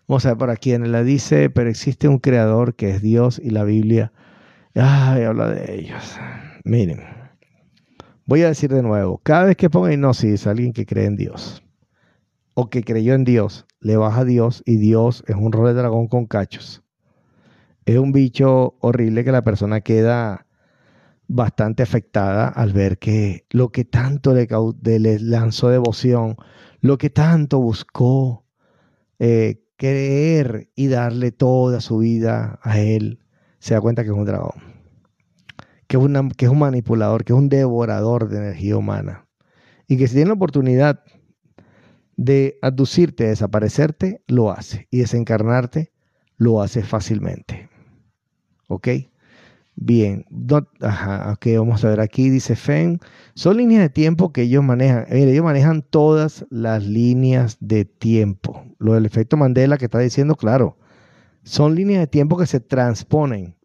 Vamos 0.07 0.25
a 0.25 0.31
ver 0.31 0.39
por 0.39 0.51
aquí, 0.51 0.73
en 0.73 0.91
la 0.93 1.03
dice, 1.03 1.51
pero 1.51 1.69
existe 1.69 2.07
un 2.07 2.19
creador 2.19 2.77
que 2.77 2.91
es 2.91 3.03
Dios 3.03 3.41
y 3.43 3.51
la 3.51 3.65
Biblia. 3.65 4.13
Ay, 4.77 5.25
habla 5.25 5.49
de 5.49 5.75
ellos. 5.75 6.17
Miren, 6.65 7.01
voy 8.27 8.43
a 8.43 8.49
decir 8.49 8.73
de 8.73 8.83
nuevo, 8.83 9.19
cada 9.25 9.47
vez 9.47 9.57
que 9.57 9.69
ponga 9.69 9.93
hipnosis 9.93 10.47
a 10.47 10.53
alguien 10.53 10.73
que 10.73 10.87
cree 10.87 11.07
en 11.07 11.17
Dios 11.17 11.65
o 12.55 12.71
que 12.71 12.85
creyó 12.85 13.15
en 13.15 13.25
Dios, 13.25 13.67
le 13.81 13.97
baja 13.97 14.21
a 14.21 14.25
Dios 14.25 14.63
y 14.65 14.77
Dios 14.77 15.25
es 15.27 15.35
un 15.35 15.51
rol 15.51 15.67
de 15.67 15.75
dragón 15.75 16.07
con 16.07 16.27
cachos. 16.27 16.85
Es 17.87 17.99
un 17.99 18.13
bicho 18.13 18.77
horrible 18.81 19.25
que 19.25 19.33
la 19.33 19.43
persona 19.43 19.81
queda 19.81 20.47
bastante 21.29 21.83
afectada 21.83 22.49
al 22.49 22.73
ver 22.73 22.99
que 22.99 23.47
lo 23.51 23.71
que 23.71 23.85
tanto 23.85 24.35
le, 24.35 24.49
le 24.99 25.19
lanzó 25.21 25.69
devoción, 25.69 26.37
lo 26.81 26.99
que 26.99 27.11
tanto 27.11 27.61
buscó 27.61 28.47
eh, 29.19 29.63
creer 29.77 30.71
y 30.75 30.89
darle 30.89 31.31
toda 31.31 31.81
su 31.81 31.99
vida 31.99 32.59
a 32.63 32.81
él, 32.81 33.21
se 33.59 33.75
da 33.75 33.81
cuenta 33.81 34.03
que 34.03 34.11
es 34.11 34.17
un 34.17 34.25
dragón, 34.25 34.63
que 35.87 35.97
es, 35.99 36.03
una, 36.03 36.29
que 36.31 36.47
es 36.47 36.51
un 36.51 36.59
manipulador, 36.59 37.25
que 37.25 37.33
es 37.35 37.39
un 37.39 37.49
devorador 37.49 38.29
de 38.29 38.39
energía 38.39 38.77
humana. 38.77 39.27
Y 39.87 39.97
que 39.97 40.09
si 40.09 40.15
tiene 40.15 40.29
la 40.29 40.35
oportunidad 40.35 41.03
de 42.17 42.59
aducirte, 42.63 43.29
desaparecerte, 43.29 44.23
lo 44.27 44.51
hace. 44.51 44.87
Y 44.91 44.99
desencarnarte, 44.99 45.93
lo 46.37 46.61
hace 46.61 46.83
fácilmente. 46.83 47.71
¿Ok? 48.69 48.89
Bien, 49.81 50.27
ajá, 50.81 51.33
ok, 51.35 51.47
vamos 51.57 51.85
a 51.85 51.91
ver 51.91 52.01
aquí, 52.01 52.31
dice 52.31 52.57
FEN, 52.57 52.99
son 53.35 53.59
líneas 53.59 53.83
de 53.83 53.89
tiempo 53.91 54.33
que 54.33 54.43
ellos 54.43 54.65
manejan. 54.65 55.07
Mire, 55.09 55.31
ellos 55.31 55.45
manejan 55.45 55.83
todas 55.83 56.45
las 56.51 56.85
líneas 56.85 57.59
de 57.61 57.85
tiempo. 57.85 58.65
Lo 58.79 58.95
del 58.95 59.07
efecto 59.07 59.37
Mandela 59.37 59.79
que 59.79 59.85
está 59.85 60.01
diciendo, 60.01 60.35
claro, 60.35 60.77
son 61.45 61.77
líneas 61.77 62.01
de 62.01 62.07
tiempo 62.09 62.37
que 62.37 62.47
se 62.47 62.61
transponen. 62.61 63.57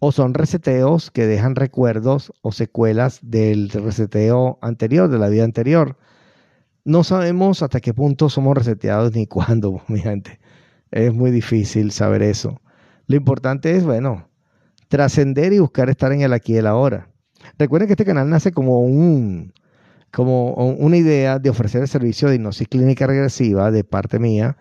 o 0.00 0.12
son 0.12 0.34
reseteos 0.34 1.10
que 1.10 1.26
dejan 1.26 1.56
recuerdos 1.56 2.32
o 2.42 2.52
secuelas 2.52 3.20
del 3.22 3.70
reseteo 3.70 4.58
anterior, 4.62 5.08
de 5.10 5.18
la 5.18 5.28
vida 5.28 5.44
anterior. 5.44 5.98
No 6.84 7.04
sabemos 7.04 7.62
hasta 7.62 7.80
qué 7.80 7.94
punto 7.94 8.28
somos 8.30 8.56
reseteados 8.56 9.14
ni 9.14 9.26
cuándo, 9.28 9.82
mi 9.88 10.00
gente. 10.00 10.40
Es 10.90 11.12
muy 11.14 11.30
difícil 11.32 11.92
saber 11.92 12.22
eso. 12.22 12.60
Lo 13.06 13.16
importante 13.16 13.76
es, 13.76 13.84
bueno, 13.84 14.27
trascender 14.88 15.52
y 15.52 15.58
buscar 15.58 15.90
estar 15.90 16.12
en 16.12 16.22
el 16.22 16.32
aquí 16.32 16.54
y 16.54 16.56
el 16.56 16.66
ahora. 16.66 17.08
Recuerden 17.58 17.86
que 17.86 17.92
este 17.92 18.04
canal 18.04 18.28
nace 18.28 18.52
como 18.52 18.80
un 18.80 19.52
como 20.10 20.54
una 20.54 20.96
idea 20.96 21.38
de 21.38 21.50
ofrecer 21.50 21.82
el 21.82 21.88
servicio 21.88 22.28
de 22.28 22.36
hipnosis 22.36 22.66
clínica 22.66 23.06
regresiva 23.06 23.70
de 23.70 23.84
parte 23.84 24.18
mía. 24.18 24.56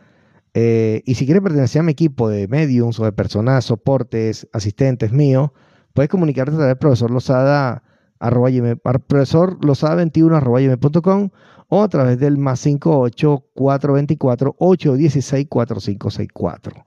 Eh, 0.54 1.04
y 1.06 1.16
si 1.16 1.26
quieres 1.26 1.42
pertenecer 1.42 1.80
a 1.80 1.84
mi 1.84 1.94
equipo 1.94 2.28
de 2.30 2.48
mediums 2.48 3.00
o 3.00 3.06
de 3.06 3.14
personas, 3.14 3.64
soportes, 3.66 4.48
asistentes 4.52 5.14
míos, 5.14 5.52
puedes 5.94 6.10
comunicarte 6.10 6.52
a 6.52 6.56
través 6.56 6.70
del 6.72 6.78
profesor 6.78 7.12
Lozada, 7.12 7.84
arroba, 8.20 8.50
profesor 9.08 9.64
Lozada 9.64 9.96
21 9.96 10.36
arroba, 10.36 10.60
o 11.70 11.84
a 11.84 11.88
través 11.90 12.20
del 12.20 12.38
más 12.38 12.60
58 12.62 13.46
424 13.54 14.56
816 14.58 15.48
4564. 15.48 16.86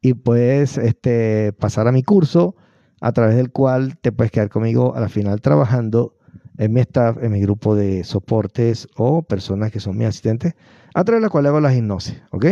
Y 0.00 0.14
puedes 0.14 0.78
este, 0.78 1.52
pasar 1.54 1.88
a 1.88 1.92
mi 1.92 2.02
curso 2.02 2.54
a 3.00 3.12
través 3.12 3.36
del 3.36 3.50
cual 3.50 3.98
te 3.98 4.12
puedes 4.12 4.30
quedar 4.30 4.48
conmigo 4.48 4.94
a 4.94 5.00
la 5.00 5.08
final 5.08 5.40
trabajando 5.40 6.16
en 6.58 6.72
mi 6.72 6.80
staff, 6.80 7.18
en 7.22 7.32
mi 7.32 7.40
grupo 7.40 7.74
de 7.74 8.04
soportes 8.04 8.88
o 8.96 9.22
personas 9.22 9.70
que 9.70 9.80
son 9.80 9.96
mis 9.98 10.08
asistentes, 10.08 10.54
a 10.94 11.04
través 11.04 11.20
de 11.20 11.26
la 11.26 11.30
cual 11.30 11.46
hago 11.46 11.60
la 11.60 11.74
hipnosis, 11.74 12.22
¿ok? 12.30 12.46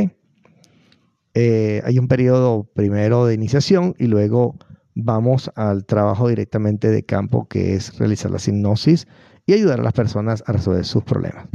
Eh, 1.34 1.82
hay 1.84 1.99
un 1.99 2.07
periodo 2.07 2.64
primero 2.74 3.26
de 3.26 3.34
iniciación 3.34 3.95
y 3.99 4.07
luego 4.07 4.57
vamos 4.95 5.51
al 5.57 5.84
trabajo 5.84 6.28
directamente 6.28 6.90
de 6.90 7.05
campo, 7.05 7.49
que 7.49 7.74
es 7.74 7.99
realizar 7.99 8.30
la 8.30 8.38
hipnosis 8.45 9.09
y 9.47 9.55
ayudar 9.55 9.80
a 9.80 9.82
las 9.82 9.92
personas 9.92 10.45
a 10.47 10.53
resolver 10.53 10.84
sus 10.84 11.03
problemas. 11.03 11.49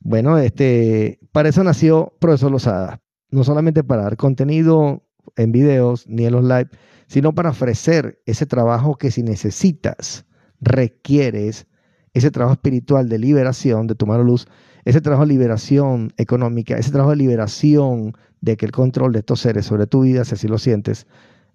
Bueno, 0.00 0.38
este, 0.38 1.18
para 1.32 1.48
eso 1.48 1.64
nació 1.64 2.14
Profesor 2.20 2.50
Lozada, 2.50 3.00
no 3.30 3.44
solamente 3.44 3.84
para 3.84 4.02
dar 4.02 4.16
contenido 4.16 5.02
en 5.36 5.52
videos 5.52 6.06
ni 6.06 6.26
en 6.26 6.32
los 6.32 6.44
live, 6.44 6.68
sino 7.10 7.34
para 7.34 7.50
ofrecer 7.50 8.22
ese 8.24 8.46
trabajo 8.46 8.94
que 8.94 9.10
si 9.10 9.24
necesitas, 9.24 10.26
requieres, 10.60 11.66
ese 12.14 12.30
trabajo 12.30 12.52
espiritual 12.52 13.08
de 13.08 13.18
liberación, 13.18 13.88
de 13.88 13.96
tu 13.96 14.06
mano 14.06 14.22
luz, 14.22 14.46
ese 14.84 15.00
trabajo 15.00 15.26
de 15.26 15.32
liberación 15.32 16.12
económica, 16.18 16.78
ese 16.78 16.92
trabajo 16.92 17.10
de 17.10 17.16
liberación 17.16 18.12
de 18.40 18.56
que 18.56 18.64
el 18.64 18.70
control 18.70 19.12
de 19.12 19.18
estos 19.18 19.40
seres 19.40 19.66
sobre 19.66 19.88
tu 19.88 20.02
vida, 20.02 20.24
si 20.24 20.36
así 20.36 20.46
lo 20.46 20.56
sientes, 20.58 21.08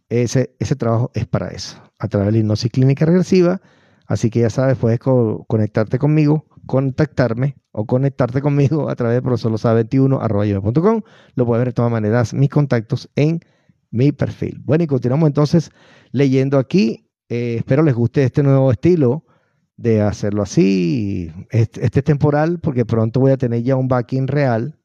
ese, 0.10 0.53
ese 0.60 0.76
trabajo 0.76 1.10
es 1.14 1.26
para 1.26 1.47
eso, 1.47 1.82
a 1.99 2.10
través 2.10 2.28
de 2.28 2.32
la 2.34 2.38
hipnosis 2.39 2.70
clínica 2.70 3.06
regresiva. 3.06 3.62
Así 4.08 4.30
que 4.30 4.41
ya 4.41 4.49
sabes, 4.49 4.78
puedes 4.78 4.99
conectarte 4.99 5.99
conmigo, 5.99 6.47
contactarme 6.66 7.56
o 7.72 7.86
conectarte 7.86 8.41
conmigo 8.41 8.89
a 8.89 8.95
través 8.97 9.24
de 9.24 9.30
profesorlosa21.com. 9.30 11.01
Lo 11.36 11.45
puedes 11.45 11.60
ver 11.62 11.70
de 11.70 11.74
todas 11.74 11.91
maneras 11.91 12.34
mis 12.34 12.49
contactos 12.49 13.10
en 13.16 13.39
mi 13.95 14.11
perfil. 14.11 14.61
Bueno, 14.63 14.83
y 14.83 14.87
continuamos 14.87 15.27
entonces 15.27 15.71
leyendo 16.11 16.59
aquí. 16.59 17.09
Eh, 17.29 17.55
espero 17.57 17.81
les 17.81 17.95
guste 17.95 18.23
este 18.23 18.43
nuevo 18.43 18.71
estilo 18.71 19.25
de 19.77 20.01
hacerlo 20.01 20.43
así. 20.43 21.31
Este, 21.49 21.83
este, 21.85 22.01
temporal, 22.01 22.59
porque 22.59 22.85
pronto 22.85 23.19
voy 23.19 23.31
a 23.31 23.37
tener 23.37 23.63
ya 23.63 23.75
un 23.75 23.87
backing 23.87 24.27
real. 24.27 24.77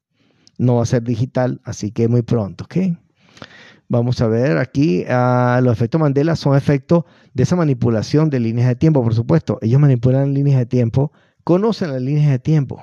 No 0.59 0.77
va 0.77 0.83
a 0.85 0.87
ser 0.87 1.03
digital, 1.03 1.61
así 1.65 1.91
que 1.91 2.07
muy 2.09 2.23
pronto, 2.23 2.65
¿ok? 2.65 2.77
Vamos 3.89 4.21
a 4.21 4.29
ver 4.29 4.59
aquí, 4.59 5.05
uh, 5.09 5.61
los 5.61 5.73
efectos 5.73 6.01
Mandela 6.01 6.37
son 6.37 6.57
efectos 6.57 7.05
de 7.35 7.43
esa 7.43 7.57
manipulación 7.57 8.31
de 8.31 8.39
líneas 8.39 8.69
de 8.69 8.77
tiempo, 8.77 9.03
por 9.03 9.15
supuesto. 9.15 9.59
Ellos 9.63 9.81
manipulan 9.81 10.33
líneas 10.33 10.59
de 10.61 10.67
tiempo, 10.67 11.11
conocen 11.43 11.91
las 11.91 12.01
líneas 12.01 12.31
de 12.31 12.39
tiempo, 12.39 12.83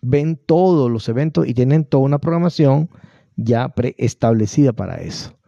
ven 0.00 0.36
todos 0.36 0.88
los 0.88 1.08
eventos 1.08 1.48
y 1.48 1.54
tienen 1.54 1.84
toda 1.84 2.04
una 2.04 2.20
programación 2.20 2.88
ya 3.38 3.68
preestablecida 3.70 4.72
para 4.72 4.96
eso. 4.96 5.38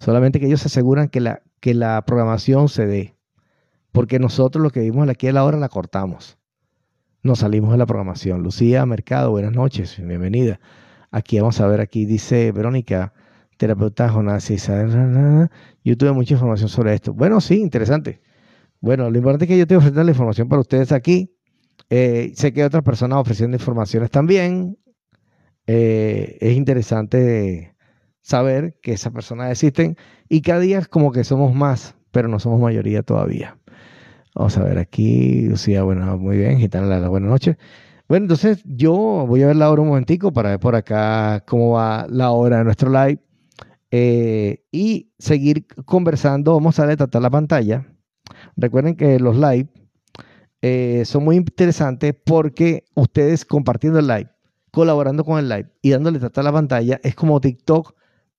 Solamente 0.00 0.40
que 0.40 0.46
ellos 0.46 0.60
se 0.60 0.66
aseguran 0.66 1.08
que 1.08 1.20
la, 1.20 1.42
que 1.60 1.72
la 1.72 2.04
programación 2.04 2.68
se 2.68 2.86
dé. 2.86 3.16
Porque 3.92 4.18
nosotros 4.18 4.62
lo 4.62 4.70
que 4.70 4.80
vimos 4.80 5.08
aquí 5.08 5.28
a 5.28 5.32
la 5.32 5.44
hora 5.44 5.56
la 5.56 5.68
cortamos. 5.68 6.36
Nos 7.22 7.38
salimos 7.38 7.70
de 7.72 7.78
la 7.78 7.86
programación. 7.86 8.42
Lucía 8.42 8.84
Mercado, 8.86 9.30
buenas 9.30 9.52
noches, 9.52 9.96
bienvenida. 10.04 10.60
Aquí 11.10 11.38
vamos 11.38 11.60
a 11.60 11.66
ver, 11.66 11.80
aquí 11.80 12.04
dice 12.04 12.52
Verónica, 12.52 13.14
terapeuta 13.56 14.08
Jonás 14.08 14.48
Yo 14.48 15.96
tuve 15.96 16.12
mucha 16.12 16.34
información 16.34 16.68
sobre 16.68 16.94
esto. 16.94 17.14
Bueno, 17.14 17.40
sí, 17.40 17.60
interesante. 17.60 18.20
Bueno, 18.80 19.10
lo 19.10 19.16
importante 19.16 19.44
es 19.44 19.48
que 19.48 19.56
yo 19.56 19.62
estoy 19.62 19.76
ofreciendo 19.78 20.04
la 20.04 20.10
información 20.10 20.48
para 20.48 20.60
ustedes 20.60 20.92
aquí. 20.92 21.34
Eh, 21.88 22.32
sé 22.34 22.52
que 22.52 22.60
hay 22.62 22.66
otras 22.66 22.82
personas 22.82 23.18
ofreciendo 23.18 23.56
informaciones 23.56 24.10
también. 24.10 24.76
Eh, 25.70 26.38
es 26.40 26.56
interesante 26.56 27.74
saber 28.22 28.78
que 28.80 28.92
esas 28.92 29.12
personas 29.12 29.50
existen 29.50 29.98
y 30.30 30.40
cada 30.40 30.60
día 30.60 30.82
como 30.86 31.12
que 31.12 31.24
somos 31.24 31.54
más, 31.54 31.94
pero 32.10 32.26
no 32.26 32.38
somos 32.38 32.58
mayoría 32.58 33.02
todavía. 33.02 33.58
Vamos 34.34 34.56
a 34.56 34.64
ver 34.64 34.78
aquí, 34.78 35.42
Lucía, 35.42 35.82
bueno, 35.82 36.16
muy 36.16 36.38
bien, 36.38 36.58
Gitana, 36.58 36.98
la 36.98 37.08
buenas 37.08 37.28
noches. 37.30 37.58
Bueno, 38.08 38.24
entonces 38.24 38.62
yo 38.64 38.94
voy 39.28 39.42
a 39.42 39.48
ver 39.48 39.56
la 39.56 39.70
hora 39.70 39.82
un 39.82 39.88
momentico 39.88 40.32
para 40.32 40.50
ver 40.50 40.58
por 40.58 40.74
acá 40.74 41.44
cómo 41.46 41.72
va 41.72 42.06
la 42.08 42.30
hora 42.30 42.58
de 42.58 42.64
nuestro 42.64 42.90
live 42.90 43.20
eh, 43.90 44.64
y 44.72 45.12
seguir 45.18 45.66
conversando. 45.84 46.54
Vamos 46.54 46.78
a 46.78 46.96
tratar 46.96 47.20
la 47.20 47.28
pantalla. 47.28 47.86
Recuerden 48.56 48.96
que 48.96 49.18
los 49.20 49.36
live 49.36 49.68
eh, 50.62 51.02
son 51.04 51.24
muy 51.24 51.36
interesantes 51.36 52.14
porque 52.24 52.84
ustedes 52.94 53.44
compartiendo 53.44 53.98
el 53.98 54.06
live 54.06 54.30
colaborando 54.70 55.24
con 55.24 55.38
el 55.38 55.48
live 55.48 55.70
y 55.82 55.90
dándole 55.90 56.18
tratar 56.18 56.42
a 56.42 56.44
la 56.46 56.52
pantalla, 56.52 57.00
es 57.02 57.14
como 57.14 57.40
TikTok 57.40 57.94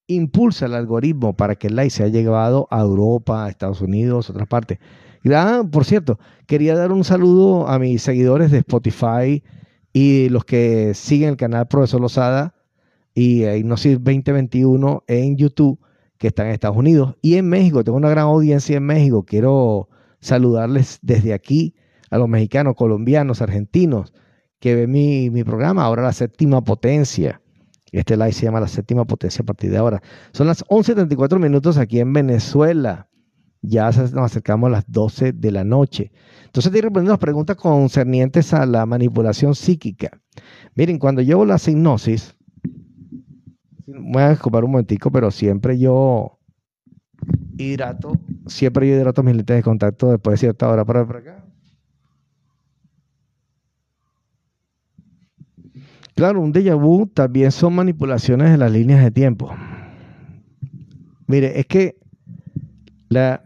impulsa 0.06 0.66
el 0.66 0.74
algoritmo 0.74 1.36
para 1.36 1.54
que 1.54 1.68
el 1.68 1.76
live 1.76 1.90
sea 1.90 2.08
llevado 2.08 2.66
a 2.70 2.80
Europa, 2.80 3.44
a 3.44 3.48
Estados 3.48 3.80
Unidos, 3.80 4.28
a 4.28 4.32
otras 4.32 4.48
partes. 4.48 4.78
Ah, 5.32 5.62
por 5.70 5.84
cierto, 5.84 6.18
quería 6.46 6.74
dar 6.74 6.92
un 6.92 7.04
saludo 7.04 7.68
a 7.68 7.78
mis 7.78 8.02
seguidores 8.02 8.50
de 8.50 8.58
Spotify 8.58 9.42
y 9.92 10.28
los 10.30 10.44
que 10.44 10.94
siguen 10.94 11.30
el 11.30 11.36
canal 11.36 11.68
Profesor 11.68 12.00
Lozada 12.00 12.54
y 13.14 13.44
Hipnosis 13.44 13.98
2021 14.02 15.04
en 15.06 15.36
YouTube, 15.36 15.78
que 16.16 16.28
están 16.28 16.46
en 16.46 16.52
Estados 16.52 16.76
Unidos 16.76 17.16
y 17.22 17.34
en 17.34 17.48
México. 17.48 17.84
Tengo 17.84 17.98
una 17.98 18.10
gran 18.10 18.24
audiencia 18.24 18.76
en 18.76 18.84
México. 18.84 19.24
Quiero 19.24 19.88
saludarles 20.20 20.98
desde 21.02 21.34
aquí 21.34 21.74
a 22.10 22.18
los 22.18 22.28
mexicanos, 22.28 22.74
colombianos, 22.76 23.42
argentinos, 23.42 24.12
que 24.60 24.74
ve 24.74 24.86
mi, 24.86 25.42
programa, 25.42 25.84
ahora 25.84 26.02
la 26.02 26.12
séptima 26.12 26.62
potencia. 26.62 27.40
Este 27.90 28.16
live 28.16 28.32
se 28.32 28.44
llama 28.44 28.60
la 28.60 28.68
séptima 28.68 29.04
potencia 29.04 29.42
a 29.42 29.46
partir 29.46 29.70
de 29.70 29.78
ahora. 29.78 30.00
Son 30.32 30.46
las 30.46 30.64
11.34 30.66 31.40
minutos 31.40 31.76
aquí 31.78 31.98
en 31.98 32.12
Venezuela. 32.12 33.08
Ya 33.62 33.90
nos 33.90 34.14
acercamos 34.14 34.68
a 34.68 34.70
las 34.70 34.84
12 34.86 35.32
de 35.32 35.50
la 35.50 35.64
noche. 35.64 36.12
Entonces 36.44 36.66
estoy 36.66 36.82
respondiendo 36.82 37.12
las 37.12 37.18
preguntas 37.18 37.56
concernientes 37.56 38.54
a 38.54 38.64
la 38.64 38.86
manipulación 38.86 39.54
psíquica. 39.54 40.20
Miren, 40.74 40.98
cuando 40.98 41.20
llevo 41.20 41.44
la 41.44 41.56
hipnosis, 41.56 42.36
voy 43.86 44.22
a 44.22 44.32
escupar 44.32 44.64
un 44.64 44.72
momentico, 44.72 45.10
pero 45.10 45.30
siempre 45.30 45.78
yo 45.78 46.38
hidrato, 47.58 48.12
siempre 48.46 48.88
yo 48.88 48.96
hidrato 48.96 49.22
mis 49.22 49.36
lentes 49.36 49.56
de 49.56 49.62
contacto 49.62 50.10
después 50.10 50.34
de 50.34 50.46
cierta 50.46 50.68
hora 50.68 50.84
para 50.84 51.00
acá. 51.00 51.39
Claro, 56.20 56.42
un 56.42 56.52
déjà 56.52 56.74
vu 56.74 57.06
también 57.06 57.50
son 57.50 57.74
manipulaciones 57.74 58.50
de 58.50 58.58
las 58.58 58.70
líneas 58.70 59.02
de 59.02 59.10
tiempo. 59.10 59.50
Mire, 61.26 61.58
es 61.58 61.64
que 61.64 61.96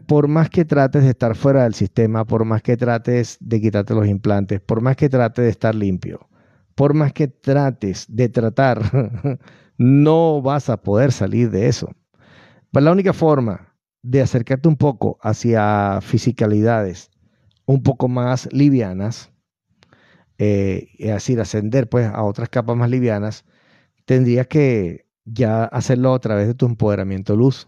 por 0.07 0.27
más 0.27 0.49
que 0.49 0.65
trates 0.65 1.03
de 1.03 1.11
estar 1.11 1.37
fuera 1.37 1.63
del 1.63 1.73
sistema, 1.73 2.25
por 2.25 2.43
más 2.43 2.61
que 2.61 2.75
trates 2.75 3.37
de 3.39 3.61
quitarte 3.61 3.93
los 3.93 4.05
implantes, 4.07 4.59
por 4.59 4.81
más 4.81 4.97
que 4.97 5.07
trates 5.07 5.45
de 5.45 5.51
estar 5.51 5.73
limpio, 5.73 6.27
por 6.75 6.93
más 6.93 7.13
que 7.13 7.29
trates 7.29 8.07
de 8.09 8.27
tratar, 8.27 8.81
no 9.77 10.41
vas 10.41 10.69
a 10.69 10.75
poder 10.75 11.13
salir 11.13 11.51
de 11.51 11.69
eso. 11.69 11.87
Pues 12.71 12.83
la 12.83 12.91
única 12.91 13.13
forma 13.13 13.73
de 14.03 14.21
acercarte 14.21 14.67
un 14.67 14.75
poco 14.75 15.17
hacia 15.21 16.01
fisicalidades 16.01 17.09
un 17.65 17.83
poco 17.83 18.09
más 18.09 18.49
livianas 18.51 19.31
eh, 20.37 20.89
es 20.97 21.13
decir, 21.13 21.39
ascender 21.39 21.89
pues 21.89 22.07
a 22.07 22.23
otras 22.23 22.49
capas 22.49 22.75
más 22.75 22.89
livianas, 22.89 23.45
tendrías 24.05 24.47
que 24.47 25.05
ya 25.25 25.65
hacerlo 25.65 26.13
a 26.13 26.19
través 26.19 26.47
de 26.47 26.53
tu 26.53 26.65
empoderamiento 26.65 27.35
luz, 27.35 27.67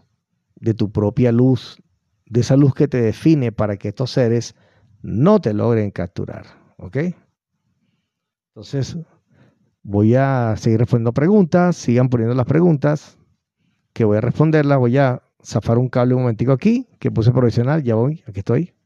de 0.56 0.74
tu 0.74 0.92
propia 0.92 1.32
luz, 1.32 1.82
de 2.26 2.40
esa 2.40 2.56
luz 2.56 2.74
que 2.74 2.88
te 2.88 3.00
define 3.00 3.52
para 3.52 3.76
que 3.76 3.88
estos 3.88 4.10
seres 4.10 4.54
no 5.02 5.40
te 5.40 5.54
logren 5.54 5.90
capturar. 5.90 6.46
¿Ok? 6.76 6.96
Entonces, 8.54 8.96
voy 9.82 10.14
a 10.14 10.54
seguir 10.56 10.80
respondiendo 10.80 11.12
preguntas, 11.12 11.76
sigan 11.76 12.08
poniendo 12.08 12.34
las 12.34 12.46
preguntas, 12.46 13.18
que 13.92 14.04
voy 14.04 14.18
a 14.18 14.20
responderlas, 14.20 14.78
voy 14.78 14.98
a 14.98 15.22
zafar 15.42 15.78
un 15.78 15.88
cable 15.88 16.14
un 16.14 16.22
momentico 16.22 16.52
aquí, 16.52 16.88
que 16.98 17.10
puse 17.10 17.32
provisional, 17.32 17.82
ya 17.82 17.94
voy, 17.94 18.22
aquí 18.26 18.40
estoy. 18.40 18.77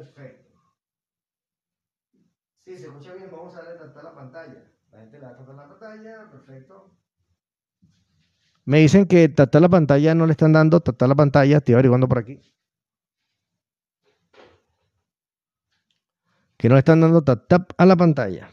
Perfecto. 0.00 0.48
Sí, 2.64 2.78
se 2.78 2.86
escucha 2.86 3.12
bien, 3.12 3.28
vamos 3.30 3.54
a 3.54 3.60
tratar 3.60 4.02
la 4.02 4.14
pantalla. 4.14 4.64
La 4.92 5.00
gente 5.00 5.18
le 5.18 5.26
va 5.26 5.32
a 5.32 5.36
tratar 5.36 5.54
la 5.54 5.68
pantalla, 5.68 6.30
perfecto. 6.30 6.90
Me 8.64 8.78
dicen 8.78 9.04
que 9.04 9.28
tratar 9.28 9.60
la 9.60 9.68
pantalla 9.68 10.14
no 10.14 10.24
le 10.24 10.32
están 10.32 10.54
dando 10.54 10.80
tratar 10.80 11.10
la 11.10 11.14
pantalla, 11.14 11.58
estoy 11.58 11.74
averiguando 11.74 12.08
por 12.08 12.18
aquí. 12.18 12.40
Que 16.56 16.70
no 16.70 16.76
le 16.76 16.78
están 16.78 17.02
dando 17.02 17.22
tap 17.22 17.46
tap 17.46 17.72
a 17.76 17.84
la 17.84 17.96
pantalla. 17.96 18.48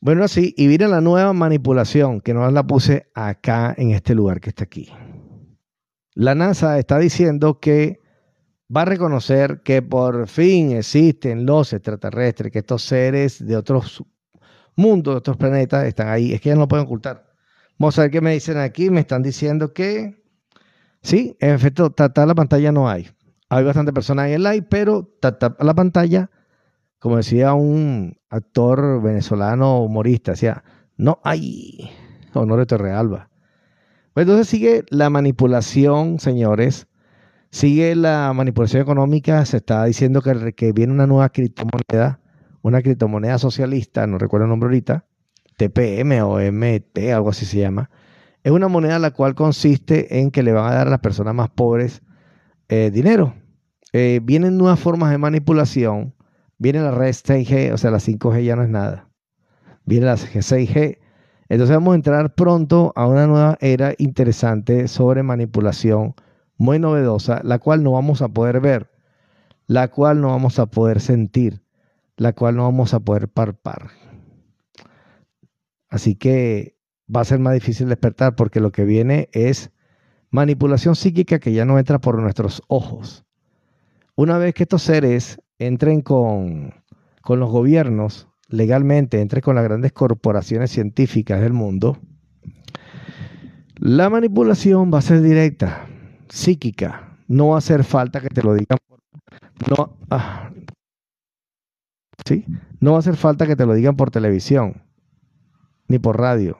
Bueno, 0.00 0.24
así, 0.24 0.54
y 0.56 0.68
viene 0.68 0.88
la 0.88 1.02
nueva 1.02 1.34
manipulación, 1.34 2.22
que 2.22 2.32
no 2.32 2.50
la 2.50 2.62
puse 2.66 3.10
acá 3.14 3.74
en 3.76 3.90
este 3.90 4.14
lugar 4.14 4.40
que 4.40 4.48
está 4.48 4.64
aquí. 4.64 4.90
La 6.18 6.34
NASA 6.34 6.80
está 6.80 6.98
diciendo 6.98 7.60
que 7.60 8.00
va 8.76 8.82
a 8.82 8.86
reconocer 8.86 9.60
que 9.62 9.82
por 9.82 10.26
fin 10.26 10.72
existen 10.72 11.46
los 11.46 11.72
extraterrestres, 11.72 12.50
que 12.50 12.58
estos 12.58 12.82
seres 12.82 13.46
de 13.46 13.56
otros 13.56 14.02
mundos, 14.74 15.14
de 15.14 15.18
otros 15.18 15.36
planetas 15.36 15.84
están 15.84 16.08
ahí. 16.08 16.32
Es 16.32 16.40
que 16.40 16.48
ya 16.48 16.56
no 16.56 16.62
lo 16.62 16.68
pueden 16.68 16.86
ocultar. 16.86 17.32
Vamos 17.78 17.96
a 17.96 18.02
ver 18.02 18.10
qué 18.10 18.20
me 18.20 18.32
dicen 18.32 18.58
aquí. 18.58 18.90
Me 18.90 18.98
están 18.98 19.22
diciendo 19.22 19.72
que 19.72 20.20
sí, 21.02 21.36
en 21.38 21.50
efecto, 21.50 21.90
tratar 21.90 22.26
la 22.26 22.34
pantalla 22.34 22.72
no 22.72 22.90
hay. 22.90 23.08
Hay 23.48 23.62
bastante 23.62 23.92
personas 23.92 24.26
en 24.26 24.32
el 24.32 24.42
live, 24.42 24.66
pero 24.68 25.08
tratar 25.20 25.54
la 25.60 25.74
pantalla, 25.74 26.32
como 26.98 27.18
decía 27.18 27.52
un 27.52 28.18
actor 28.28 29.00
venezolano 29.00 29.84
humorista, 29.84 30.32
decía, 30.32 30.64
no 30.96 31.20
hay. 31.22 31.92
Honor 32.34 32.58
de 32.58 32.66
Torrealba. 32.66 33.30
Pues 34.18 34.26
entonces 34.26 34.48
sigue 34.48 34.84
la 34.90 35.10
manipulación, 35.10 36.18
señores. 36.18 36.88
Sigue 37.52 37.94
la 37.94 38.32
manipulación 38.34 38.82
económica. 38.82 39.44
Se 39.44 39.58
está 39.58 39.84
diciendo 39.84 40.22
que, 40.22 40.54
que 40.54 40.72
viene 40.72 40.92
una 40.92 41.06
nueva 41.06 41.28
criptomoneda, 41.28 42.18
una 42.60 42.82
criptomoneda 42.82 43.38
socialista, 43.38 44.08
no 44.08 44.18
recuerdo 44.18 44.46
el 44.46 44.50
nombre 44.50 44.66
ahorita, 44.66 45.06
TPM 45.56 46.20
o 46.22 46.40
MT, 46.40 47.12
algo 47.14 47.28
así 47.30 47.46
se 47.46 47.58
llama. 47.58 47.90
Es 48.42 48.50
una 48.50 48.66
moneda 48.66 48.98
la 48.98 49.12
cual 49.12 49.36
consiste 49.36 50.18
en 50.18 50.32
que 50.32 50.42
le 50.42 50.50
van 50.50 50.68
a 50.68 50.74
dar 50.74 50.88
a 50.88 50.90
las 50.90 51.00
personas 51.00 51.32
más 51.36 51.50
pobres 51.50 52.02
eh, 52.68 52.90
dinero. 52.92 53.36
Eh, 53.92 54.18
vienen 54.20 54.58
nuevas 54.58 54.80
formas 54.80 55.12
de 55.12 55.18
manipulación. 55.18 56.12
Viene 56.58 56.80
la 56.80 56.90
red 56.90 57.10
6G, 57.14 57.72
o 57.72 57.78
sea, 57.78 57.92
la 57.92 57.98
5G 57.98 58.42
ya 58.42 58.56
no 58.56 58.64
es 58.64 58.68
nada. 58.68 59.10
Viene 59.84 60.06
la 60.06 60.16
6G 60.16 60.98
entonces 61.48 61.76
vamos 61.76 61.92
a 61.92 61.96
entrar 61.96 62.34
pronto 62.34 62.92
a 62.94 63.06
una 63.06 63.26
nueva 63.26 63.58
era 63.60 63.94
interesante 63.98 64.86
sobre 64.88 65.22
manipulación, 65.22 66.14
muy 66.58 66.78
novedosa, 66.78 67.40
la 67.42 67.58
cual 67.58 67.82
no 67.82 67.92
vamos 67.92 68.20
a 68.20 68.28
poder 68.28 68.60
ver, 68.60 68.90
la 69.66 69.88
cual 69.88 70.20
no 70.20 70.28
vamos 70.28 70.58
a 70.58 70.66
poder 70.66 71.00
sentir, 71.00 71.62
la 72.16 72.32
cual 72.34 72.56
no 72.56 72.64
vamos 72.64 72.92
a 72.92 73.00
poder 73.00 73.28
parpar. 73.28 73.90
Así 75.88 76.16
que 76.16 76.76
va 77.14 77.22
a 77.22 77.24
ser 77.24 77.38
más 77.38 77.54
difícil 77.54 77.88
despertar 77.88 78.36
porque 78.36 78.60
lo 78.60 78.72
que 78.72 78.84
viene 78.84 79.30
es 79.32 79.70
manipulación 80.30 80.96
psíquica 80.96 81.38
que 81.38 81.52
ya 81.52 81.64
no 81.64 81.78
entra 81.78 81.98
por 81.98 82.20
nuestros 82.20 82.62
ojos. 82.68 83.24
Una 84.16 84.36
vez 84.36 84.52
que 84.52 84.64
estos 84.64 84.82
seres 84.82 85.40
entren 85.58 86.02
con, 86.02 86.74
con 87.22 87.40
los 87.40 87.50
gobiernos, 87.50 88.28
legalmente 88.48 89.20
entre 89.20 89.42
con 89.42 89.54
las 89.54 89.64
grandes 89.64 89.92
corporaciones 89.92 90.70
científicas 90.70 91.40
del 91.40 91.52
mundo, 91.52 91.98
la 93.76 94.10
manipulación 94.10 94.92
va 94.92 94.98
a 94.98 95.02
ser 95.02 95.22
directa, 95.22 95.86
psíquica. 96.28 97.16
No 97.28 97.48
va 97.48 97.56
a 97.56 97.58
hacer 97.58 97.84
falta 97.84 98.20
que 98.20 98.28
te 98.28 98.42
lo 98.42 98.54
digan. 98.54 98.78
No, 99.68 99.96
ah, 100.10 100.50
¿sí? 102.26 102.44
no 102.80 102.92
va 102.92 102.96
a 102.96 103.00
hacer 103.00 103.16
falta 103.16 103.46
que 103.46 103.56
te 103.56 103.66
lo 103.66 103.74
digan 103.74 103.96
por 103.96 104.10
televisión 104.10 104.82
ni 105.88 105.98
por 105.98 106.18
radio. 106.18 106.58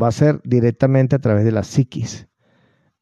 Va 0.00 0.08
a 0.08 0.12
ser 0.12 0.40
directamente 0.44 1.16
a 1.16 1.18
través 1.18 1.44
de 1.44 1.52
la 1.52 1.62
psiquis. 1.62 2.28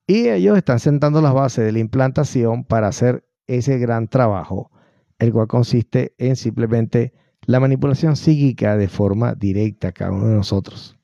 Y 0.06 0.28
ellos 0.28 0.56
están 0.56 0.78
sentando 0.78 1.22
las 1.22 1.32
bases 1.32 1.64
de 1.64 1.72
la 1.72 1.78
implantación 1.78 2.64
para 2.64 2.88
hacer 2.88 3.26
ese 3.46 3.78
gran 3.78 4.08
trabajo, 4.08 4.70
el 5.18 5.32
cual 5.32 5.48
consiste 5.48 6.14
en 6.18 6.36
simplemente 6.36 7.14
la 7.46 7.60
manipulación 7.60 8.16
psíquica 8.16 8.76
de 8.76 8.88
forma 8.88 9.34
directa 9.34 9.88
a 9.88 9.92
cada 9.92 10.12
uno 10.12 10.28
de 10.28 10.36
nosotros. 10.36 10.96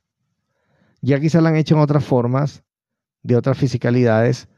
Ya 1.03 1.21
quizás 1.21 1.43
la 1.43 1.51
han 1.51 1.57
hecho 1.57 1.75
en 1.75 1.81
otras 1.81 2.05
formas, 2.05 2.63
de 3.23 3.37
otras 3.37 3.59
fisicalidades, 3.59 4.49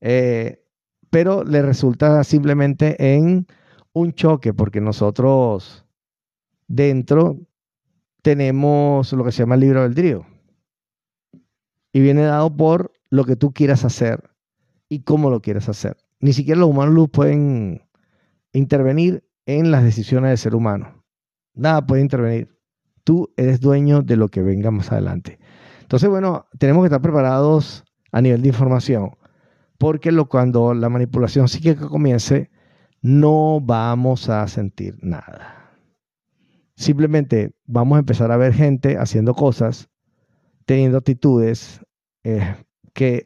eh, 0.00 0.64
pero 1.10 1.44
le 1.44 1.62
resulta 1.62 2.22
simplemente 2.24 3.16
en 3.16 3.46
un 3.92 4.12
choque, 4.12 4.52
porque 4.52 4.80
nosotros 4.80 5.86
dentro 6.66 7.38
tenemos 8.22 9.12
lo 9.12 9.24
que 9.24 9.32
se 9.32 9.38
llama 9.38 9.54
el 9.54 9.62
libro 9.62 9.82
albedrío. 9.82 10.26
Y 11.92 12.00
viene 12.00 12.22
dado 12.22 12.54
por 12.54 12.92
lo 13.10 13.24
que 13.24 13.36
tú 13.36 13.52
quieras 13.52 13.84
hacer 13.84 14.30
y 14.88 15.00
cómo 15.00 15.30
lo 15.30 15.40
quieras 15.40 15.68
hacer. 15.68 15.96
Ni 16.20 16.32
siquiera 16.32 16.60
los 16.60 16.68
humanos 16.68 17.08
pueden 17.10 17.82
intervenir 18.52 19.24
en 19.48 19.70
las 19.70 19.82
decisiones 19.82 20.28
del 20.28 20.38
ser 20.38 20.54
humano. 20.54 21.02
Nada 21.54 21.84
puede 21.86 22.02
intervenir. 22.02 22.54
Tú 23.02 23.32
eres 23.38 23.60
dueño 23.60 24.02
de 24.02 24.16
lo 24.16 24.28
que 24.28 24.42
venga 24.42 24.70
más 24.70 24.92
adelante. 24.92 25.38
Entonces, 25.80 26.10
bueno, 26.10 26.46
tenemos 26.58 26.82
que 26.82 26.88
estar 26.88 27.00
preparados 27.00 27.82
a 28.12 28.20
nivel 28.20 28.42
de 28.42 28.48
información, 28.48 29.12
porque 29.78 30.12
lo, 30.12 30.28
cuando 30.28 30.74
la 30.74 30.90
manipulación 30.90 31.48
psíquica 31.48 31.88
comience, 31.88 32.50
no 33.00 33.60
vamos 33.62 34.28
a 34.28 34.46
sentir 34.48 34.98
nada. 35.00 35.72
Simplemente 36.76 37.56
vamos 37.64 37.96
a 37.96 38.00
empezar 38.00 38.30
a 38.30 38.36
ver 38.36 38.52
gente 38.52 38.98
haciendo 38.98 39.32
cosas, 39.34 39.88
teniendo 40.66 40.98
actitudes 40.98 41.80
eh, 42.22 42.54
que 42.92 43.24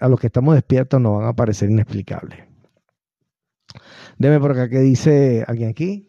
a 0.00 0.08
los 0.08 0.18
que 0.18 0.26
estamos 0.26 0.56
despiertos 0.56 1.00
nos 1.00 1.18
van 1.20 1.28
a 1.28 1.36
parecer 1.36 1.70
inexplicables. 1.70 2.51
Deme 4.18 4.40
por 4.40 4.52
acá 4.52 4.68
que 4.68 4.78
dice 4.80 5.44
alguien 5.46 5.70
aquí. 5.70 6.08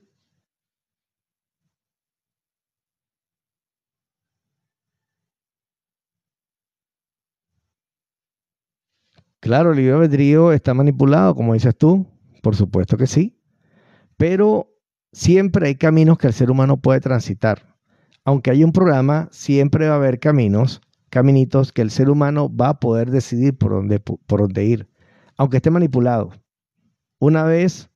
Claro, 9.39 9.73
el 9.73 9.77
libre 9.77 10.55
está 10.55 10.73
manipulado, 10.73 11.35
como 11.35 11.53
dices 11.53 11.75
tú, 11.75 12.07
por 12.41 12.55
supuesto 12.55 12.95
que 12.95 13.07
sí, 13.07 13.37
pero 14.17 14.73
siempre 15.11 15.67
hay 15.67 15.75
caminos 15.75 16.17
que 16.17 16.27
el 16.27 16.33
ser 16.33 16.51
humano 16.51 16.77
puede 16.77 17.01
transitar. 17.01 17.75
Aunque 18.25 18.51
hay 18.51 18.63
un 18.63 18.71
programa, 18.71 19.29
siempre 19.31 19.87
va 19.87 19.95
a 19.95 19.97
haber 19.97 20.19
caminos, 20.19 20.81
caminitos 21.09 21.73
que 21.73 21.81
el 21.81 21.91
ser 21.91 22.09
humano 22.09 22.49
va 22.55 22.69
a 22.69 22.79
poder 22.79 23.11
decidir 23.11 23.57
por 23.57 23.71
dónde, 23.73 23.99
por 23.99 24.41
dónde 24.41 24.65
ir, 24.65 24.89
aunque 25.37 25.57
esté 25.57 25.71
manipulado. 25.71 26.31
Una 27.19 27.43
vez 27.43 27.89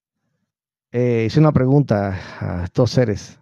eh, 1.00 1.26
hice 1.28 1.40
una 1.40 1.52
pregunta 1.52 2.20
a 2.40 2.64
estos 2.64 2.90
seres, 2.90 3.40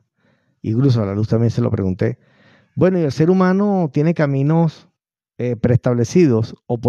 incluso 0.62 1.02
a 1.02 1.06
la 1.06 1.14
luz 1.16 1.30
también 1.30 1.52
se 1.52 1.62
lo 1.62 1.72
pregunté. 1.72 2.20
Bueno, 2.76 3.00
¿y 3.00 3.04
el 3.04 3.14
ser 3.14 3.30
humano 3.30 3.90
tiene 3.94 4.14
caminos 4.14 4.90
eh, 5.38 5.56
preestablecidos 5.56 6.56
o 6.66 6.82